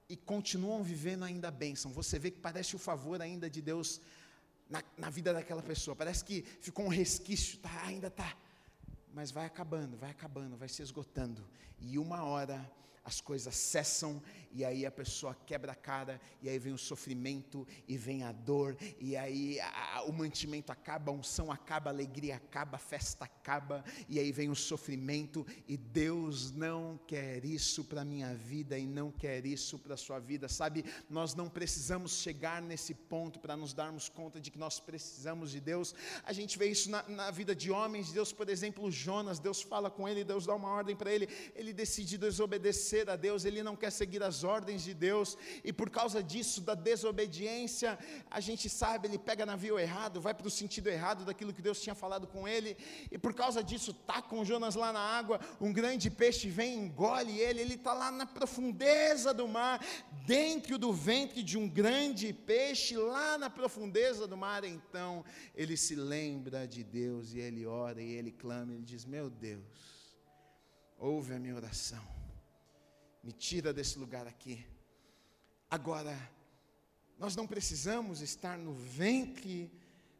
e 0.09 0.15
continuam 0.15 0.83
vivendo 0.83 1.23
ainda 1.23 1.49
a 1.49 1.51
bênção. 1.51 1.91
Você 1.91 2.17
vê 2.17 2.31
que 2.31 2.39
parece 2.39 2.75
o 2.75 2.79
favor 2.79 3.21
ainda 3.21 3.49
de 3.49 3.61
Deus 3.61 3.99
na, 4.69 4.83
na 4.97 5.09
vida 5.09 5.33
daquela 5.33 5.61
pessoa. 5.61 5.95
Parece 5.95 6.23
que 6.23 6.43
ficou 6.61 6.85
um 6.85 6.89
resquício, 6.89 7.57
tá, 7.59 7.83
ainda 7.83 8.07
está. 8.07 8.35
Mas 9.13 9.31
vai 9.31 9.45
acabando, 9.45 9.97
vai 9.97 10.11
acabando, 10.11 10.55
vai 10.55 10.69
se 10.69 10.81
esgotando. 10.81 11.45
E 11.79 11.97
uma 11.97 12.23
hora 12.23 12.69
as 13.07 13.21
coisas 13.21 13.55
cessam 13.55 14.21
e 14.51 14.65
aí 14.65 14.85
a 14.85 14.91
pessoa 14.91 15.35
quebra 15.45 15.73
a 15.73 15.75
cara, 15.75 16.19
e 16.41 16.49
aí 16.49 16.57
vem 16.57 16.73
o 16.73 16.77
sofrimento, 16.79 17.67
e 17.87 17.95
vem 17.95 18.23
a 18.23 18.31
dor, 18.31 18.75
e 18.99 19.15
aí 19.15 19.59
a, 19.59 20.01
o 20.07 20.11
mantimento 20.11 20.71
acaba, 20.71 21.11
a 21.11 21.13
unção 21.13 21.51
acaba, 21.51 21.91
a 21.91 21.93
alegria 21.93 22.37
acaba, 22.37 22.77
a 22.77 22.79
festa 22.79 23.25
acaba, 23.25 23.83
e 24.09 24.17
aí 24.17 24.31
vem 24.31 24.49
o 24.49 24.55
sofrimento, 24.55 25.45
e 25.67 25.77
Deus 25.77 26.51
não 26.51 26.99
quer 27.05 27.45
isso 27.45 27.83
para 27.83 28.01
a 28.01 28.05
minha 28.05 28.33
vida 28.33 28.79
e 28.79 28.87
não 28.87 29.11
quer 29.11 29.45
isso 29.45 29.77
para 29.77 29.93
a 29.93 29.97
sua 29.97 30.17
vida, 30.17 30.49
sabe? 30.49 30.83
Nós 31.07 31.35
não 31.35 31.49
precisamos 31.49 32.19
chegar 32.19 32.59
nesse 32.59 32.95
ponto 32.95 33.39
para 33.39 33.55
nos 33.55 33.73
darmos 33.73 34.09
conta 34.09 34.39
de 34.39 34.49
que 34.49 34.57
nós 34.57 34.79
precisamos 34.79 35.51
de 35.51 35.59
Deus. 35.59 35.93
A 36.23 36.33
gente 36.33 36.57
vê 36.57 36.67
isso 36.67 36.89
na, 36.89 37.07
na 37.07 37.29
vida 37.29 37.55
de 37.55 37.69
homens 37.69 38.07
de 38.07 38.13
Deus, 38.13 38.33
por 38.33 38.49
exemplo, 38.49 38.89
Jonas, 38.89 39.37
Deus 39.37 39.61
fala 39.61 39.91
com 39.91 40.07
ele, 40.09 40.23
Deus 40.23 40.47
dá 40.47 40.55
uma 40.55 40.69
ordem 40.69 40.95
para 40.95 41.11
ele, 41.11 41.29
ele 41.55 41.73
decide 41.73 42.17
desobedecer 42.17 42.96
a 43.05 43.15
Deus, 43.15 43.45
ele 43.45 43.61
não 43.61 43.75
quer 43.75 43.91
seguir 43.91 44.23
as 44.23 44.43
ordens 44.43 44.83
de 44.83 44.93
Deus, 44.93 45.37
e 45.63 45.71
por 45.71 45.89
causa 45.89 46.23
disso, 46.23 46.61
da 46.61 46.73
desobediência, 46.73 47.97
a 48.29 48.39
gente 48.39 48.69
sabe, 48.69 49.07
ele 49.07 49.17
pega 49.17 49.45
navio 49.45 49.77
errado, 49.77 50.21
vai 50.21 50.33
para 50.33 50.47
o 50.47 50.51
sentido 50.51 50.87
errado 50.87 51.25
daquilo 51.25 51.53
que 51.53 51.61
Deus 51.61 51.81
tinha 51.81 51.95
falado 51.95 52.25
com 52.27 52.47
ele, 52.47 52.75
e 53.11 53.17
por 53.17 53.33
causa 53.33 53.63
disso, 53.63 53.93
tá 53.93 54.21
com 54.21 54.43
Jonas 54.43 54.75
lá 54.75 54.91
na 54.91 54.99
água, 54.99 55.39
um 55.59 55.71
grande 55.71 56.09
peixe 56.09 56.49
vem, 56.49 56.75
engole 56.85 57.39
ele, 57.39 57.61
ele 57.61 57.75
está 57.75 57.93
lá 57.93 58.11
na 58.11 58.25
profundeza 58.25 59.33
do 59.33 59.47
mar, 59.47 59.79
dentro 60.25 60.77
do 60.77 60.91
ventre 60.91 61.43
de 61.43 61.57
um 61.57 61.69
grande 61.69 62.33
peixe, 62.33 62.95
lá 62.97 63.37
na 63.37 63.49
profundeza 63.49 64.27
do 64.27 64.37
mar, 64.37 64.63
então 64.63 65.23
ele 65.55 65.77
se 65.77 65.95
lembra 65.95 66.67
de 66.67 66.83
Deus 66.83 67.33
e 67.33 67.39
ele 67.39 67.65
ora 67.65 68.01
e 68.01 68.11
ele 68.11 68.31
clama, 68.31 68.73
ele 68.73 68.83
diz: 68.83 69.05
Meu 69.05 69.29
Deus, 69.29 69.63
ouve 70.97 71.33
a 71.33 71.39
minha 71.39 71.55
oração 71.55 72.16
me 73.23 73.31
tira 73.31 73.73
desse 73.73 73.97
lugar 73.99 74.27
aqui. 74.27 74.65
Agora, 75.69 76.17
Nós 77.17 77.35
não 77.35 77.47
precisamos 77.47 78.21
estar 78.21 78.57
no 78.57 78.73
ventre 78.73 79.71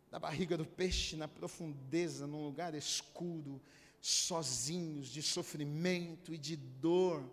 da 0.10 0.18
barriga 0.18 0.58
do 0.58 0.66
peixe, 0.66 1.16
na 1.16 1.28
profundeza, 1.28 2.26
num 2.26 2.44
lugar 2.44 2.74
escuro, 2.74 3.62
sozinhos, 4.02 5.08
de 5.10 5.22
sofrimento 5.22 6.34
e 6.34 6.38
de 6.38 6.56
dor, 6.56 7.24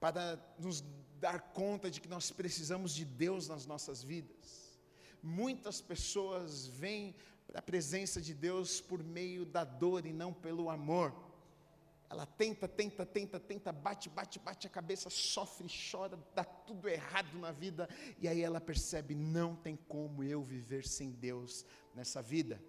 para 0.00 0.38
nos 0.58 0.82
dar 1.20 1.40
conta 1.52 1.90
de 1.90 2.00
que 2.00 2.08
nós 2.08 2.30
precisamos 2.30 2.92
de 2.92 3.04
Deus 3.04 3.46
nas 3.46 3.64
nossas 3.64 4.02
vidas. 4.02 4.78
Muitas 5.22 5.80
pessoas 5.80 6.66
vêm 6.66 7.14
para 7.46 7.60
a 7.60 7.62
presença 7.62 8.20
de 8.20 8.34
Deus 8.34 8.80
por 8.80 9.02
meio 9.02 9.44
da 9.44 9.64
dor 9.64 10.04
e 10.04 10.12
não 10.12 10.32
pelo 10.32 10.68
amor. 10.68 11.14
Ela 12.10 12.24
tenta, 12.24 12.66
tenta, 12.66 13.04
tenta, 13.04 13.38
tenta, 13.38 13.70
bate, 13.70 14.08
bate, 14.08 14.38
bate 14.38 14.66
a 14.66 14.70
cabeça, 14.70 15.10
sofre, 15.10 15.66
chora, 15.90 16.18
dá 16.34 16.42
tudo 16.42 16.88
errado 16.88 17.38
na 17.38 17.52
vida, 17.52 17.86
e 18.18 18.26
aí 18.26 18.40
ela 18.40 18.60
percebe: 18.60 19.14
não 19.14 19.54
tem 19.54 19.76
como 19.76 20.22
eu 20.22 20.42
viver 20.42 20.86
sem 20.86 21.10
Deus 21.10 21.66
nessa 21.94 22.22
vida. 22.22 22.62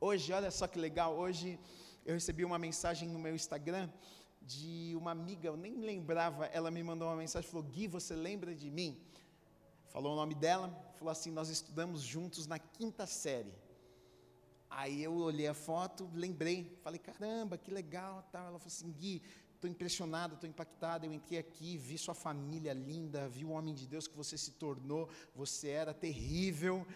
Hoje, 0.00 0.32
olha 0.32 0.50
só 0.50 0.66
que 0.66 0.78
legal, 0.78 1.16
hoje 1.16 1.58
eu 2.04 2.14
recebi 2.14 2.44
uma 2.44 2.58
mensagem 2.58 3.08
no 3.08 3.18
meu 3.18 3.34
Instagram 3.34 3.88
de 4.42 4.94
uma 4.96 5.12
amiga, 5.12 5.48
eu 5.48 5.56
nem 5.56 5.76
lembrava, 5.80 6.46
ela 6.46 6.70
me 6.70 6.82
mandou 6.82 7.08
uma 7.08 7.16
mensagem, 7.16 7.48
falou: 7.48 7.66
Gui, 7.66 7.86
você 7.86 8.14
lembra 8.14 8.54
de 8.54 8.70
mim? 8.70 9.00
Falou 9.86 10.12
o 10.12 10.16
nome 10.16 10.34
dela, 10.34 10.68
falou 10.98 11.12
assim: 11.12 11.30
Nós 11.30 11.48
estudamos 11.48 12.02
juntos 12.02 12.46
na 12.46 12.58
quinta 12.58 13.06
série. 13.06 13.52
Aí 14.78 15.02
eu 15.02 15.14
olhei 15.14 15.48
a 15.48 15.54
foto, 15.54 16.06
lembrei, 16.12 16.78
falei: 16.82 16.98
Caramba, 16.98 17.56
que 17.56 17.70
legal. 17.70 18.28
Tal. 18.30 18.48
Ela 18.48 18.58
falou 18.58 18.66
assim: 18.66 18.92
Gui, 18.92 19.22
estou 19.54 19.70
impressionado, 19.70 20.34
estou 20.34 20.46
impactado. 20.46 21.06
Eu 21.06 21.14
entrei 21.14 21.38
aqui, 21.38 21.78
vi 21.78 21.96
sua 21.96 22.14
família 22.14 22.74
linda, 22.74 23.26
vi 23.26 23.42
o 23.42 23.48
homem 23.48 23.74
de 23.74 23.86
Deus 23.86 24.06
que 24.06 24.14
você 24.14 24.36
se 24.36 24.50
tornou, 24.50 25.08
você 25.34 25.68
era 25.70 25.94
terrível 25.94 26.86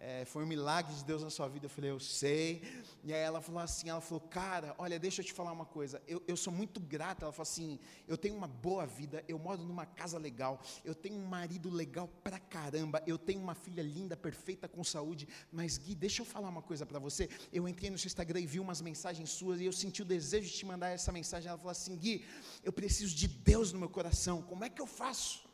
é, 0.00 0.24
foi 0.24 0.44
um 0.44 0.46
milagre 0.46 0.94
de 0.94 1.04
Deus 1.04 1.22
na 1.22 1.30
sua 1.30 1.48
vida. 1.48 1.66
Eu 1.66 1.70
falei, 1.70 1.90
eu 1.90 1.98
sei. 1.98 2.62
E 3.02 3.12
aí 3.12 3.20
ela 3.20 3.40
falou 3.40 3.60
assim, 3.60 3.88
ela 3.88 4.00
falou, 4.00 4.20
cara, 4.20 4.74
olha, 4.78 4.98
deixa 4.98 5.20
eu 5.20 5.24
te 5.24 5.32
falar 5.32 5.52
uma 5.52 5.64
coisa. 5.64 6.00
Eu, 6.06 6.22
eu 6.26 6.36
sou 6.36 6.52
muito 6.52 6.78
grata. 6.78 7.24
Ela 7.24 7.32
falou 7.32 7.42
assim, 7.42 7.78
eu 8.06 8.16
tenho 8.16 8.36
uma 8.36 8.46
boa 8.46 8.86
vida, 8.86 9.24
eu 9.26 9.38
moro 9.38 9.62
numa 9.62 9.86
casa 9.86 10.18
legal, 10.18 10.60
eu 10.84 10.94
tenho 10.94 11.16
um 11.16 11.26
marido 11.26 11.68
legal 11.70 12.08
pra 12.22 12.38
caramba, 12.38 13.02
eu 13.06 13.18
tenho 13.18 13.40
uma 13.40 13.54
filha 13.54 13.82
linda, 13.82 14.16
perfeita, 14.16 14.68
com 14.68 14.82
saúde. 14.84 15.28
Mas 15.50 15.78
Gui, 15.78 15.94
deixa 15.94 16.22
eu 16.22 16.26
falar 16.26 16.48
uma 16.48 16.62
coisa 16.62 16.86
para 16.86 16.98
você. 16.98 17.28
Eu 17.52 17.68
entrei 17.68 17.90
no 17.90 17.98
seu 17.98 18.06
Instagram 18.06 18.40
e 18.40 18.46
vi 18.46 18.60
umas 18.60 18.80
mensagens 18.80 19.30
suas 19.30 19.60
e 19.60 19.64
eu 19.64 19.72
senti 19.72 20.02
o 20.02 20.04
desejo 20.04 20.48
de 20.48 20.54
te 20.54 20.66
mandar 20.66 20.90
essa 20.90 21.10
mensagem. 21.10 21.48
Ela 21.48 21.58
falou 21.58 21.72
assim, 21.72 21.96
Gui, 21.96 22.24
eu 22.62 22.72
preciso 22.72 23.14
de 23.14 23.26
Deus 23.26 23.72
no 23.72 23.80
meu 23.80 23.88
coração. 23.88 24.42
Como 24.42 24.64
é 24.64 24.68
que 24.68 24.80
eu 24.80 24.86
faço? 24.86 25.48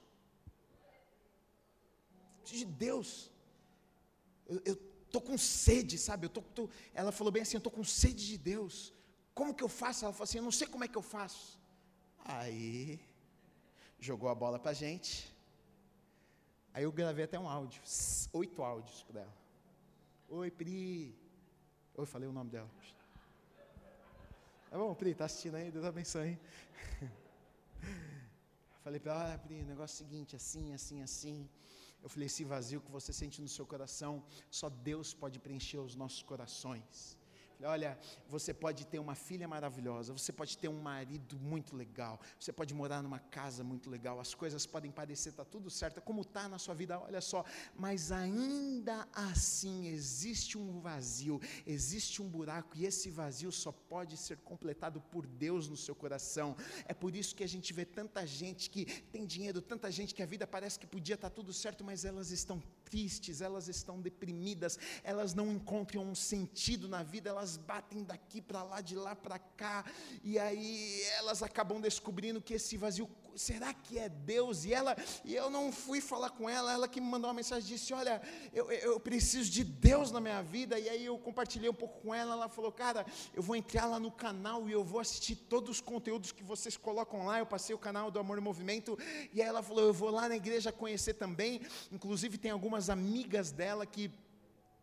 Preciso 2.43 2.67
de 2.67 2.73
Deus. 2.73 3.34
Eu 4.47 4.75
estou 5.07 5.21
com 5.21 5.37
sede, 5.39 5.97
sabe? 5.99 6.27
Eu 6.27 6.31
tô, 6.31 6.43
tô, 6.43 6.69
ela 6.93 7.13
falou 7.13 7.33
bem 7.33 7.43
assim: 7.43 7.57
eu 7.57 7.59
estou 7.59 7.73
com 7.73 7.85
sede 7.85 8.27
de 8.27 8.39
Deus. 8.39 8.93
Como 9.35 9.55
que 9.55 9.65
eu 9.65 9.69
faço? 9.69 10.05
Ela 10.05 10.13
falou 10.13 10.25
assim: 10.25 10.39
eu 10.39 10.45
não 10.45 10.53
sei 10.53 10.67
como 10.67 10.85
é 10.85 10.89
que 10.89 10.97
eu 10.97 11.03
faço. 11.03 11.59
Aí, 12.25 13.01
jogou 13.99 14.29
a 14.29 14.35
bola 14.35 14.59
para 14.59 14.71
a 14.73 14.75
gente. 14.75 15.33
Aí 16.73 16.85
eu 16.85 16.93
gravei 16.93 17.25
até 17.25 17.39
um 17.39 17.49
áudio, 17.49 17.81
oito 18.33 18.63
áudios 18.63 19.03
para 19.05 19.21
ela. 19.21 19.37
Oi, 20.29 20.51
Pri. 20.51 21.15
Oi, 21.97 22.07
falei 22.07 22.29
o 22.29 22.33
nome 22.33 22.51
dela. 22.51 22.69
Tá 24.69 24.77
bom, 24.77 24.93
Pri, 24.93 25.15
tá 25.15 25.27
assistindo 25.27 25.55
aí? 25.55 25.71
Deus 25.71 25.85
abençoe? 25.85 26.37
Falei 28.83 28.99
para 28.99 29.13
ela, 29.13 29.25
olha, 29.27 29.39
Pri, 29.39 29.63
negócio 29.63 30.03
é 30.03 30.05
o 30.05 30.09
seguinte, 30.09 30.35
assim, 30.35 30.75
assim, 30.75 31.01
assim. 31.01 31.49
Eu 32.05 32.11
falei: 32.11 32.27
esse 32.27 32.45
vazio 32.45 32.83
que 32.83 32.91
você 32.91 33.13
sente 33.13 33.41
no 33.41 33.49
seu 33.49 33.67
coração, 33.67 34.23
só 34.51 34.69
Deus 34.69 35.15
pode 35.15 35.39
preencher 35.39 35.79
os 35.79 35.95
nossos 35.97 36.23
corações. 36.23 37.19
Olha, 37.63 37.99
você 38.29 38.53
pode 38.53 38.87
ter 38.87 38.99
uma 38.99 39.15
filha 39.15 39.47
maravilhosa, 39.47 40.13
você 40.13 40.33
pode 40.33 40.59
ter 40.59 40.69
um 40.69 40.81
marido 40.81 41.39
muito 41.39 41.77
legal, 41.77 42.21
você 42.39 42.53
pode 42.53 42.75
morar 42.75 43.03
numa 43.03 43.19
casa 43.19 43.63
muito 43.63 43.89
legal, 43.89 44.21
as 44.21 44.35
coisas 44.35 44.67
podem 44.67 44.91
parecer 44.91 45.33
tá 45.33 45.45
tudo 45.45 45.71
certo, 45.71 46.01
como 46.01 46.23
está 46.23 46.49
na 46.49 46.59
sua 46.59 46.75
vida, 46.75 46.99
olha 46.99 47.21
só, 47.21 47.45
mas 47.77 48.13
ainda 48.13 49.07
assim 49.13 49.89
existe 49.89 50.59
um 50.59 50.81
vazio, 50.81 51.41
existe 51.67 52.21
um 52.21 52.29
buraco, 52.29 52.77
e 52.77 52.87
esse 52.87 53.11
vazio 53.11 53.51
só 53.53 53.73
pode 53.73 54.17
ser 54.17 54.39
completado 54.39 55.01
por 55.01 55.27
Deus 55.27 55.69
no 55.69 55.77
seu 55.77 55.95
coração. 55.95 56.57
É 56.87 56.95
por 56.95 57.15
isso 57.15 57.35
que 57.35 57.45
a 57.45 57.49
gente 57.49 57.73
vê 57.73 57.85
tanta 57.85 58.27
gente 58.27 58.69
que 58.71 58.85
tem 58.85 59.25
dinheiro, 59.25 59.61
tanta 59.63 59.91
gente 59.91 60.15
que 60.15 60.23
a 60.23 60.27
vida 60.27 60.47
parece 60.47 60.79
que 60.79 60.87
podia 60.87 61.15
estar 61.15 61.31
tá 61.31 61.35
tudo 61.35 61.53
certo, 61.53 61.85
mas 61.85 62.05
elas 62.05 62.31
estão 62.31 62.63
tristes, 62.85 63.41
elas 63.41 63.69
estão 63.69 64.01
deprimidas, 64.01 64.79
elas 65.03 65.35
não 65.35 65.51
encontram 65.51 66.03
um 66.03 66.15
sentido 66.15 66.89
na 66.89 67.03
vida, 67.03 67.31
elas 67.31 67.57
batem 67.57 68.05
daqui 68.05 68.41
para 68.41 68.63
lá, 68.63 68.81
de 68.81 68.95
lá 68.95 69.17
para 69.17 69.39
cá, 69.39 69.85
e 70.23 70.39
aí 70.39 71.03
elas 71.19 71.43
acabam 71.43 71.81
descobrindo 71.81 72.41
que 72.41 72.55
esse 72.55 72.77
vazio, 72.77 73.09
será 73.37 73.73
que 73.73 73.99
é 73.99 74.09
Deus? 74.09 74.65
E 74.65 74.73
ela, 74.73 74.97
e 75.25 75.35
eu 75.35 75.51
não 75.51 75.73
fui 75.73 76.01
falar 76.01 76.31
com 76.31 76.49
ela, 76.49 76.73
ela 76.73 76.89
que 76.89 77.01
me 77.01 77.07
mandou 77.07 77.29
uma 77.29 77.35
mensagem 77.35 77.69
disse: 77.69 77.93
Olha, 77.93 78.21
eu, 78.53 78.71
eu 78.71 79.01
preciso 79.01 79.51
de 79.51 79.65
Deus 79.65 80.11
na 80.11 80.21
minha 80.21 80.43
vida, 80.43 80.79
e 80.79 80.89
aí 80.89 81.05
eu 81.05 81.19
compartilhei 81.19 81.69
um 81.69 81.75
pouco 81.75 82.01
com 82.01 82.15
ela. 82.15 82.33
Ela 82.33 82.49
falou: 82.49 82.73
Cara, 82.73 83.07
eu 83.35 83.43
vou 83.43 83.57
entrar 83.57 83.87
lá 83.87 83.99
no 83.99 84.11
canal 84.11 84.69
e 84.69 84.73
eu 84.73 84.85
vou 84.85 85.01
assistir 85.01 85.37
todos 85.37 85.71
os 85.71 85.81
conteúdos 85.81 86.33
que 86.33 86.43
vocês 86.43 86.77
colocam 86.77 87.27
lá. 87.27 87.39
Eu 87.39 87.47
passei 87.47 87.75
o 87.75 87.79
canal 87.79 88.11
do 88.11 88.19
Amor 88.19 88.39
e 88.39 88.41
Movimento, 88.41 88.99
e 89.33 89.41
aí 89.41 89.49
ela 89.49 89.63
falou: 89.63 89.85
Eu 89.85 89.93
vou 89.93 90.11
lá 90.11 90.29
na 90.29 90.37
igreja 90.37 90.73
conhecer 90.73 91.15
também. 91.15 91.61
Inclusive, 91.91 92.39
tem 92.39 92.51
algumas 92.51 92.91
amigas 92.91 93.51
dela 93.51 93.87
que 93.87 94.11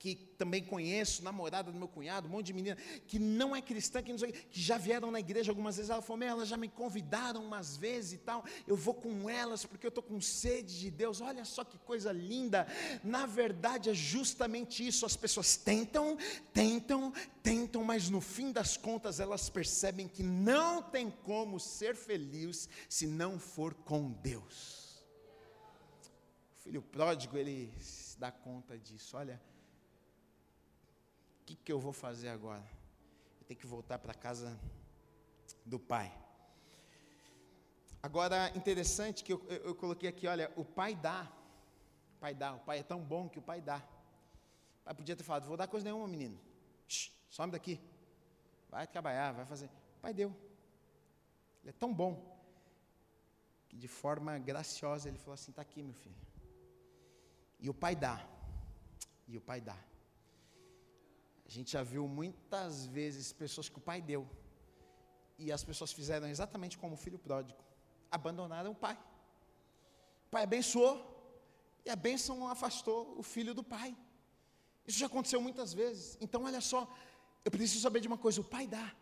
que 0.02 0.16
também 0.36 0.64
conheço, 0.64 1.24
namorada 1.24 1.72
do 1.72 1.78
meu 1.78 1.88
cunhado, 1.88 2.28
um 2.28 2.32
monte 2.32 2.48
de 2.48 2.54
menina 2.54 2.76
que 3.06 3.20
não 3.20 3.56
é 3.56 3.62
cristã, 3.62 4.02
que, 4.02 4.18
sei, 4.18 4.32
que 4.32 4.60
já 4.60 4.76
vieram 4.76 5.12
na 5.12 5.20
igreja 5.20 5.52
algumas 5.52 5.78
vezes. 5.78 5.92
Ela 5.92 6.02
falou: 6.02 6.24
elas 6.24 6.48
já 6.48 6.58
me 6.58 6.68
convidaram 6.68 7.46
umas 7.46 7.78
vezes 7.78 8.14
e 8.14 8.18
tal. 8.18 8.44
Eu 8.66 8.76
vou 8.76 8.96
com 8.96 9.30
elas 9.30 9.64
porque 9.64 9.86
eu 9.86 9.90
estou 9.90 10.04
com 10.04 10.20
sede 10.20 10.80
de 10.80 10.90
Deus. 10.90 11.22
Olha 11.22 11.46
só 11.46 11.64
que 11.64 11.78
coisa 11.78 12.12
linda. 12.12 12.66
Na 13.04 13.28
verdade, 13.28 13.92
é 13.92 13.94
justamente 13.94 14.86
isso. 14.88 15.06
As 15.06 15.16
pessoas 15.16 15.56
tentam, 15.56 16.18
tentam, 16.52 17.14
tentam, 17.44 17.84
mas 17.84 18.10
no 18.10 18.22
fim 18.22 18.52
das 18.52 18.76
contas 18.76 19.20
elas 19.20 19.52
percebem 19.52 20.08
que 20.08 20.24
não 20.24 20.82
tem 20.82 21.12
como 21.12 21.60
ser 21.60 21.96
feliz 21.96 22.68
se 22.90 23.06
não 23.06 23.38
for 23.38 23.76
com 23.76 24.12
Deus. 24.14 25.06
O 26.58 26.64
filho 26.64 26.82
pródigo, 26.82 27.38
ele 27.38 27.72
se 27.80 28.18
dá 28.18 28.32
conta 28.32 28.80
disso. 28.80 29.16
Olha 29.16 29.40
que, 31.46 31.56
que 31.56 31.72
eu 31.72 31.80
vou 31.80 31.94
fazer 31.94 32.30
agora? 32.30 32.64
Eu 33.40 33.46
tenho 33.46 33.60
que 33.60 33.68
voltar 33.68 34.00
para 34.00 34.14
casa 34.14 34.60
do 35.66 35.80
pai. 35.80 36.12
Agora, 38.04 38.52
interessante 38.56 39.24
que 39.24 39.34
eu, 39.34 39.46
eu, 39.48 39.58
eu, 39.58 39.76
coloquei 39.76 40.10
aqui, 40.10 40.28
olha, 40.28 40.52
o 40.56 40.66
pai 40.66 40.96
dá. 40.96 41.32
O 42.16 42.20
pai 42.20 42.34
dá, 42.34 42.54
o 42.54 42.60
pai 42.60 42.80
é 42.80 42.84
tão 42.84 43.02
bom 43.04 43.30
que 43.30 43.40
o 43.40 43.42
pai 43.42 43.62
dá. 43.62 43.78
O 43.78 44.84
pai 44.86 44.94
podia 44.96 45.16
ter 45.16 45.24
falado, 45.24 45.46
vou 45.46 45.58
dar 45.58 45.68
coisa 45.68 45.84
nenhuma, 45.84 46.08
menino. 46.08 46.40
Shhh, 46.88 47.12
some 47.30 47.52
daqui. 47.52 47.80
Vai 48.70 48.88
trabalhar, 48.88 49.32
vai 49.34 49.46
fazer. 49.46 49.68
O 49.98 50.02
pai 50.02 50.14
deu. 50.14 50.36
Ele 51.62 51.70
é 51.70 51.74
tão 51.74 51.94
bom 51.94 52.32
que 53.70 53.78
de 53.78 53.88
forma 53.88 54.38
graciosa 54.40 55.08
ele 55.08 55.18
falou 55.18 55.36
assim: 55.36 55.52
está 55.52 55.62
aqui, 55.62 55.84
meu 55.84 55.94
filho. 55.94 56.16
E 57.60 57.70
o 57.70 57.74
pai 57.74 57.96
dá. 57.96 58.26
E 59.28 59.38
o 59.38 59.42
pai 59.42 59.62
dá. 59.62 59.78
A 61.52 61.54
gente 61.54 61.74
já 61.74 61.84
viu 61.84 62.08
muitas 62.08 62.86
vezes 62.86 63.34
pessoas 63.34 63.68
que 63.68 63.78
o 63.78 63.82
pai 63.82 64.02
deu, 64.02 64.26
e 65.38 65.52
as 65.52 65.66
pessoas 65.66 65.92
fizeram 65.92 66.30
exatamente 66.30 66.78
como 66.78 66.94
o 66.94 66.98
filho 66.98 67.20
pródigo: 67.20 67.60
abandonaram 68.10 68.72
o 68.72 68.76
pai. 68.76 68.98
O 70.28 70.30
pai 70.32 70.44
abençoou, 70.44 70.96
e 71.86 71.90
a 71.90 71.96
bênção 71.98 72.48
afastou 72.48 73.20
o 73.20 73.22
filho 73.22 73.54
do 73.54 73.66
pai. 73.66 73.98
Isso 74.88 74.98
já 75.00 75.08
aconteceu 75.08 75.42
muitas 75.42 75.74
vezes. 75.74 76.18
Então, 76.22 76.46
olha 76.46 76.62
só, 76.62 76.90
eu 77.44 77.52
preciso 77.52 77.82
saber 77.82 78.00
de 78.00 78.08
uma 78.08 78.18
coisa: 78.18 78.40
o 78.40 78.46
pai 78.46 78.66
dá. 78.66 78.96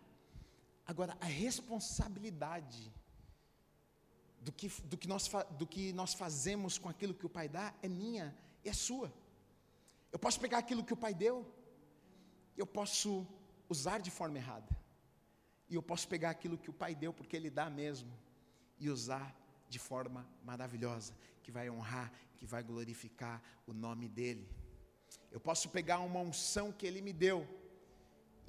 Agora, 0.88 1.16
a 1.22 1.26
responsabilidade 1.26 2.91
do 4.41 4.52
que, 4.52 4.70
do, 4.86 4.97
que 4.97 5.08
nós, 5.08 5.30
do 5.52 5.68
que 5.68 5.93
nós 5.93 6.16
fazemos 6.16 6.80
com 6.80 6.89
aquilo 6.89 7.14
que 7.14 7.28
o 7.28 7.30
pai 7.30 7.47
dá 7.47 7.76
é 7.84 7.88
minha 7.88 8.36
e 8.66 8.70
é 8.70 8.74
sua. 8.74 9.14
Eu 10.12 10.18
posso 10.18 10.39
pegar 10.39 10.58
aquilo 10.58 10.84
que 10.84 10.93
o 10.93 10.97
pai 10.97 11.14
deu 11.14 11.59
eu 12.60 12.68
posso 12.68 13.26
usar 13.70 13.99
de 13.99 14.12
forma 14.12 14.38
errada. 14.38 14.76
E 15.70 15.76
eu 15.76 15.84
posso 15.84 16.07
pegar 16.07 16.32
aquilo 16.32 16.57
que 16.57 16.70
o 16.70 16.74
Pai 16.74 16.95
deu, 16.95 17.14
porque 17.14 17.36
Ele 17.36 17.49
dá 17.49 17.70
mesmo, 17.70 18.12
e 18.80 18.89
usar 18.89 19.36
de 19.70 19.78
forma 19.78 20.28
maravilhosa, 20.43 21.14
que 21.43 21.51
vai 21.51 21.70
honrar, 21.70 22.12
que 22.38 22.45
vai 22.45 22.64
glorificar 22.64 23.41
o 23.68 23.74
nome 23.74 24.10
dEle. 24.10 24.47
Eu 25.32 25.39
posso 25.39 25.70
pegar 25.70 25.99
uma 25.99 26.20
unção 26.20 26.72
que 26.72 26.88
Ele 26.88 27.01
me 27.01 27.14
deu, 27.14 27.47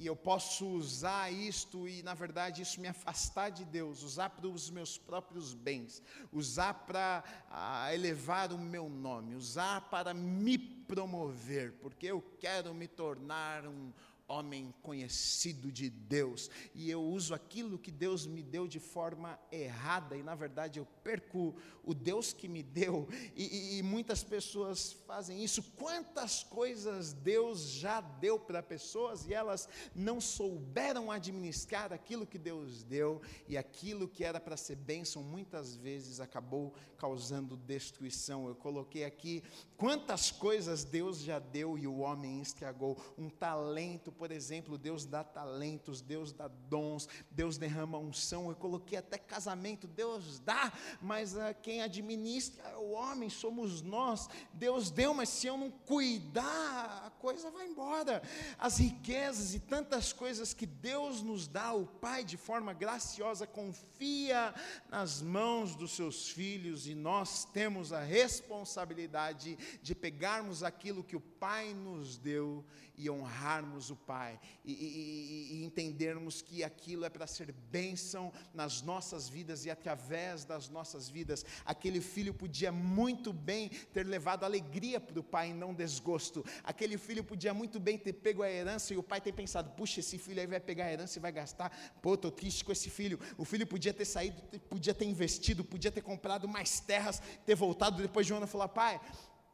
e 0.00 0.06
eu 0.06 0.16
posso 0.16 0.66
usar 0.66 1.30
isto 1.30 1.86
e, 1.86 2.02
na 2.02 2.14
verdade, 2.14 2.62
isso 2.62 2.80
me 2.80 2.88
afastar 2.88 3.50
de 3.50 3.66
Deus, 3.66 4.02
usar 4.02 4.30
para 4.30 4.48
os 4.48 4.70
meus 4.70 4.96
próprios 4.96 5.52
bens, 5.52 6.02
usar 6.32 6.72
para 6.72 7.22
ah, 7.50 7.94
elevar 7.94 8.50
o 8.50 8.56
meu 8.56 8.88
nome, 8.88 9.34
usar 9.34 9.82
para 9.90 10.14
me 10.14 10.56
promover, 10.56 11.72
porque 11.82 12.06
eu 12.06 12.22
quero 12.40 12.72
me 12.72 12.88
tornar 12.88 13.66
um 13.66 13.92
homem 14.30 14.72
conhecido 14.80 15.72
de 15.72 15.90
Deus, 15.90 16.48
e 16.72 16.88
eu 16.88 17.02
uso 17.02 17.34
aquilo 17.34 17.78
que 17.78 17.90
Deus 17.90 18.26
me 18.26 18.42
deu 18.42 18.68
de 18.68 18.78
forma 18.78 19.38
errada, 19.50 20.16
e 20.16 20.22
na 20.22 20.34
verdade 20.34 20.78
eu 20.78 20.86
perco 21.02 21.54
o 21.82 21.92
Deus 21.92 22.32
que 22.32 22.46
me 22.46 22.62
deu, 22.62 23.08
e, 23.34 23.44
e, 23.44 23.78
e 23.78 23.82
muitas 23.82 24.22
pessoas 24.22 24.92
fazem 25.06 25.42
isso. 25.42 25.62
Quantas 25.76 26.44
coisas 26.44 27.12
Deus 27.12 27.70
já 27.70 28.00
deu 28.00 28.38
para 28.38 28.62
pessoas 28.62 29.26
e 29.26 29.34
elas 29.34 29.68
não 29.94 30.20
souberam 30.20 31.10
administrar 31.10 31.92
aquilo 31.92 32.26
que 32.26 32.38
Deus 32.38 32.84
deu, 32.84 33.20
e 33.48 33.58
aquilo 33.58 34.06
que 34.06 34.22
era 34.22 34.38
para 34.38 34.56
ser 34.56 34.76
bênção, 34.76 35.22
muitas 35.22 35.74
vezes 35.74 36.20
acabou 36.20 36.72
causando 36.96 37.56
destruição. 37.56 38.46
Eu 38.46 38.54
coloquei 38.54 39.04
aqui 39.04 39.42
quantas 39.76 40.30
coisas 40.30 40.84
Deus 40.84 41.18
já 41.18 41.38
deu 41.38 41.76
e 41.76 41.86
o 41.86 41.98
homem 41.98 42.40
estragou, 42.40 42.96
um 43.18 43.28
talento 43.28 44.12
por 44.20 44.30
exemplo, 44.30 44.76
Deus 44.76 45.06
dá 45.06 45.24
talentos, 45.24 46.02
Deus 46.02 46.30
dá 46.30 46.46
dons, 46.46 47.08
Deus 47.30 47.56
derrama 47.56 47.96
unção. 47.96 48.50
Eu 48.50 48.54
coloquei 48.54 48.98
até 48.98 49.16
casamento, 49.16 49.88
Deus 49.88 50.38
dá, 50.40 50.70
mas 51.00 51.34
uh, 51.34 51.56
quem 51.62 51.80
administra 51.80 52.62
é 52.68 52.76
o 52.76 52.90
homem, 52.90 53.30
somos 53.30 53.80
nós. 53.80 54.28
Deus 54.52 54.90
deu, 54.90 55.14
mas 55.14 55.30
se 55.30 55.46
eu 55.46 55.56
não 55.56 55.70
cuidar, 55.70 57.06
a 57.06 57.10
coisa 57.18 57.50
vai 57.50 57.66
embora. 57.66 58.22
As 58.58 58.76
riquezas 58.76 59.54
e 59.54 59.58
tantas 59.58 60.12
coisas 60.12 60.52
que 60.52 60.66
Deus 60.66 61.22
nos 61.22 61.48
dá, 61.48 61.72
o 61.72 61.86
Pai, 61.86 62.22
de 62.22 62.36
forma 62.36 62.74
graciosa, 62.74 63.46
confia 63.46 64.54
nas 64.90 65.22
mãos 65.22 65.74
dos 65.74 65.92
seus 65.92 66.28
filhos 66.28 66.86
e 66.86 66.94
nós 66.94 67.46
temos 67.46 67.90
a 67.90 68.02
responsabilidade 68.02 69.56
de 69.82 69.94
pegarmos 69.94 70.62
aquilo 70.62 71.02
que 71.02 71.16
o 71.16 71.20
Pai 71.20 71.72
nos 71.72 72.18
deu 72.18 72.62
e 73.00 73.08
honrarmos 73.08 73.90
o 73.90 73.96
Pai 73.96 74.38
e, 74.64 74.72
e, 74.72 75.54
e 75.54 75.64
entendermos 75.64 76.42
que 76.42 76.62
aquilo 76.62 77.04
é 77.04 77.08
para 77.08 77.26
ser 77.26 77.50
bênção 77.52 78.30
nas 78.52 78.82
nossas 78.82 79.28
vidas 79.28 79.64
e 79.64 79.70
através 79.70 80.44
das 80.44 80.68
nossas 80.68 81.08
vidas. 81.08 81.44
Aquele 81.64 82.00
filho 82.00 82.34
podia 82.34 82.70
muito 82.70 83.32
bem 83.32 83.70
ter 83.92 84.06
levado 84.06 84.44
alegria 84.44 85.00
para 85.00 85.18
o 85.18 85.22
pai 85.22 85.50
e 85.50 85.54
não 85.54 85.72
desgosto. 85.72 86.44
Aquele 86.62 86.98
filho 86.98 87.24
podia 87.24 87.54
muito 87.54 87.80
bem 87.80 87.96
ter 87.96 88.12
pego 88.12 88.42
a 88.42 88.50
herança 88.50 88.92
e 88.92 88.98
o 88.98 89.02
pai 89.02 89.20
ter 89.20 89.32
pensado: 89.32 89.70
puxa, 89.70 90.00
esse 90.00 90.18
filho 90.18 90.40
aí 90.40 90.46
vai 90.46 90.60
pegar 90.60 90.84
a 90.84 90.92
herança 90.92 91.18
e 91.18 91.22
vai 91.22 91.32
gastar. 91.32 91.70
Pô, 92.02 92.14
estou 92.14 92.30
triste 92.30 92.64
com 92.64 92.72
esse 92.72 92.90
filho. 92.90 93.18
O 93.38 93.44
filho 93.44 93.66
podia 93.66 93.94
ter 93.94 94.04
saído, 94.04 94.40
podia 94.68 94.92
ter 94.92 95.06
investido, 95.06 95.64
podia 95.64 95.90
ter 95.90 96.02
comprado 96.02 96.46
mais 96.46 96.80
terras, 96.80 97.22
ter 97.46 97.54
voltado 97.54 98.02
depois 98.02 98.26
de 98.26 98.32
um 98.32 98.36
ano 98.36 98.46
e 98.46 98.48
falar: 98.48 98.68
pai 98.68 99.00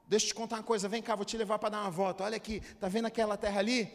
Deixa 0.06 0.26
eu 0.26 0.28
te 0.28 0.34
contar 0.34 0.56
uma 0.56 0.62
coisa, 0.62 0.88
vem 0.88 1.02
cá, 1.02 1.16
vou 1.16 1.24
te 1.24 1.36
levar 1.36 1.58
para 1.58 1.70
dar 1.70 1.80
uma 1.82 1.90
volta. 1.90 2.22
Olha 2.24 2.36
aqui, 2.36 2.60
tá 2.78 2.88
vendo 2.88 3.06
aquela 3.06 3.36
terra 3.36 3.58
ali? 3.58 3.90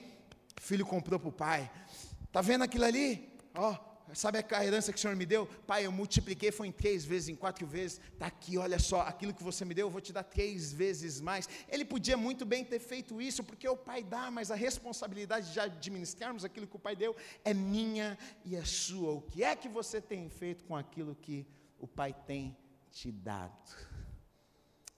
O 0.57 0.61
filho 0.61 0.85
comprou 0.85 1.19
para 1.19 1.29
o 1.29 1.31
pai. 1.31 1.71
Tá 2.31 2.41
vendo 2.41 2.63
aquilo 2.63 2.83
ali? 2.83 3.29
Ó, 3.55 3.71
oh, 3.71 4.15
sabe 4.15 4.45
a 4.51 4.65
herança 4.65 4.91
que 4.91 4.97
o 4.97 5.01
Senhor 5.01 5.15
me 5.15 5.25
deu? 5.25 5.47
Pai, 5.65 5.85
eu 5.85 5.91
multipliquei, 5.91 6.51
foi 6.51 6.67
em 6.67 6.71
três 6.71 7.05
vezes, 7.05 7.29
em 7.29 7.35
quatro 7.35 7.65
vezes. 7.65 8.01
Tá 8.19 8.27
aqui, 8.27 8.57
olha 8.57 8.77
só, 8.77 9.01
aquilo 9.01 9.33
que 9.33 9.43
você 9.43 9.63
me 9.63 9.73
deu, 9.73 9.87
eu 9.87 9.91
vou 9.91 10.01
te 10.01 10.11
dar 10.11 10.23
três 10.23 10.73
vezes 10.73 11.21
mais. 11.21 11.47
Ele 11.69 11.85
podia 11.85 12.17
muito 12.17 12.45
bem 12.45 12.65
ter 12.65 12.79
feito 12.79 13.21
isso, 13.21 13.43
porque 13.43 13.67
o 13.67 13.77
pai 13.77 14.03
dá, 14.03 14.29
mas 14.29 14.51
a 14.51 14.55
responsabilidade 14.55 15.53
de 15.53 15.59
administrarmos 15.59 16.43
aquilo 16.43 16.67
que 16.67 16.75
o 16.75 16.79
pai 16.79 16.95
deu 16.95 17.15
é 17.45 17.53
minha 17.53 18.17
e 18.43 18.55
é 18.55 18.65
sua. 18.65 19.13
O 19.13 19.21
que 19.21 19.43
é 19.43 19.55
que 19.55 19.69
você 19.69 20.01
tem 20.01 20.29
feito 20.29 20.65
com 20.65 20.75
aquilo 20.75 21.15
que 21.15 21.47
o 21.79 21.87
pai 21.87 22.13
tem 22.25 22.57
te 22.91 23.11
dado? 23.11 24.00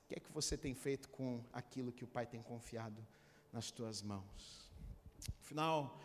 Que 0.08 0.16
é 0.16 0.20
que 0.20 0.32
você 0.32 0.58
tem 0.58 0.74
feito 0.74 1.10
com 1.10 1.44
aquilo 1.52 1.92
que 1.92 2.04
o 2.04 2.08
Pai 2.08 2.26
tem 2.26 2.42
confiado 2.42 3.06
nas 3.52 3.72
tuas 3.72 4.02
mãos? 4.02 4.70
Afinal, 5.42 6.00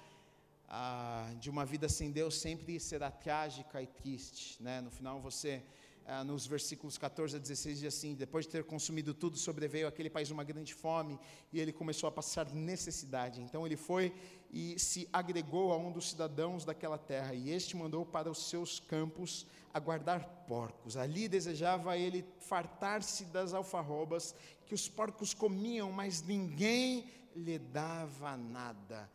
ah, 0.68 1.32
de 1.40 1.48
uma 1.50 1.64
vida 1.64 1.88
sem 1.88 2.10
Deus 2.10 2.38
sempre 2.38 2.78
será 2.78 3.10
trágica 3.10 3.82
e 3.82 3.86
triste, 3.86 4.62
né? 4.62 4.80
No 4.80 4.90
final 4.90 5.20
você 5.20 5.62
ah, 6.10 6.24
nos 6.24 6.46
versículos 6.46 6.96
14 6.96 7.36
a 7.36 7.38
16 7.38 7.80
diz 7.80 7.94
assim: 7.94 8.14
Depois 8.14 8.46
de 8.46 8.52
ter 8.52 8.64
consumido 8.64 9.12
tudo, 9.12 9.36
sobreveio 9.36 9.86
aquele 9.86 10.08
país 10.08 10.30
uma 10.30 10.42
grande 10.42 10.72
fome 10.72 11.18
e 11.52 11.60
ele 11.60 11.72
começou 11.72 12.08
a 12.08 12.12
passar 12.12 12.50
necessidade. 12.54 13.42
Então 13.42 13.66
ele 13.66 13.76
foi 13.76 14.14
e 14.50 14.78
se 14.78 15.08
agregou 15.12 15.72
a 15.72 15.76
um 15.76 15.92
dos 15.92 16.10
cidadãos 16.10 16.64
daquela 16.64 16.98
terra, 16.98 17.34
e 17.34 17.50
este 17.50 17.76
mandou 17.76 18.04
para 18.04 18.30
os 18.30 18.48
seus 18.48 18.80
campos 18.80 19.46
a 19.72 19.78
guardar 19.78 20.26
porcos. 20.46 20.96
Ali 20.96 21.28
desejava 21.28 21.96
ele 21.96 22.24
fartar-se 22.40 23.24
das 23.26 23.52
alfarrobas 23.52 24.34
que 24.66 24.74
os 24.74 24.88
porcos 24.88 25.34
comiam, 25.34 25.92
mas 25.92 26.22
ninguém 26.22 27.06
lhe 27.36 27.58
dava 27.58 28.36
nada. 28.36 29.10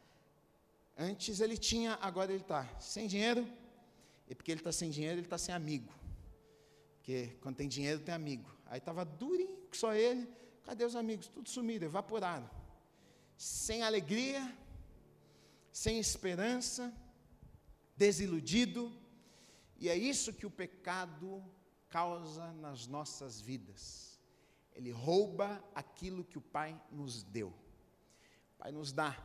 Antes 0.98 1.40
ele 1.40 1.58
tinha, 1.58 1.98
agora 2.02 2.32
ele 2.32 2.42
está 2.42 2.68
sem 2.80 3.08
dinheiro, 3.08 3.48
e 4.30 4.36
porque 4.36 4.52
ele 4.52 4.60
está 4.60 4.72
sem 4.72 4.90
dinheiro, 4.90 5.16
ele 5.18 5.26
está 5.26 5.38
sem 5.38 5.54
amigo. 5.54 5.92
Porque 6.96 7.36
quando 7.42 7.56
tem 7.58 7.68
dinheiro, 7.68 8.00
tem 8.00 8.14
amigo. 8.14 8.50
Aí 8.68 8.78
estava 8.78 9.04
durinho, 9.04 9.58
só 9.72 9.94
ele. 9.94 10.30
Cadê 10.64 10.86
os 10.86 10.96
amigos? 10.96 11.28
Tudo 11.28 11.50
sumido, 11.50 11.84
evaporado. 11.84 12.50
Sem 13.36 13.84
alegria, 13.84 14.56
sem 15.74 15.98
esperança, 15.98 16.94
desiludido. 17.98 18.96
E 19.78 19.90
é 19.90 19.98
isso 19.98 20.32
que 20.32 20.46
o 20.46 20.52
pecado 20.52 21.44
causa 21.90 22.54
nas 22.54 22.86
nossas 22.88 23.42
vidas. 23.42 24.22
Ele 24.74 24.92
rouba 24.92 25.64
aquilo 25.74 26.24
que 26.24 26.38
o 26.38 26.42
Pai 26.42 26.80
nos 26.92 27.24
deu. 27.24 27.50
O 27.50 28.58
Pai 28.60 28.72
nos 28.72 28.94
dá. 28.94 29.18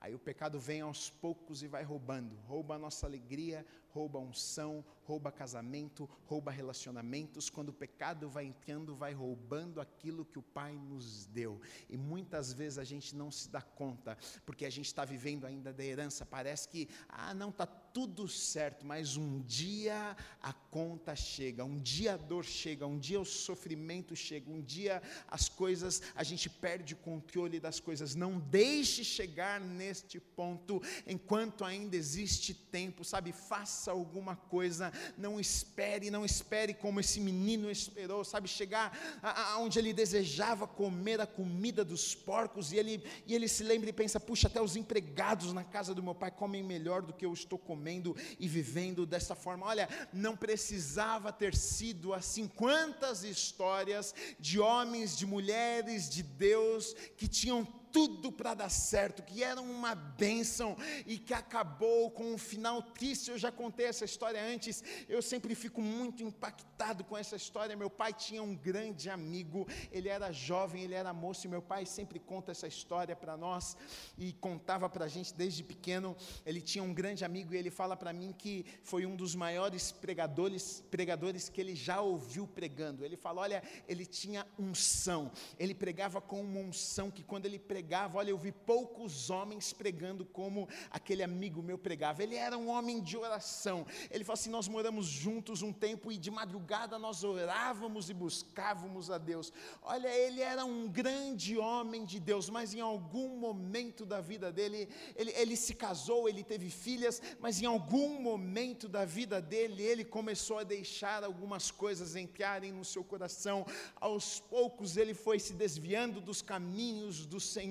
Aí 0.00 0.14
o 0.14 0.18
pecado 0.18 0.58
vem 0.58 0.80
aos 0.80 1.10
poucos 1.10 1.62
e 1.62 1.68
vai 1.68 1.84
roubando. 1.84 2.34
Rouba 2.46 2.76
a 2.76 2.78
nossa 2.78 3.06
alegria, 3.06 3.66
rouba 3.92 4.18
unção, 4.18 4.84
rouba 5.10 5.32
casamento, 5.32 6.08
rouba 6.24 6.52
relacionamentos. 6.52 7.50
Quando 7.50 7.70
o 7.70 7.72
pecado 7.72 8.28
vai 8.28 8.44
entrando, 8.44 8.94
vai 8.94 9.12
roubando 9.12 9.80
aquilo 9.80 10.24
que 10.24 10.38
o 10.38 10.42
Pai 10.42 10.76
nos 10.76 11.26
deu. 11.26 11.60
E 11.88 11.96
muitas 11.96 12.52
vezes 12.52 12.78
a 12.78 12.84
gente 12.84 13.16
não 13.16 13.30
se 13.30 13.48
dá 13.48 13.60
conta, 13.60 14.16
porque 14.46 14.64
a 14.64 14.70
gente 14.70 14.86
está 14.86 15.04
vivendo 15.04 15.46
ainda 15.46 15.72
da 15.72 15.84
herança. 15.84 16.24
Parece 16.24 16.68
que, 16.68 16.88
ah, 17.08 17.34
não, 17.34 17.50
está 17.50 17.66
tudo 17.66 18.28
certo, 18.28 18.86
mas 18.86 19.16
um 19.16 19.40
dia 19.40 20.16
a 20.40 20.52
conta 20.52 21.16
chega, 21.16 21.64
um 21.64 21.80
dia 21.80 22.14
a 22.14 22.16
dor 22.16 22.44
chega, 22.44 22.86
um 22.86 22.98
dia 22.98 23.20
o 23.20 23.24
sofrimento 23.24 24.14
chega, 24.14 24.48
um 24.48 24.62
dia 24.62 25.02
as 25.26 25.48
coisas, 25.48 26.00
a 26.14 26.22
gente 26.22 26.48
perde 26.48 26.94
o 26.94 26.98
controle 26.98 27.58
das 27.58 27.80
coisas. 27.80 28.14
Não 28.14 28.38
deixe 28.38 29.02
chegar 29.02 29.60
neste 29.60 30.20
ponto 30.20 30.80
enquanto 31.04 31.64
ainda 31.64 31.96
existe 31.96 32.54
tempo, 32.54 33.04
sabe? 33.04 33.32
Faça 33.32 33.79
alguma 33.88 34.36
coisa 34.36 34.92
não 35.16 35.38
espere, 35.38 36.10
não 36.10 36.24
espere 36.24 36.74
como 36.74 37.00
esse 37.00 37.20
menino 37.20 37.70
esperou, 37.70 38.24
sabe, 38.24 38.48
chegar 38.48 38.96
aonde 39.22 39.78
ele 39.78 39.92
desejava 39.92 40.66
comer 40.66 41.20
a 41.20 41.26
comida 41.26 41.84
dos 41.84 42.14
porcos, 42.14 42.72
e 42.72 42.76
ele, 42.76 43.02
e 43.26 43.34
ele 43.34 43.48
se 43.48 43.62
lembra 43.62 43.88
e 43.88 43.92
pensa: 43.92 44.18
puxa, 44.18 44.48
até 44.48 44.60
os 44.60 44.76
empregados 44.76 45.52
na 45.52 45.64
casa 45.64 45.94
do 45.94 46.02
meu 46.02 46.14
pai 46.14 46.30
comem 46.30 46.62
melhor 46.62 47.02
do 47.02 47.12
que 47.12 47.24
eu 47.24 47.32
estou 47.32 47.58
comendo 47.58 48.16
e 48.38 48.48
vivendo 48.48 49.06
dessa 49.06 49.34
forma. 49.34 49.66
Olha, 49.66 49.88
não 50.12 50.36
precisava 50.36 51.32
ter 51.32 51.54
sido 51.54 52.12
assim. 52.12 52.48
Quantas 52.48 53.22
histórias 53.24 54.14
de 54.38 54.58
homens, 54.58 55.16
de 55.16 55.26
mulheres 55.26 56.08
de 56.08 56.22
Deus 56.22 56.94
que 57.16 57.28
tinham 57.28 57.66
tudo 57.92 58.30
para 58.30 58.54
dar 58.54 58.68
certo, 58.68 59.22
que 59.22 59.42
era 59.42 59.60
uma 59.60 59.94
bênção 59.94 60.76
e 61.06 61.18
que 61.18 61.34
acabou 61.34 62.10
com 62.10 62.32
um 62.34 62.38
final 62.38 62.82
triste. 62.82 63.30
Eu 63.30 63.38
já 63.38 63.50
contei 63.50 63.86
essa 63.86 64.04
história 64.04 64.42
antes, 64.42 64.82
eu 65.08 65.20
sempre 65.20 65.54
fico 65.54 65.82
muito 65.82 66.22
impactado 66.22 67.04
com 67.04 67.16
essa 67.16 67.36
história. 67.36 67.76
Meu 67.76 67.90
pai 67.90 68.12
tinha 68.12 68.42
um 68.42 68.54
grande 68.54 69.10
amigo, 69.10 69.66
ele 69.90 70.08
era 70.08 70.32
jovem, 70.32 70.84
ele 70.84 70.94
era 70.94 71.12
moço, 71.12 71.46
e 71.46 71.50
meu 71.50 71.62
pai 71.62 71.84
sempre 71.86 72.18
conta 72.18 72.52
essa 72.52 72.66
história 72.66 73.16
para 73.16 73.36
nós 73.36 73.76
e 74.16 74.32
contava 74.34 74.88
para 74.88 75.04
a 75.04 75.08
gente 75.08 75.34
desde 75.34 75.62
pequeno. 75.62 76.16
Ele 76.46 76.60
tinha 76.60 76.82
um 76.82 76.94
grande 76.94 77.24
amigo 77.24 77.54
e 77.54 77.56
ele 77.56 77.70
fala 77.70 77.96
para 77.96 78.12
mim 78.12 78.32
que 78.36 78.64
foi 78.82 79.04
um 79.06 79.16
dos 79.16 79.34
maiores 79.34 79.92
pregadores, 79.92 80.82
pregadores 80.90 81.48
que 81.48 81.60
ele 81.60 81.74
já 81.74 82.00
ouviu 82.00 82.46
pregando. 82.46 83.04
Ele 83.04 83.16
fala: 83.16 83.42
olha, 83.42 83.62
ele 83.88 84.06
tinha 84.06 84.46
unção, 84.58 85.30
ele 85.58 85.74
pregava 85.74 86.20
com 86.20 86.40
uma 86.40 86.60
unção 86.60 87.10
que 87.10 87.22
quando 87.22 87.46
ele 87.46 87.58
pregava, 87.58 87.79
pregava. 87.80 88.18
Olha, 88.18 88.30
eu 88.30 88.36
vi 88.36 88.52
poucos 88.52 89.30
homens 89.30 89.72
pregando 89.72 90.24
como 90.24 90.68
aquele 90.90 91.22
amigo 91.22 91.62
meu 91.62 91.78
pregava. 91.78 92.22
Ele 92.22 92.36
era 92.36 92.58
um 92.58 92.68
homem 92.68 93.00
de 93.00 93.16
oração. 93.16 93.86
Ele 94.10 94.22
falou 94.22 94.34
assim: 94.34 94.50
Nós 94.50 94.68
moramos 94.68 95.06
juntos 95.06 95.62
um 95.62 95.72
tempo 95.72 96.12
e 96.12 96.18
de 96.18 96.30
madrugada 96.30 96.98
nós 96.98 97.24
orávamos 97.24 98.10
e 98.10 98.14
buscávamos 98.14 99.10
a 99.10 99.16
Deus. 99.16 99.50
Olha, 99.82 100.08
ele 100.08 100.42
era 100.42 100.64
um 100.64 100.88
grande 100.88 101.56
homem 101.56 102.04
de 102.04 102.20
Deus, 102.20 102.50
mas 102.50 102.74
em 102.74 102.80
algum 102.80 103.38
momento 103.38 104.04
da 104.04 104.20
vida 104.20 104.52
dele, 104.52 104.88
ele, 105.16 105.32
ele 105.32 105.56
se 105.56 105.74
casou, 105.74 106.28
ele 106.28 106.44
teve 106.44 106.68
filhas, 106.68 107.22
mas 107.40 107.62
em 107.62 107.66
algum 107.66 108.20
momento 108.20 108.88
da 108.88 109.06
vida 109.06 109.40
dele, 109.40 109.82
ele 109.82 110.04
começou 110.04 110.58
a 110.58 110.64
deixar 110.64 111.24
algumas 111.24 111.70
coisas 111.70 112.14
entrarem 112.14 112.72
no 112.72 112.84
seu 112.84 113.02
coração. 113.02 113.66
Aos 113.96 114.38
poucos 114.38 114.98
ele 114.98 115.14
foi 115.14 115.38
se 115.38 115.54
desviando 115.54 116.20
dos 116.20 116.42
caminhos 116.42 117.24
do 117.24 117.40
Senhor 117.40 117.69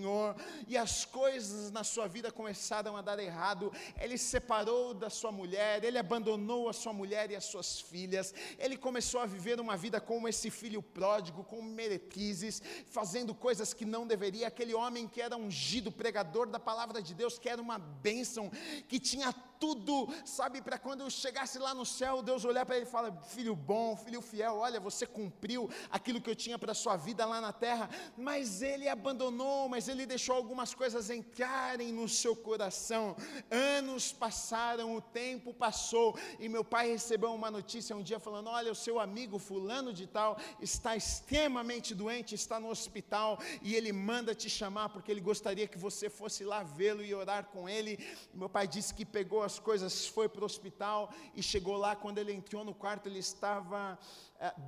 e 0.67 0.77
as 0.77 1.05
coisas 1.05 1.71
na 1.71 1.83
sua 1.83 2.07
vida 2.07 2.31
começaram 2.31 2.95
a 2.95 3.01
dar 3.01 3.19
errado. 3.19 3.71
Ele 3.99 4.17
se 4.17 4.25
separou 4.25 4.93
da 4.93 5.09
sua 5.09 5.31
mulher, 5.31 5.83
ele 5.83 5.97
abandonou 5.97 6.69
a 6.69 6.73
sua 6.73 6.93
mulher 6.93 7.29
e 7.31 7.35
as 7.35 7.45
suas 7.45 7.79
filhas. 7.79 8.33
Ele 8.57 8.77
começou 8.77 9.19
a 9.21 9.25
viver 9.25 9.59
uma 9.59 9.75
vida 9.75 9.99
como 9.99 10.27
esse 10.27 10.49
filho 10.49 10.81
pródigo, 10.81 11.43
como 11.43 11.63
meretrises, 11.63 12.61
fazendo 12.87 13.35
coisas 13.35 13.73
que 13.73 13.85
não 13.85 14.07
deveria. 14.07 14.47
Aquele 14.47 14.73
homem 14.73 15.07
que 15.07 15.21
era 15.21 15.35
ungido, 15.35 15.91
pregador 15.91 16.47
da 16.47 16.59
palavra 16.59 17.01
de 17.01 17.13
Deus, 17.13 17.37
que 17.37 17.49
era 17.49 17.61
uma 17.61 17.77
bênção, 17.77 18.49
que 18.87 18.99
tinha 18.99 19.33
tudo, 19.59 20.07
sabe, 20.25 20.61
para 20.61 20.77
quando 20.77 21.01
eu 21.01 21.09
chegasse 21.09 21.59
lá 21.59 21.73
no 21.73 21.85
céu, 21.85 22.21
Deus 22.21 22.45
olhar 22.45 22.65
para 22.65 22.77
ele 22.77 22.85
e 22.85 22.89
falar: 22.89 23.11
Filho 23.23 23.55
bom, 23.55 23.95
filho 23.97 24.21
fiel, 24.21 24.55
olha, 24.55 24.79
você 24.79 25.05
cumpriu 25.05 25.69
aquilo 25.91 26.21
que 26.21 26.29
eu 26.29 26.35
tinha 26.35 26.57
para 26.57 26.71
a 26.71 26.75
sua 26.75 26.95
vida 26.95 27.25
lá 27.25 27.41
na 27.41 27.51
terra, 27.51 27.89
mas 28.17 28.61
ele 28.61 28.87
abandonou, 28.87 29.67
mas 29.67 29.88
ele 29.91 30.05
deixou 30.05 30.35
algumas 30.35 30.73
coisas 30.73 31.09
entrarem 31.09 31.91
no 31.91 32.07
seu 32.07 32.35
coração. 32.35 33.15
Anos 33.49 34.11
passaram, 34.11 34.95
o 34.95 35.01
tempo 35.01 35.53
passou, 35.53 36.17
e 36.39 36.47
meu 36.47 36.63
pai 36.63 36.89
recebeu 36.89 37.33
uma 37.33 37.51
notícia 37.51 37.95
um 37.95 38.03
dia 38.03 38.19
falando: 38.19 38.47
Olha, 38.49 38.71
o 38.71 38.75
seu 38.75 38.99
amigo 38.99 39.39
Fulano 39.39 39.93
de 39.93 40.07
Tal 40.07 40.37
está 40.59 40.95
extremamente 40.95 41.93
doente, 41.93 42.35
está 42.35 42.59
no 42.59 42.69
hospital, 42.69 43.39
e 43.61 43.75
ele 43.75 43.91
manda 43.91 44.35
te 44.35 44.49
chamar 44.49 44.89
porque 44.89 45.11
ele 45.11 45.21
gostaria 45.21 45.67
que 45.67 45.77
você 45.77 46.09
fosse 46.09 46.43
lá 46.43 46.63
vê-lo 46.63 47.03
e 47.03 47.13
orar 47.13 47.45
com 47.45 47.67
ele. 47.67 47.99
Meu 48.33 48.49
pai 48.49 48.67
disse 48.67 48.93
que 48.93 49.05
pegou 49.05 49.43
as 49.43 49.59
coisas, 49.59 50.07
foi 50.07 50.29
para 50.29 50.41
o 50.41 50.45
hospital 50.45 51.11
e 51.35 51.41
chegou 51.41 51.77
lá. 51.77 51.95
Quando 51.95 52.17
ele 52.17 52.33
entrou 52.33 52.63
no 52.63 52.73
quarto, 52.73 53.07
ele 53.07 53.19
estava 53.19 53.97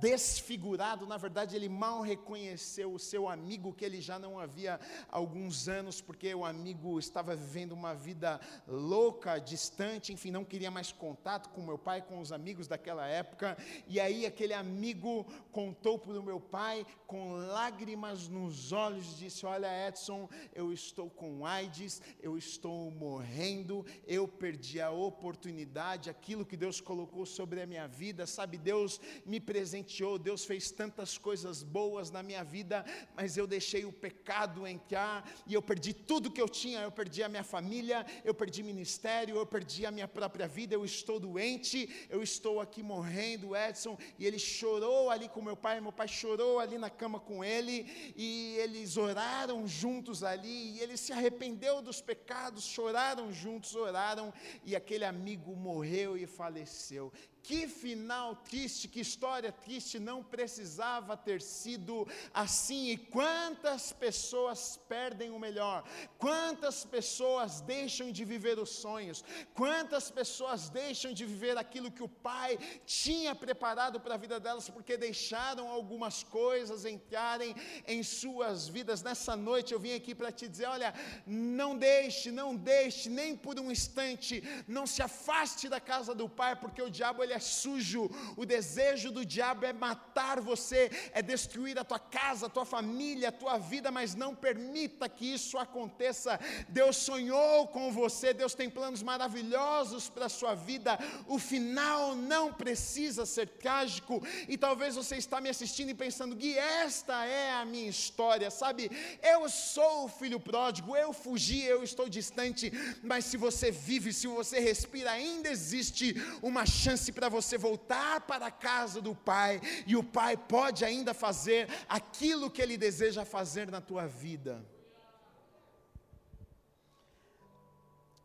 desfigurado, 0.00 1.06
na 1.06 1.16
verdade 1.16 1.56
ele 1.56 1.68
mal 1.68 2.02
reconheceu 2.02 2.92
o 2.92 2.98
seu 2.98 3.28
amigo 3.28 3.72
que 3.72 3.84
ele 3.84 4.00
já 4.00 4.18
não 4.18 4.38
havia 4.38 4.78
alguns 5.08 5.66
anos, 5.68 6.00
porque 6.00 6.34
o 6.34 6.44
amigo 6.44 6.98
estava 6.98 7.34
vivendo 7.34 7.72
uma 7.72 7.94
vida 7.94 8.38
louca, 8.68 9.38
distante, 9.38 10.12
enfim, 10.12 10.30
não 10.30 10.44
queria 10.44 10.70
mais 10.70 10.92
contato 10.92 11.48
com 11.50 11.62
meu 11.62 11.78
pai, 11.78 12.02
com 12.02 12.20
os 12.20 12.32
amigos 12.32 12.68
daquela 12.68 13.06
época, 13.06 13.56
e 13.86 13.98
aí 13.98 14.26
aquele 14.26 14.52
amigo 14.52 15.26
contou 15.50 15.98
para 15.98 16.18
o 16.18 16.22
meu 16.22 16.38
pai, 16.38 16.86
com 17.06 17.32
lágrimas 17.32 18.28
nos 18.28 18.72
olhos, 18.72 19.16
disse: 19.16 19.44
Olha, 19.46 19.88
Edson, 19.88 20.28
eu 20.54 20.72
estou 20.72 21.08
com 21.08 21.46
AIDS, 21.46 22.00
eu 22.20 22.36
estou 22.36 22.90
morrendo, 22.90 23.84
eu 24.06 24.26
perdi 24.26 24.80
a 24.80 24.90
oportunidade, 24.90 26.10
aquilo 26.10 26.44
que 26.44 26.56
Deus 26.56 26.80
colocou 26.80 27.24
sobre 27.24 27.60
a 27.60 27.66
minha 27.66 27.86
vida, 27.86 28.26
sabe, 28.26 28.58
Deus 28.58 29.00
me 29.24 29.40
presenteou 29.40 29.61
presenteou, 29.62 30.18
Deus 30.18 30.44
fez 30.44 30.72
tantas 30.72 31.16
coisas 31.16 31.62
boas 31.62 32.10
na 32.10 32.20
minha 32.20 32.42
vida, 32.42 32.84
mas 33.14 33.36
eu 33.36 33.46
deixei 33.46 33.84
o 33.84 33.92
pecado 33.92 34.66
entrar 34.66 35.24
e 35.46 35.54
eu 35.54 35.62
perdi 35.62 35.94
tudo 35.94 36.32
que 36.32 36.42
eu 36.42 36.48
tinha. 36.48 36.80
Eu 36.80 36.90
perdi 36.90 37.22
a 37.22 37.28
minha 37.28 37.44
família, 37.44 38.04
eu 38.24 38.34
perdi 38.34 38.60
ministério, 38.60 39.36
eu 39.36 39.46
perdi 39.46 39.86
a 39.86 39.92
minha 39.92 40.08
própria 40.08 40.48
vida. 40.48 40.74
Eu 40.74 40.84
estou 40.84 41.20
doente, 41.20 42.08
eu 42.10 42.20
estou 42.24 42.60
aqui 42.60 42.82
morrendo, 42.82 43.54
Edson. 43.54 43.96
E 44.18 44.26
ele 44.26 44.36
chorou 44.36 45.10
ali 45.10 45.28
com 45.28 45.40
meu 45.40 45.56
pai, 45.56 45.80
meu 45.80 45.92
pai 45.92 46.08
chorou 46.08 46.58
ali 46.58 46.76
na 46.76 46.90
cama 46.90 47.20
com 47.20 47.44
ele, 47.44 47.86
e 48.16 48.56
eles 48.58 48.96
oraram 48.96 49.64
juntos 49.64 50.24
ali, 50.24 50.72
e 50.72 50.80
ele 50.80 50.96
se 50.96 51.12
arrependeu 51.12 51.80
dos 51.80 52.00
pecados, 52.00 52.64
choraram 52.64 53.32
juntos, 53.32 53.76
oraram, 53.76 54.34
e 54.64 54.74
aquele 54.74 55.04
amigo 55.04 55.54
morreu 55.54 56.16
e 56.16 56.26
faleceu. 56.26 57.12
Que 57.42 57.66
final 57.66 58.36
triste, 58.36 58.86
que 58.86 59.00
história 59.00 59.50
triste, 59.50 59.98
não 59.98 60.22
precisava 60.22 61.16
ter 61.16 61.42
sido 61.42 62.06
assim. 62.32 62.90
E 62.90 62.96
quantas 62.96 63.92
pessoas 63.92 64.78
perdem 64.88 65.30
o 65.30 65.38
melhor, 65.38 65.82
quantas 66.18 66.84
pessoas 66.84 67.60
deixam 67.60 68.12
de 68.12 68.24
viver 68.24 68.58
os 68.60 68.70
sonhos, 68.70 69.24
quantas 69.54 70.10
pessoas 70.10 70.68
deixam 70.68 71.12
de 71.12 71.24
viver 71.24 71.58
aquilo 71.58 71.90
que 71.90 72.02
o 72.02 72.08
Pai 72.08 72.58
tinha 72.86 73.34
preparado 73.34 73.98
para 73.98 74.14
a 74.14 74.18
vida 74.18 74.38
delas, 74.38 74.70
porque 74.70 74.96
deixaram 74.96 75.68
algumas 75.68 76.22
coisas 76.22 76.84
entrarem 76.84 77.54
em 77.88 78.02
suas 78.04 78.68
vidas. 78.68 79.02
Nessa 79.02 79.34
noite 79.34 79.72
eu 79.72 79.80
vim 79.80 79.94
aqui 79.94 80.14
para 80.14 80.30
te 80.30 80.48
dizer: 80.48 80.66
olha, 80.66 80.94
não 81.26 81.76
deixe, 81.76 82.30
não 82.30 82.54
deixe, 82.54 83.10
nem 83.10 83.36
por 83.36 83.58
um 83.58 83.70
instante, 83.70 84.42
não 84.68 84.86
se 84.86 85.02
afaste 85.02 85.68
da 85.68 85.80
casa 85.80 86.14
do 86.14 86.28
Pai, 86.28 86.54
porque 86.54 86.80
o 86.80 86.90
diabo 86.90 87.22
ele 87.22 87.31
ele 87.32 87.38
é 87.38 87.40
sujo. 87.40 88.10
O 88.36 88.44
desejo 88.44 89.10
do 89.10 89.24
diabo 89.24 89.64
é 89.64 89.72
matar 89.72 90.40
você, 90.40 90.90
é 91.12 91.22
destruir 91.22 91.78
a 91.78 91.84
tua 91.84 91.98
casa, 91.98 92.46
a 92.46 92.50
tua 92.50 92.64
família, 92.64 93.30
a 93.30 93.32
tua 93.32 93.58
vida, 93.58 93.90
mas 93.90 94.14
não 94.14 94.34
permita 94.34 95.08
que 95.08 95.32
isso 95.32 95.56
aconteça. 95.58 96.38
Deus 96.68 96.96
sonhou 96.96 97.66
com 97.68 97.90
você, 97.90 98.34
Deus 98.34 98.54
tem 98.54 98.68
planos 98.68 99.02
maravilhosos 99.02 100.08
para 100.08 100.26
a 100.26 100.28
sua 100.28 100.54
vida. 100.54 100.98
O 101.26 101.38
final 101.38 102.14
não 102.14 102.52
precisa 102.52 103.24
ser 103.24 103.48
trágico. 103.48 104.22
E 104.48 104.58
talvez 104.58 104.94
você 104.94 105.16
está 105.16 105.40
me 105.40 105.48
assistindo 105.48 105.90
e 105.90 105.94
pensando: 105.94 106.36
"Gui, 106.36 106.56
esta 106.56 107.24
é 107.24 107.52
a 107.52 107.64
minha 107.64 107.88
história", 107.88 108.50
sabe? 108.50 108.90
Eu 109.22 109.48
sou 109.48 110.04
o 110.04 110.08
filho 110.08 110.38
pródigo, 110.38 110.96
eu 110.96 111.12
fugi, 111.12 111.62
eu 111.62 111.82
estou 111.82 112.08
distante, 112.08 112.70
mas 113.02 113.24
se 113.24 113.36
você 113.36 113.70
vive, 113.70 114.12
se 114.12 114.26
você 114.26 114.60
respira, 114.60 115.12
ainda 115.12 115.48
existe 115.48 116.14
uma 116.42 116.66
chance 116.66 117.10
para 117.12 117.21
para 117.22 117.28
você 117.28 117.56
voltar 117.56 118.22
para 118.22 118.46
a 118.46 118.50
casa 118.50 119.00
do 119.00 119.14
Pai, 119.14 119.60
e 119.86 119.94
o 119.94 120.02
Pai 120.02 120.36
pode 120.36 120.84
ainda 120.84 121.14
fazer 121.14 121.68
aquilo 121.88 122.50
que 122.50 122.60
Ele 122.60 122.76
deseja 122.76 123.24
fazer 123.24 123.70
na 123.70 123.80
tua 123.80 124.08
vida. 124.08 124.66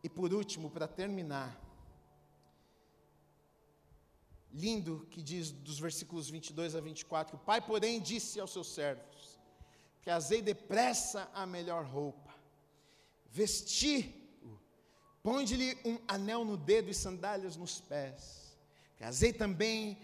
E 0.04 0.10
por 0.10 0.34
último, 0.34 0.72
para 0.72 0.88
terminar, 0.88 1.56
lindo 4.52 5.06
que 5.12 5.22
diz 5.22 5.52
dos 5.52 5.78
versículos 5.78 6.28
22 6.28 6.74
a 6.76 6.82
24: 6.82 7.36
O 7.36 7.40
pai, 7.40 7.62
porém, 7.62 8.02
disse 8.02 8.40
aos 8.40 8.52
seus 8.52 8.74
servos: 8.74 9.40
Trazei 10.02 10.42
depressa 10.42 11.30
a 11.36 11.46
melhor 11.46 11.86
roupa, 11.86 12.34
vesti-o, 13.30 14.60
ponde-lhe 15.22 15.78
um 15.86 16.00
anel 16.08 16.44
no 16.44 16.58
dedo 16.58 16.90
e 16.90 16.96
sandálias 16.96 17.56
nos 17.56 17.80
pés 17.80 18.47
Casei 18.98 19.32
também 19.32 19.98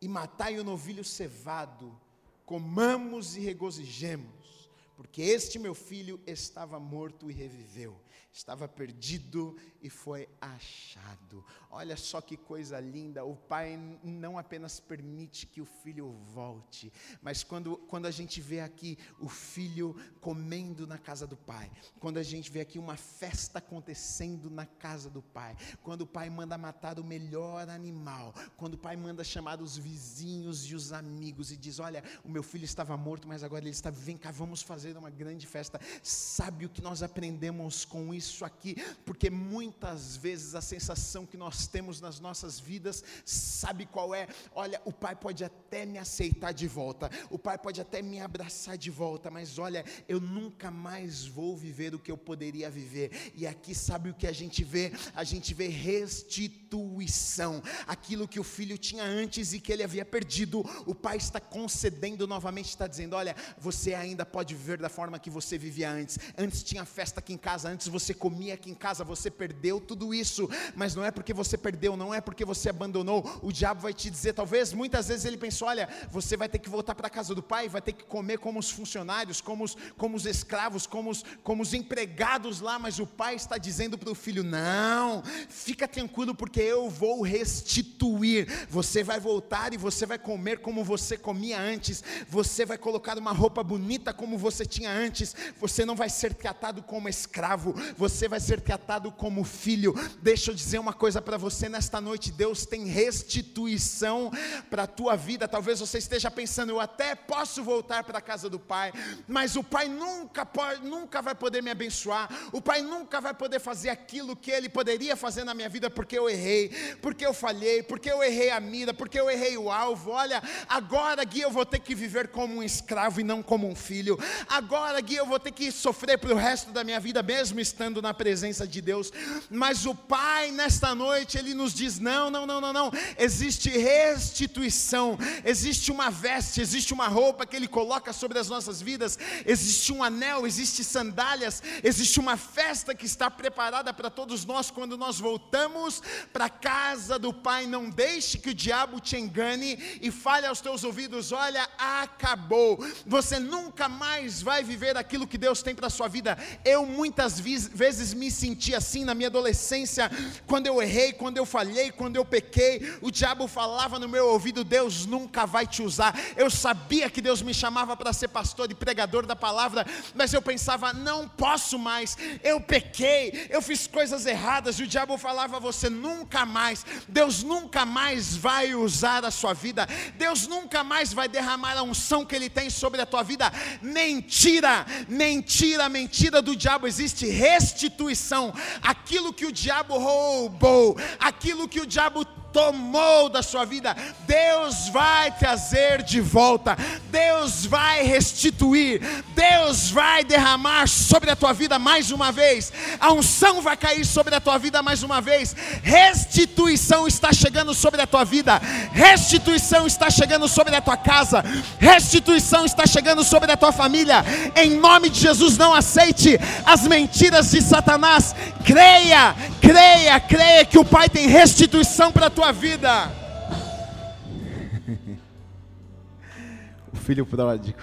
e 0.00 0.08
matai 0.08 0.58
o 0.58 0.64
novilho 0.64 1.04
cevado, 1.04 1.98
comamos 2.44 3.36
e 3.36 3.40
regozijemos, 3.40 4.68
porque 4.96 5.22
este 5.22 5.58
meu 5.58 5.74
filho 5.74 6.20
estava 6.26 6.80
morto 6.80 7.30
e 7.30 7.34
reviveu, 7.34 7.96
estava 8.32 8.66
perdido 8.66 9.56
e 9.80 9.88
foi 9.88 10.28
achado. 10.40 11.44
Olha 11.74 11.96
só 11.96 12.20
que 12.20 12.36
coisa 12.36 12.78
linda, 12.78 13.24
o 13.24 13.34
pai 13.34 13.80
não 14.04 14.36
apenas 14.36 14.78
permite 14.78 15.46
que 15.46 15.58
o 15.58 15.64
filho 15.64 16.12
volte, 16.34 16.92
mas 17.22 17.42
quando, 17.42 17.78
quando 17.88 18.04
a 18.04 18.10
gente 18.10 18.42
vê 18.42 18.60
aqui 18.60 18.98
o 19.18 19.26
filho 19.26 19.96
comendo 20.20 20.86
na 20.86 20.98
casa 20.98 21.26
do 21.26 21.34
pai, 21.34 21.70
quando 21.98 22.18
a 22.18 22.22
gente 22.22 22.50
vê 22.50 22.60
aqui 22.60 22.78
uma 22.78 22.94
festa 22.94 23.58
acontecendo 23.58 24.50
na 24.50 24.66
casa 24.66 25.08
do 25.08 25.22
pai, 25.22 25.56
quando 25.82 26.02
o 26.02 26.06
pai 26.06 26.28
manda 26.28 26.58
matar 26.58 27.00
o 27.00 27.04
melhor 27.04 27.66
animal, 27.70 28.34
quando 28.58 28.74
o 28.74 28.78
pai 28.78 28.94
manda 28.94 29.24
chamar 29.24 29.62
os 29.62 29.74
vizinhos 29.74 30.66
e 30.66 30.74
os 30.74 30.92
amigos 30.92 31.50
e 31.50 31.56
diz: 31.56 31.78
Olha, 31.78 32.04
o 32.22 32.28
meu 32.28 32.42
filho 32.42 32.66
estava 32.66 32.94
morto, 32.98 33.26
mas 33.26 33.42
agora 33.42 33.64
ele 33.64 33.70
está, 33.70 33.88
vem 33.88 34.18
cá, 34.18 34.30
vamos 34.30 34.60
fazer 34.60 34.94
uma 34.94 35.08
grande 35.08 35.46
festa. 35.46 35.80
Sabe 36.02 36.66
o 36.66 36.68
que 36.68 36.82
nós 36.82 37.02
aprendemos 37.02 37.86
com 37.86 38.12
isso 38.12 38.44
aqui? 38.44 38.76
Porque 39.06 39.30
muitas 39.30 40.18
vezes 40.18 40.54
a 40.54 40.60
sensação 40.60 41.24
que 41.24 41.38
nós 41.38 41.61
temos 41.66 42.00
nas 42.00 42.20
nossas 42.20 42.58
vidas, 42.58 43.02
sabe 43.24 43.86
qual 43.86 44.14
é? 44.14 44.28
Olha, 44.54 44.80
o 44.84 44.92
pai 44.92 45.14
pode 45.14 45.44
até 45.44 45.86
me 45.86 45.98
aceitar 45.98 46.52
de 46.52 46.66
volta, 46.68 47.10
o 47.30 47.38
pai 47.38 47.58
pode 47.58 47.80
até 47.80 48.02
me 48.02 48.20
abraçar 48.20 48.76
de 48.76 48.90
volta, 48.90 49.30
mas 49.30 49.58
olha, 49.58 49.84
eu 50.08 50.20
nunca 50.20 50.70
mais 50.70 51.26
vou 51.26 51.56
viver 51.56 51.94
o 51.94 51.98
que 51.98 52.10
eu 52.10 52.16
poderia 52.16 52.70
viver. 52.70 53.32
E 53.34 53.46
aqui 53.46 53.74
sabe 53.74 54.10
o 54.10 54.14
que 54.14 54.26
a 54.26 54.32
gente 54.32 54.64
vê? 54.64 54.92
A 55.14 55.24
gente 55.24 55.54
vê 55.54 55.68
restituição, 55.68 57.62
aquilo 57.86 58.28
que 58.28 58.40
o 58.40 58.44
filho 58.44 58.78
tinha 58.78 59.04
antes 59.04 59.52
e 59.52 59.60
que 59.60 59.72
ele 59.72 59.82
havia 59.82 60.04
perdido, 60.04 60.60
o 60.86 60.94
pai 60.94 61.16
está 61.16 61.40
concedendo 61.40 62.26
novamente, 62.26 62.68
está 62.68 62.86
dizendo: 62.86 63.16
olha, 63.16 63.34
você 63.58 63.94
ainda 63.94 64.24
pode 64.24 64.54
viver 64.54 64.78
da 64.78 64.88
forma 64.88 65.18
que 65.18 65.30
você 65.30 65.58
vivia 65.58 65.90
antes. 65.90 66.18
Antes 66.36 66.62
tinha 66.62 66.84
festa 66.84 67.20
aqui 67.20 67.32
em 67.32 67.38
casa, 67.38 67.68
antes 67.68 67.88
você 67.88 68.14
comia 68.14 68.54
aqui 68.54 68.70
em 68.70 68.74
casa, 68.74 69.04
você 69.04 69.30
perdeu 69.30 69.80
tudo 69.80 70.14
isso, 70.14 70.48
mas 70.74 70.94
não 70.94 71.04
é 71.04 71.10
porque 71.10 71.32
você 71.32 71.51
perdeu, 71.56 71.96
não 71.96 72.12
é 72.12 72.20
porque 72.20 72.44
você 72.44 72.68
abandonou. 72.68 73.38
O 73.42 73.52
diabo 73.52 73.80
vai 73.80 73.92
te 73.92 74.10
dizer, 74.10 74.32
talvez 74.32 74.72
muitas 74.72 75.08
vezes 75.08 75.24
ele 75.24 75.36
pensou: 75.36 75.68
olha, 75.68 75.88
você 76.10 76.36
vai 76.36 76.48
ter 76.48 76.58
que 76.58 76.68
voltar 76.68 76.94
para 76.94 77.06
a 77.06 77.10
casa 77.10 77.34
do 77.34 77.42
pai, 77.42 77.68
vai 77.68 77.82
ter 77.82 77.92
que 77.92 78.04
comer 78.04 78.38
como 78.38 78.58
os 78.58 78.70
funcionários, 78.70 79.40
como 79.40 79.64
os, 79.64 79.76
como 79.96 80.16
os 80.16 80.26
escravos, 80.26 80.86
como 80.86 81.10
os, 81.10 81.24
como 81.42 81.62
os 81.62 81.74
empregados 81.74 82.60
lá, 82.60 82.78
mas 82.78 82.98
o 82.98 83.06
pai 83.06 83.34
está 83.34 83.58
dizendo 83.58 83.96
para 83.98 84.10
o 84.10 84.14
filho: 84.14 84.42
não, 84.42 85.22
fica 85.48 85.86
tranquilo, 85.88 86.34
porque 86.34 86.60
eu 86.60 86.88
vou 86.88 87.22
restituir. 87.22 88.66
Você 88.68 89.02
vai 89.02 89.20
voltar 89.20 89.72
e 89.72 89.76
você 89.76 90.06
vai 90.06 90.18
comer 90.18 90.60
como 90.60 90.84
você 90.84 91.16
comia 91.16 91.60
antes, 91.60 92.02
você 92.28 92.64
vai 92.64 92.78
colocar 92.78 93.18
uma 93.18 93.32
roupa 93.32 93.62
bonita 93.62 94.12
como 94.12 94.38
você 94.38 94.64
tinha 94.64 94.90
antes, 94.90 95.34
você 95.60 95.84
não 95.84 95.94
vai 95.94 96.08
ser 96.08 96.34
tratado 96.34 96.82
como 96.82 97.08
escravo, 97.08 97.74
você 97.96 98.28
vai 98.28 98.40
ser 98.40 98.60
tratado 98.60 99.10
como 99.12 99.44
filho. 99.44 99.94
Deixa 100.22 100.50
eu 100.50 100.54
dizer 100.54 100.78
uma 100.78 100.92
coisa 100.92 101.20
para 101.20 101.36
você 101.42 101.68
nesta 101.68 102.00
noite: 102.00 102.30
Deus 102.30 102.64
tem 102.64 102.86
restituição 102.86 104.30
para 104.70 104.84
a 104.84 104.86
tua 104.86 105.16
vida. 105.16 105.48
Talvez 105.48 105.80
você 105.80 105.98
esteja 105.98 106.30
pensando, 106.30 106.70
eu 106.70 106.80
até 106.80 107.16
posso 107.16 107.64
voltar 107.64 108.04
para 108.04 108.18
a 108.18 108.22
casa 108.22 108.48
do 108.48 108.60
Pai, 108.60 108.92
mas 109.26 109.56
o 109.56 109.64
Pai 109.64 109.88
nunca, 109.88 110.46
pode, 110.46 110.86
nunca 110.86 111.20
vai 111.20 111.34
poder 111.34 111.60
me 111.62 111.70
abençoar, 111.70 112.30
o 112.52 112.60
Pai 112.60 112.80
nunca 112.80 113.20
vai 113.20 113.34
poder 113.34 113.58
fazer 113.58 113.88
aquilo 113.88 114.36
que 114.36 114.52
Ele 114.52 114.68
poderia 114.68 115.16
fazer 115.16 115.42
na 115.42 115.52
minha 115.52 115.68
vida, 115.68 115.90
porque 115.90 116.16
eu 116.16 116.30
errei, 116.30 116.68
porque 117.02 117.26
eu 117.26 117.34
falhei, 117.34 117.82
porque 117.82 118.10
eu 118.10 118.22
errei 118.22 118.50
a 118.50 118.60
mira, 118.60 118.94
porque 118.94 119.18
eu 119.18 119.28
errei 119.28 119.58
o 119.58 119.70
alvo. 119.70 120.12
Olha, 120.12 120.40
agora, 120.68 121.24
Gui, 121.24 121.40
eu 121.40 121.50
vou 121.50 121.66
ter 121.66 121.80
que 121.80 121.94
viver 121.94 122.28
como 122.28 122.56
um 122.56 122.62
escravo 122.62 123.20
e 123.20 123.24
não 123.24 123.42
como 123.42 123.68
um 123.68 123.74
filho. 123.74 124.16
Agora, 124.48 125.00
Gui, 125.00 125.16
eu 125.16 125.26
vou 125.26 125.40
ter 125.40 125.50
que 125.50 125.72
sofrer 125.72 126.18
para 126.18 126.32
o 126.32 126.36
resto 126.36 126.70
da 126.70 126.84
minha 126.84 127.00
vida, 127.00 127.20
mesmo 127.20 127.58
estando 127.58 128.00
na 128.00 128.14
presença 128.14 128.64
de 128.64 128.80
Deus. 128.80 129.12
Mas 129.50 129.86
o 129.86 129.94
Pai, 129.94 130.52
nesta 130.52 130.94
noite, 130.94 131.31
Ele 131.38 131.54
nos 131.54 131.74
diz: 131.74 131.98
não, 131.98 132.30
não, 132.30 132.46
não, 132.46 132.60
não, 132.60 132.72
não. 132.72 132.92
Existe 133.18 133.70
restituição, 133.70 135.18
existe 135.44 135.90
uma 135.90 136.10
veste, 136.10 136.60
existe 136.60 136.92
uma 136.92 137.08
roupa 137.08 137.46
que 137.46 137.56
Ele 137.56 137.68
coloca 137.68 138.12
sobre 138.12 138.38
as 138.38 138.48
nossas 138.48 138.80
vidas, 138.80 139.18
existe 139.46 139.92
um 139.92 140.02
anel, 140.02 140.46
existe 140.46 140.84
sandálias, 140.84 141.62
existe 141.82 142.18
uma 142.20 142.36
festa 142.36 142.94
que 142.94 143.06
está 143.06 143.30
preparada 143.30 143.92
para 143.92 144.10
todos 144.10 144.44
nós 144.44 144.70
quando 144.70 144.96
nós 144.96 145.18
voltamos 145.18 146.02
para 146.32 146.46
a 146.46 146.50
casa 146.50 147.18
do 147.18 147.32
Pai. 147.32 147.66
Não 147.66 147.88
deixe 147.88 148.38
que 148.38 148.50
o 148.50 148.54
diabo 148.54 149.00
te 149.00 149.16
engane 149.16 149.78
e 150.00 150.10
fale 150.10 150.46
aos 150.46 150.60
teus 150.60 150.84
ouvidos: 150.84 151.32
olha, 151.32 151.68
acabou. 151.78 152.78
Você 153.06 153.38
nunca 153.38 153.88
mais 153.88 154.42
vai 154.42 154.62
viver 154.62 154.96
aquilo 154.96 155.26
que 155.26 155.38
Deus 155.38 155.62
tem 155.62 155.74
para 155.74 155.86
a 155.86 155.90
sua 155.90 156.08
vida. 156.08 156.36
Eu 156.64 156.86
muitas 156.86 157.38
vezes 157.38 158.14
me 158.14 158.30
senti 158.30 158.74
assim 158.74 159.04
na 159.04 159.14
minha 159.14 159.28
adolescência, 159.28 160.10
quando 160.46 160.66
eu 160.66 160.80
errei, 160.82 161.12
quando 161.22 161.36
eu 161.36 161.46
falhei, 161.46 161.92
quando 161.92 162.16
eu 162.16 162.24
pequei. 162.24 162.98
O 163.00 163.08
diabo 163.08 163.46
falava 163.46 163.96
no 163.96 164.08
meu 164.08 164.26
ouvido: 164.26 164.64
Deus 164.64 165.06
nunca 165.06 165.46
vai 165.46 165.68
te 165.68 165.80
usar. 165.80 166.18
Eu 166.36 166.50
sabia 166.50 167.08
que 167.08 167.20
Deus 167.20 167.40
me 167.42 167.54
chamava 167.54 167.96
para 167.96 168.12
ser 168.12 168.26
pastor 168.26 168.68
e 168.72 168.74
pregador 168.74 169.24
da 169.24 169.36
palavra, 169.36 169.86
mas 170.16 170.34
eu 170.34 170.42
pensava: 170.42 170.92
não 170.92 171.28
posso 171.28 171.78
mais. 171.78 172.18
Eu 172.42 172.60
pequei, 172.60 173.46
eu 173.50 173.62
fiz 173.62 173.86
coisas 173.86 174.26
erradas. 174.26 174.80
E 174.80 174.82
o 174.82 174.86
diabo 174.88 175.16
falava: 175.16 175.60
você 175.60 175.88
nunca 175.88 176.44
mais, 176.44 176.84
Deus 177.06 177.44
nunca 177.44 177.86
mais 177.86 178.34
vai 178.34 178.74
usar 178.74 179.24
a 179.24 179.30
sua 179.30 179.52
vida. 179.54 179.86
Deus 180.18 180.48
nunca 180.48 180.82
mais 180.82 181.12
vai 181.12 181.28
derramar 181.28 181.78
a 181.78 181.84
unção 181.84 182.24
que 182.24 182.34
Ele 182.34 182.50
tem 182.50 182.68
sobre 182.68 183.00
a 183.00 183.06
tua 183.06 183.22
vida. 183.22 183.52
Mentira, 183.80 184.84
mentira, 185.08 185.88
mentira 185.88 186.42
do 186.42 186.56
diabo. 186.56 186.88
Existe 186.88 187.26
restituição. 187.26 188.52
Aquilo 188.82 189.32
que 189.32 189.46
o 189.46 189.52
diabo 189.52 189.96
roubou, 189.98 190.96
aquilo 191.18 191.68
que 191.68 191.80
o 191.80 191.86
diabo 191.86 192.24
tomou 192.52 193.28
da 193.28 193.42
sua 193.42 193.64
vida, 193.64 193.96
Deus 194.26 194.88
vai 194.88 195.30
trazer 195.32 196.02
de 196.02 196.20
volta, 196.20 196.76
Deus 197.10 197.64
vai 197.64 198.02
restituir, 198.02 199.00
Deus 199.34 199.90
vai 199.90 200.22
derramar 200.22 200.86
sobre 200.86 201.30
a 201.30 201.36
tua 201.36 201.52
vida 201.52 201.78
mais 201.78 202.10
uma 202.10 202.30
vez, 202.30 202.72
a 203.00 203.12
unção 203.12 203.62
vai 203.62 203.76
cair 203.76 204.04
sobre 204.04 204.34
a 204.34 204.40
tua 204.40 204.58
vida 204.58 204.82
mais 204.82 205.02
uma 205.02 205.20
vez, 205.20 205.56
restituição 205.82 207.08
está 207.08 207.32
chegando 207.32 207.72
sobre 207.72 208.02
a 208.02 208.06
tua 208.06 208.24
vida, 208.24 208.60
restituição 208.92 209.86
está 209.86 210.10
chegando 210.10 210.46
sobre 210.46 210.76
a 210.76 210.80
tua 210.80 210.96
casa, 210.96 211.42
restituição 211.78 212.64
está 212.66 212.86
chegando 212.86 213.24
sobre 213.24 213.50
a 213.50 213.56
tua 213.56 213.72
família, 213.72 214.24
em 214.56 214.76
nome 214.78 215.08
de 215.08 215.20
Jesus, 215.20 215.56
não 215.56 215.72
aceite 215.72 216.38
as 216.66 216.86
mentiras 216.86 217.50
de 217.50 217.62
Satanás, 217.62 218.34
creia, 218.64 219.34
creia, 219.60 220.20
creia 220.20 220.64
que 220.64 220.78
o 220.78 220.84
Pai 220.84 221.08
tem 221.08 221.26
restituição 221.26 222.12
para 222.12 222.26
a 222.26 222.30
tua 222.30 222.41
tua 222.42 222.50
vida. 222.50 223.06
o 226.92 226.96
filho 226.96 227.24
pródigo. 227.24 227.78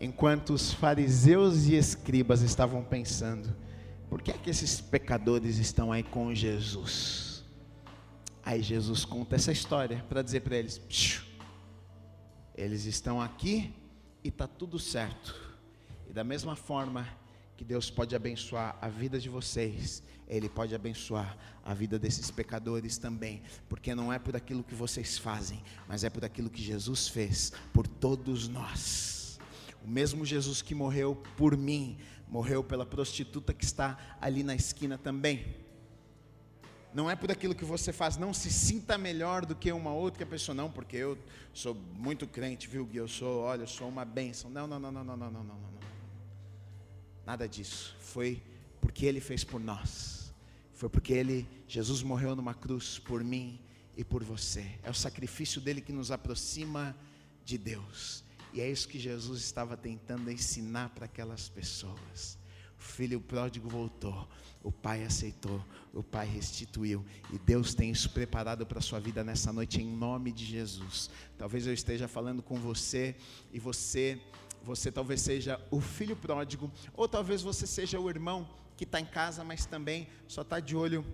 Enquanto 0.00 0.50
os 0.50 0.72
fariseus 0.72 1.66
e 1.66 1.74
escribas 1.74 2.42
estavam 2.42 2.84
pensando, 2.84 3.52
por 4.08 4.22
que 4.22 4.30
é 4.30 4.34
que 4.34 4.48
esses 4.48 4.80
pecadores 4.80 5.58
estão 5.58 5.90
aí 5.90 6.04
com 6.04 6.32
Jesus? 6.32 7.44
Aí 8.44 8.62
Jesus 8.62 9.04
conta 9.04 9.34
essa 9.34 9.50
história 9.50 10.04
para 10.08 10.22
dizer 10.22 10.42
para 10.42 10.54
eles: 10.54 10.80
eles 12.54 12.84
estão 12.84 13.20
aqui 13.20 13.74
e 14.22 14.28
está 14.28 14.46
tudo 14.46 14.78
certo. 14.78 15.34
E 16.08 16.12
da 16.12 16.22
mesma 16.22 16.54
forma 16.54 17.08
que 17.56 17.64
Deus 17.64 17.90
pode 17.90 18.14
abençoar 18.14 18.76
a 18.80 18.88
vida 18.88 19.18
de 19.18 19.28
vocês, 19.28 20.02
Ele 20.28 20.48
pode 20.48 20.74
abençoar 20.74 21.36
a 21.64 21.72
vida 21.72 21.98
desses 21.98 22.30
pecadores 22.30 22.98
também, 22.98 23.42
porque 23.68 23.94
não 23.94 24.12
é 24.12 24.18
por 24.18 24.36
aquilo 24.36 24.62
que 24.62 24.74
vocês 24.74 25.16
fazem, 25.16 25.62
mas 25.88 26.04
é 26.04 26.10
por 26.10 26.24
aquilo 26.24 26.50
que 26.50 26.62
Jesus 26.62 27.08
fez 27.08 27.52
por 27.72 27.86
todos 27.86 28.46
nós. 28.46 29.38
O 29.82 29.88
mesmo 29.88 30.24
Jesus 30.24 30.60
que 30.60 30.74
morreu 30.74 31.16
por 31.36 31.56
mim, 31.56 31.96
morreu 32.28 32.62
pela 32.62 32.84
prostituta 32.84 33.54
que 33.54 33.64
está 33.64 34.16
ali 34.20 34.42
na 34.42 34.54
esquina 34.54 34.98
também. 34.98 35.56
Não 36.92 37.10
é 37.10 37.14
por 37.14 37.30
aquilo 37.30 37.54
que 37.54 37.64
você 37.64 37.92
faz, 37.92 38.16
não 38.16 38.32
se 38.32 38.50
sinta 38.50 38.96
melhor 38.96 39.44
do 39.44 39.54
que 39.54 39.70
uma 39.70 39.92
outra 39.92 40.24
pessoa, 40.24 40.54
não, 40.54 40.70
porque 40.70 40.96
eu 40.96 41.18
sou 41.52 41.74
muito 41.74 42.26
crente, 42.26 42.68
viu, 42.68 42.86
Gui? 42.86 42.96
Eu 42.96 43.08
sou, 43.08 43.42
olha, 43.42 43.62
eu 43.62 43.66
sou 43.66 43.88
uma 43.88 44.04
bênção. 44.04 44.50
Não, 44.50 44.66
não, 44.66 44.80
não, 44.80 44.90
não, 44.90 45.04
não, 45.04 45.16
não, 45.16 45.30
não, 45.30 45.44
não. 45.44 45.75
Nada 47.26 47.48
disso. 47.48 47.96
Foi 47.98 48.40
porque 48.80 49.04
Ele 49.04 49.20
fez 49.20 49.42
por 49.42 49.60
nós. 49.60 50.32
Foi 50.72 50.88
porque 50.88 51.12
Ele, 51.12 51.48
Jesus 51.66 52.02
morreu 52.02 52.36
numa 52.36 52.54
cruz 52.54 52.98
por 53.00 53.24
mim 53.24 53.60
e 53.96 54.04
por 54.04 54.22
você. 54.22 54.78
É 54.82 54.90
o 54.90 54.94
sacrifício 54.94 55.60
dele 55.60 55.80
que 55.80 55.92
nos 55.92 56.12
aproxima 56.12 56.96
de 57.44 57.58
Deus. 57.58 58.22
E 58.52 58.60
é 58.60 58.70
isso 58.70 58.88
que 58.88 58.98
Jesus 58.98 59.40
estava 59.40 59.76
tentando 59.76 60.30
ensinar 60.30 60.90
para 60.90 61.06
aquelas 61.06 61.48
pessoas. 61.48 62.38
O 62.78 62.82
filho 62.82 63.20
pródigo 63.20 63.68
voltou, 63.68 64.28
o 64.62 64.70
pai 64.70 65.04
aceitou, 65.04 65.64
o 65.92 66.02
pai 66.02 66.26
restituiu. 66.26 67.04
E 67.32 67.38
Deus 67.38 67.74
tem 67.74 67.90
isso 67.90 68.10
preparado 68.10 68.64
para 68.64 68.78
a 68.78 68.82
sua 68.82 69.00
vida 69.00 69.24
nessa 69.24 69.52
noite, 69.52 69.82
em 69.82 69.88
nome 69.88 70.30
de 70.30 70.44
Jesus. 70.44 71.10
Talvez 71.36 71.66
eu 71.66 71.72
esteja 71.72 72.06
falando 72.06 72.42
com 72.42 72.56
você 72.56 73.16
e 73.52 73.58
você 73.58 74.20
você 74.66 74.90
talvez 74.90 75.20
seja 75.20 75.60
o 75.70 75.80
filho 75.80 76.16
pródigo, 76.16 76.70
ou 76.92 77.08
talvez 77.08 77.40
você 77.40 77.66
seja 77.68 78.00
o 78.00 78.10
irmão 78.10 78.48
que 78.76 78.82
está 78.82 79.00
em 79.00 79.06
casa, 79.06 79.44
mas 79.44 79.64
também 79.64 80.08
só 80.26 80.42
está 80.42 80.58
de 80.58 80.74
olho 80.74 81.06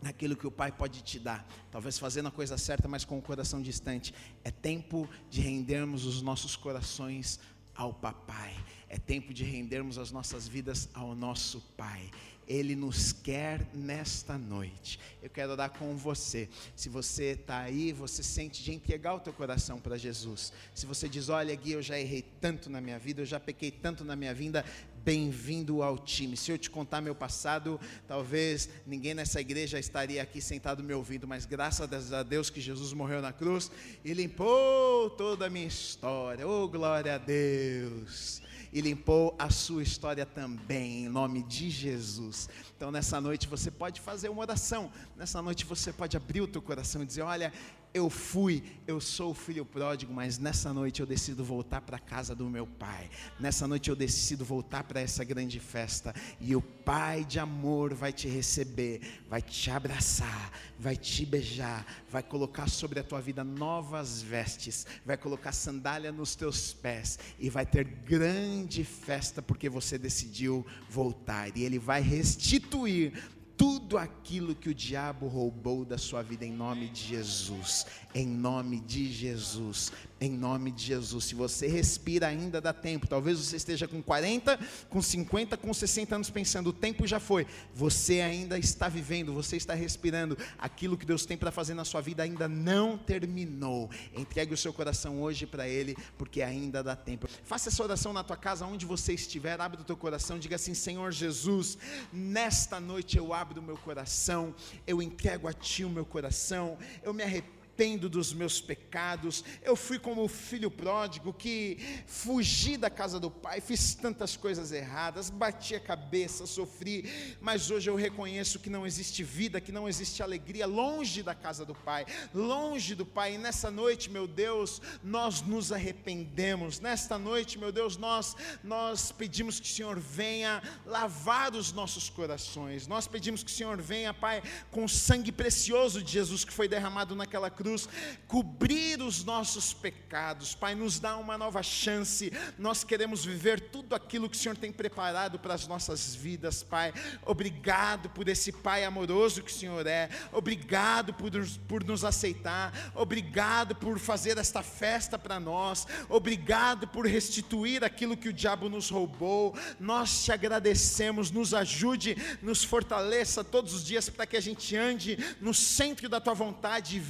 naquilo 0.00 0.34
que 0.34 0.46
o 0.46 0.50
Pai 0.50 0.72
pode 0.72 1.02
te 1.02 1.18
dar. 1.18 1.46
Talvez 1.70 1.98
fazendo 1.98 2.28
a 2.28 2.30
coisa 2.30 2.56
certa, 2.56 2.88
mas 2.88 3.04
com 3.04 3.18
o 3.18 3.22
coração 3.22 3.60
distante. 3.60 4.14
É 4.42 4.50
tempo 4.50 5.08
de 5.30 5.42
rendermos 5.42 6.06
os 6.06 6.22
nossos 6.22 6.56
corações 6.56 7.38
ao 7.74 7.92
Papai. 7.92 8.56
É 8.88 8.98
tempo 8.98 9.34
de 9.34 9.44
rendermos 9.44 9.98
as 9.98 10.10
nossas 10.10 10.48
vidas 10.48 10.88
ao 10.94 11.14
nosso 11.14 11.60
Pai. 11.76 12.10
Ele 12.48 12.76
nos 12.76 13.12
quer 13.12 13.66
nesta 13.72 14.36
noite. 14.38 14.98
Eu 15.22 15.30
quero 15.30 15.52
orar 15.52 15.70
com 15.70 15.96
você. 15.96 16.48
Se 16.76 16.88
você 16.88 17.32
está 17.32 17.60
aí, 17.60 17.92
você 17.92 18.22
sente 18.22 18.62
de 18.62 18.72
entregar 18.72 19.14
o 19.14 19.20
teu 19.20 19.32
coração 19.32 19.80
para 19.80 19.96
Jesus. 19.96 20.52
Se 20.74 20.86
você 20.86 21.08
diz, 21.08 21.28
olha, 21.28 21.54
Gui, 21.54 21.72
eu 21.72 21.82
já 21.82 21.98
errei 21.98 22.24
tanto 22.40 22.68
na 22.68 22.80
minha 22.80 22.98
vida, 22.98 23.22
eu 23.22 23.26
já 23.26 23.40
pequei 23.40 23.70
tanto 23.70 24.04
na 24.04 24.14
minha 24.14 24.34
vida, 24.34 24.64
bem-vindo 25.04 25.82
ao 25.82 25.98
time. 25.98 26.36
Se 26.36 26.50
eu 26.50 26.56
te 26.56 26.70
contar 26.70 27.02
meu 27.02 27.14
passado, 27.14 27.78
talvez 28.08 28.70
ninguém 28.86 29.12
nessa 29.12 29.40
igreja 29.40 29.78
estaria 29.78 30.22
aqui 30.22 30.40
sentado 30.40 30.82
me 30.82 30.94
ouvindo, 30.94 31.28
mas 31.28 31.44
graças 31.44 32.12
a 32.12 32.22
Deus 32.22 32.48
que 32.48 32.60
Jesus 32.60 32.92
morreu 32.94 33.20
na 33.20 33.32
cruz 33.32 33.70
e 34.02 34.14
limpou 34.14 35.10
toda 35.10 35.46
a 35.46 35.50
minha 35.50 35.66
história. 35.66 36.48
Oh, 36.48 36.66
glória 36.68 37.16
a 37.16 37.18
Deus! 37.18 38.43
E 38.74 38.80
limpou 38.80 39.36
a 39.38 39.50
sua 39.50 39.84
história 39.84 40.26
também, 40.26 41.04
em 41.04 41.08
nome 41.08 41.44
de 41.44 41.70
Jesus. 41.70 42.48
Então, 42.76 42.90
nessa 42.90 43.20
noite 43.20 43.46
você 43.46 43.70
pode 43.70 44.00
fazer 44.00 44.28
uma 44.28 44.40
oração, 44.40 44.90
nessa 45.16 45.40
noite 45.40 45.64
você 45.64 45.92
pode 45.92 46.16
abrir 46.16 46.40
o 46.40 46.48
teu 46.48 46.60
coração 46.60 47.00
e 47.00 47.06
dizer: 47.06 47.22
Olha, 47.22 47.52
eu 47.94 48.10
fui, 48.10 48.60
eu 48.88 49.00
sou 49.00 49.30
o 49.30 49.34
filho 49.34 49.64
pródigo, 49.64 50.12
mas 50.12 50.36
nessa 50.36 50.72
noite 50.72 50.98
eu 50.98 51.06
decido 51.06 51.44
voltar 51.44 51.80
para 51.80 51.96
a 51.96 52.00
casa 52.00 52.34
do 52.34 52.50
meu 52.50 52.66
pai. 52.66 53.08
Nessa 53.38 53.68
noite 53.68 53.88
eu 53.88 53.94
decido 53.94 54.44
voltar 54.44 54.82
para 54.82 55.00
essa 55.00 55.22
grande 55.22 55.60
festa 55.60 56.12
e 56.40 56.56
o 56.56 56.60
Pai 56.60 57.24
de 57.24 57.38
amor 57.38 57.94
vai 57.94 58.12
te 58.12 58.28
receber, 58.28 59.00
vai 59.28 59.40
te 59.40 59.70
abraçar, 59.70 60.52
vai 60.78 60.96
te 60.96 61.24
beijar, 61.24 61.86
vai 62.10 62.22
colocar 62.22 62.68
sobre 62.68 62.98
a 62.98 63.04
tua 63.04 63.20
vida 63.20 63.44
novas 63.44 64.20
vestes, 64.20 64.86
vai 65.06 65.16
colocar 65.16 65.52
sandália 65.52 66.10
nos 66.10 66.34
teus 66.34 66.74
pés 66.74 67.18
e 67.38 67.48
vai 67.48 67.64
ter 67.64 67.84
grande 67.84 68.84
festa 68.84 69.40
porque 69.40 69.68
você 69.70 69.96
decidiu 69.96 70.66
voltar 70.90 71.56
e 71.56 71.62
ele 71.62 71.78
vai 71.78 72.02
restituir 72.02 73.14
tudo 73.56 73.96
aquilo 73.96 74.54
que 74.54 74.68
o 74.68 74.74
diabo 74.74 75.26
roubou 75.28 75.84
da 75.84 75.98
sua 75.98 76.22
vida 76.22 76.44
em 76.44 76.52
nome 76.52 76.88
de 76.88 77.02
Jesus, 77.02 77.86
em 78.14 78.26
nome 78.26 78.78
de 78.78 79.12
Jesus, 79.12 79.90
em 80.20 80.30
nome 80.30 80.70
de 80.70 80.84
Jesus. 80.84 81.24
Se 81.24 81.34
você 81.34 81.66
respira 81.66 82.28
ainda 82.28 82.60
dá 82.60 82.72
tempo. 82.72 83.08
Talvez 83.08 83.38
você 83.38 83.56
esteja 83.56 83.88
com 83.88 84.00
40, 84.00 84.58
com 84.88 85.02
50, 85.02 85.56
com 85.56 85.74
60 85.74 86.14
anos 86.14 86.30
pensando, 86.30 86.68
o 86.68 86.72
tempo 86.72 87.06
já 87.06 87.18
foi. 87.18 87.44
Você 87.74 88.20
ainda 88.20 88.56
está 88.56 88.88
vivendo, 88.88 89.32
você 89.32 89.56
está 89.56 89.74
respirando. 89.74 90.38
Aquilo 90.56 90.96
que 90.96 91.04
Deus 91.04 91.26
tem 91.26 91.36
para 91.36 91.50
fazer 91.50 91.74
na 91.74 91.84
sua 91.84 92.00
vida 92.00 92.22
ainda 92.22 92.46
não 92.46 92.96
terminou. 92.96 93.90
Entregue 94.16 94.54
o 94.54 94.56
seu 94.56 94.72
coração 94.72 95.20
hoje 95.20 95.44
para 95.44 95.68
ele, 95.68 95.96
porque 96.16 96.40
ainda 96.40 96.82
dá 96.82 96.94
tempo. 96.94 97.28
Faça 97.42 97.68
essa 97.68 97.82
oração 97.82 98.12
na 98.12 98.22
tua 98.22 98.36
casa, 98.36 98.64
onde 98.64 98.86
você 98.86 99.12
estiver, 99.12 99.60
abre 99.60 99.80
o 99.80 99.84
teu 99.84 99.96
coração, 99.96 100.38
diga 100.38 100.54
assim: 100.54 100.72
Senhor 100.72 101.10
Jesus, 101.10 101.76
nesta 102.12 102.78
noite 102.78 103.18
eu 103.18 103.34
abro 103.34 103.60
o 103.60 103.64
meu 103.64 103.76
coração, 103.76 104.54
eu 104.86 105.02
entrego 105.02 105.48
a 105.48 105.52
ti 105.52 105.84
o 105.84 105.90
meu 105.90 106.04
coração, 106.04 106.78
eu 107.02 107.12
me 107.12 107.22
arrependo 107.22 107.63
arrependo 107.74 108.08
dos 108.08 108.32
meus 108.32 108.60
pecados. 108.60 109.44
Eu 109.62 109.74
fui 109.74 109.98
como 109.98 110.22
o 110.22 110.28
filho 110.28 110.70
pródigo 110.70 111.32
que 111.32 111.78
fugi 112.06 112.76
da 112.76 112.88
casa 112.88 113.18
do 113.18 113.30
pai, 113.30 113.60
fiz 113.60 113.94
tantas 113.94 114.36
coisas 114.36 114.70
erradas, 114.70 115.28
bati 115.28 115.74
a 115.74 115.80
cabeça, 115.80 116.46
sofri, 116.46 117.36
mas 117.40 117.70
hoje 117.70 117.90
eu 117.90 117.96
reconheço 117.96 118.60
que 118.60 118.70
não 118.70 118.86
existe 118.86 119.24
vida, 119.24 119.60
que 119.60 119.72
não 119.72 119.88
existe 119.88 120.22
alegria 120.22 120.66
longe 120.66 121.22
da 121.22 121.34
casa 121.34 121.64
do 121.64 121.74
pai, 121.74 122.06
longe 122.32 122.94
do 122.94 123.04
pai. 123.04 123.34
E 123.34 123.38
nessa 123.38 123.70
noite, 123.70 124.08
meu 124.08 124.28
Deus, 124.28 124.80
nós 125.02 125.42
nos 125.42 125.72
arrependemos. 125.72 126.78
Nesta 126.78 127.18
noite, 127.18 127.58
meu 127.58 127.72
Deus, 127.72 127.96
nós 127.96 128.36
nós 128.62 129.10
pedimos 129.10 129.58
que 129.58 129.66
o 129.66 129.72
Senhor 129.72 129.98
venha 129.98 130.62
lavar 130.86 131.54
os 131.54 131.72
nossos 131.72 132.08
corações. 132.08 132.86
Nós 132.86 133.08
pedimos 133.08 133.42
que 133.42 133.50
o 133.50 133.54
Senhor 133.54 133.80
venha, 133.80 134.14
Pai, 134.14 134.42
com 134.70 134.84
o 134.84 134.88
sangue 134.88 135.32
precioso 135.32 136.02
de 136.02 136.12
Jesus 136.12 136.44
que 136.44 136.52
foi 136.52 136.68
derramado 136.68 137.16
naquela 137.16 137.50
cruz 137.50 137.63
cruz, 137.64 137.88
cobrir 138.28 139.00
os 139.00 139.24
nossos 139.24 139.72
pecados. 139.72 140.54
Pai, 140.54 140.74
nos 140.74 141.00
dá 141.00 141.16
uma 141.16 141.38
nova 141.38 141.62
chance. 141.62 142.30
Nós 142.58 142.84
queremos 142.84 143.24
viver 143.24 143.58
tudo 143.58 143.94
aquilo 143.94 144.28
que 144.28 144.36
o 144.36 144.38
Senhor 144.38 144.54
tem 144.54 144.70
preparado 144.70 145.38
para 145.38 145.54
as 145.54 145.66
nossas 145.66 146.14
vidas, 146.14 146.62
Pai. 146.62 146.92
Obrigado 147.24 148.10
por 148.10 148.28
esse 148.28 148.52
Pai 148.52 148.84
amoroso 148.84 149.42
que 149.42 149.50
o 149.50 149.54
Senhor 149.54 149.86
é. 149.86 150.10
Obrigado 150.30 151.14
por, 151.14 151.30
por 151.66 151.82
nos 151.84 152.04
aceitar. 152.04 152.92
Obrigado 152.94 153.74
por 153.74 153.98
fazer 153.98 154.36
esta 154.36 154.62
festa 154.62 155.18
para 155.18 155.40
nós. 155.40 155.86
Obrigado 156.10 156.86
por 156.86 157.06
restituir 157.06 157.82
aquilo 157.82 158.16
que 158.16 158.28
o 158.28 158.32
diabo 158.32 158.68
nos 158.68 158.90
roubou. 158.90 159.56
Nós 159.80 160.22
te 160.24 160.32
agradecemos. 160.32 161.30
Nos 161.30 161.54
ajude, 161.54 162.14
nos 162.42 162.62
fortaleça 162.62 163.42
todos 163.42 163.72
os 163.72 163.84
dias 163.84 164.10
para 164.10 164.26
que 164.26 164.36
a 164.36 164.40
gente 164.40 164.76
ande 164.76 165.16
no 165.40 165.54
centro 165.54 166.10
da 166.10 166.20
tua 166.20 166.34
vontade 166.34 166.96
e 166.96 167.00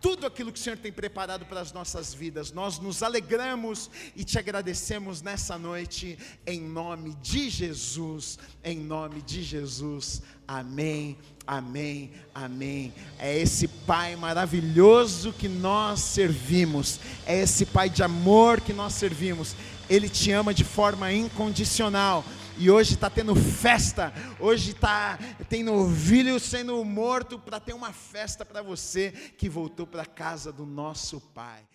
tudo 0.00 0.26
aquilo 0.26 0.52
que 0.52 0.58
o 0.58 0.62
Senhor 0.62 0.78
tem 0.78 0.92
preparado 0.92 1.46
para 1.46 1.60
as 1.60 1.72
nossas 1.72 2.12
vidas. 2.12 2.52
Nós 2.52 2.78
nos 2.78 3.02
alegramos 3.02 3.90
e 4.16 4.24
te 4.24 4.38
agradecemos 4.38 5.22
nessa 5.22 5.58
noite, 5.58 6.18
em 6.46 6.60
nome 6.60 7.14
de 7.22 7.48
Jesus, 7.48 8.38
em 8.64 8.78
nome 8.78 9.22
de 9.22 9.42
Jesus. 9.42 10.22
Amém, 10.46 11.16
amém, 11.46 12.10
amém. 12.34 12.92
É 13.18 13.38
esse 13.38 13.68
Pai 13.68 14.16
maravilhoso 14.16 15.32
que 15.32 15.48
nós 15.48 16.00
servimos, 16.00 17.00
é 17.26 17.42
esse 17.42 17.64
Pai 17.64 17.88
de 17.88 18.02
amor 18.02 18.60
que 18.60 18.72
nós 18.72 18.94
servimos. 18.94 19.54
Ele 19.88 20.08
te 20.08 20.30
ama 20.30 20.54
de 20.54 20.64
forma 20.64 21.12
incondicional 21.12 22.24
e 22.58 22.70
hoje 22.70 22.94
está 22.94 23.08
tendo 23.08 23.34
festa, 23.34 24.12
hoje 24.38 24.72
está 24.72 25.18
tem 25.48 25.62
novilho 25.62 26.38
sendo 26.38 26.84
morto 26.84 27.38
para 27.38 27.60
ter 27.60 27.72
uma 27.72 27.92
festa 27.92 28.44
para 28.44 28.62
você 28.62 29.10
que 29.36 29.48
voltou 29.48 29.86
para 29.86 30.02
a 30.02 30.06
casa 30.06 30.52
do 30.52 30.64
nosso 30.64 31.20
Pai. 31.20 31.71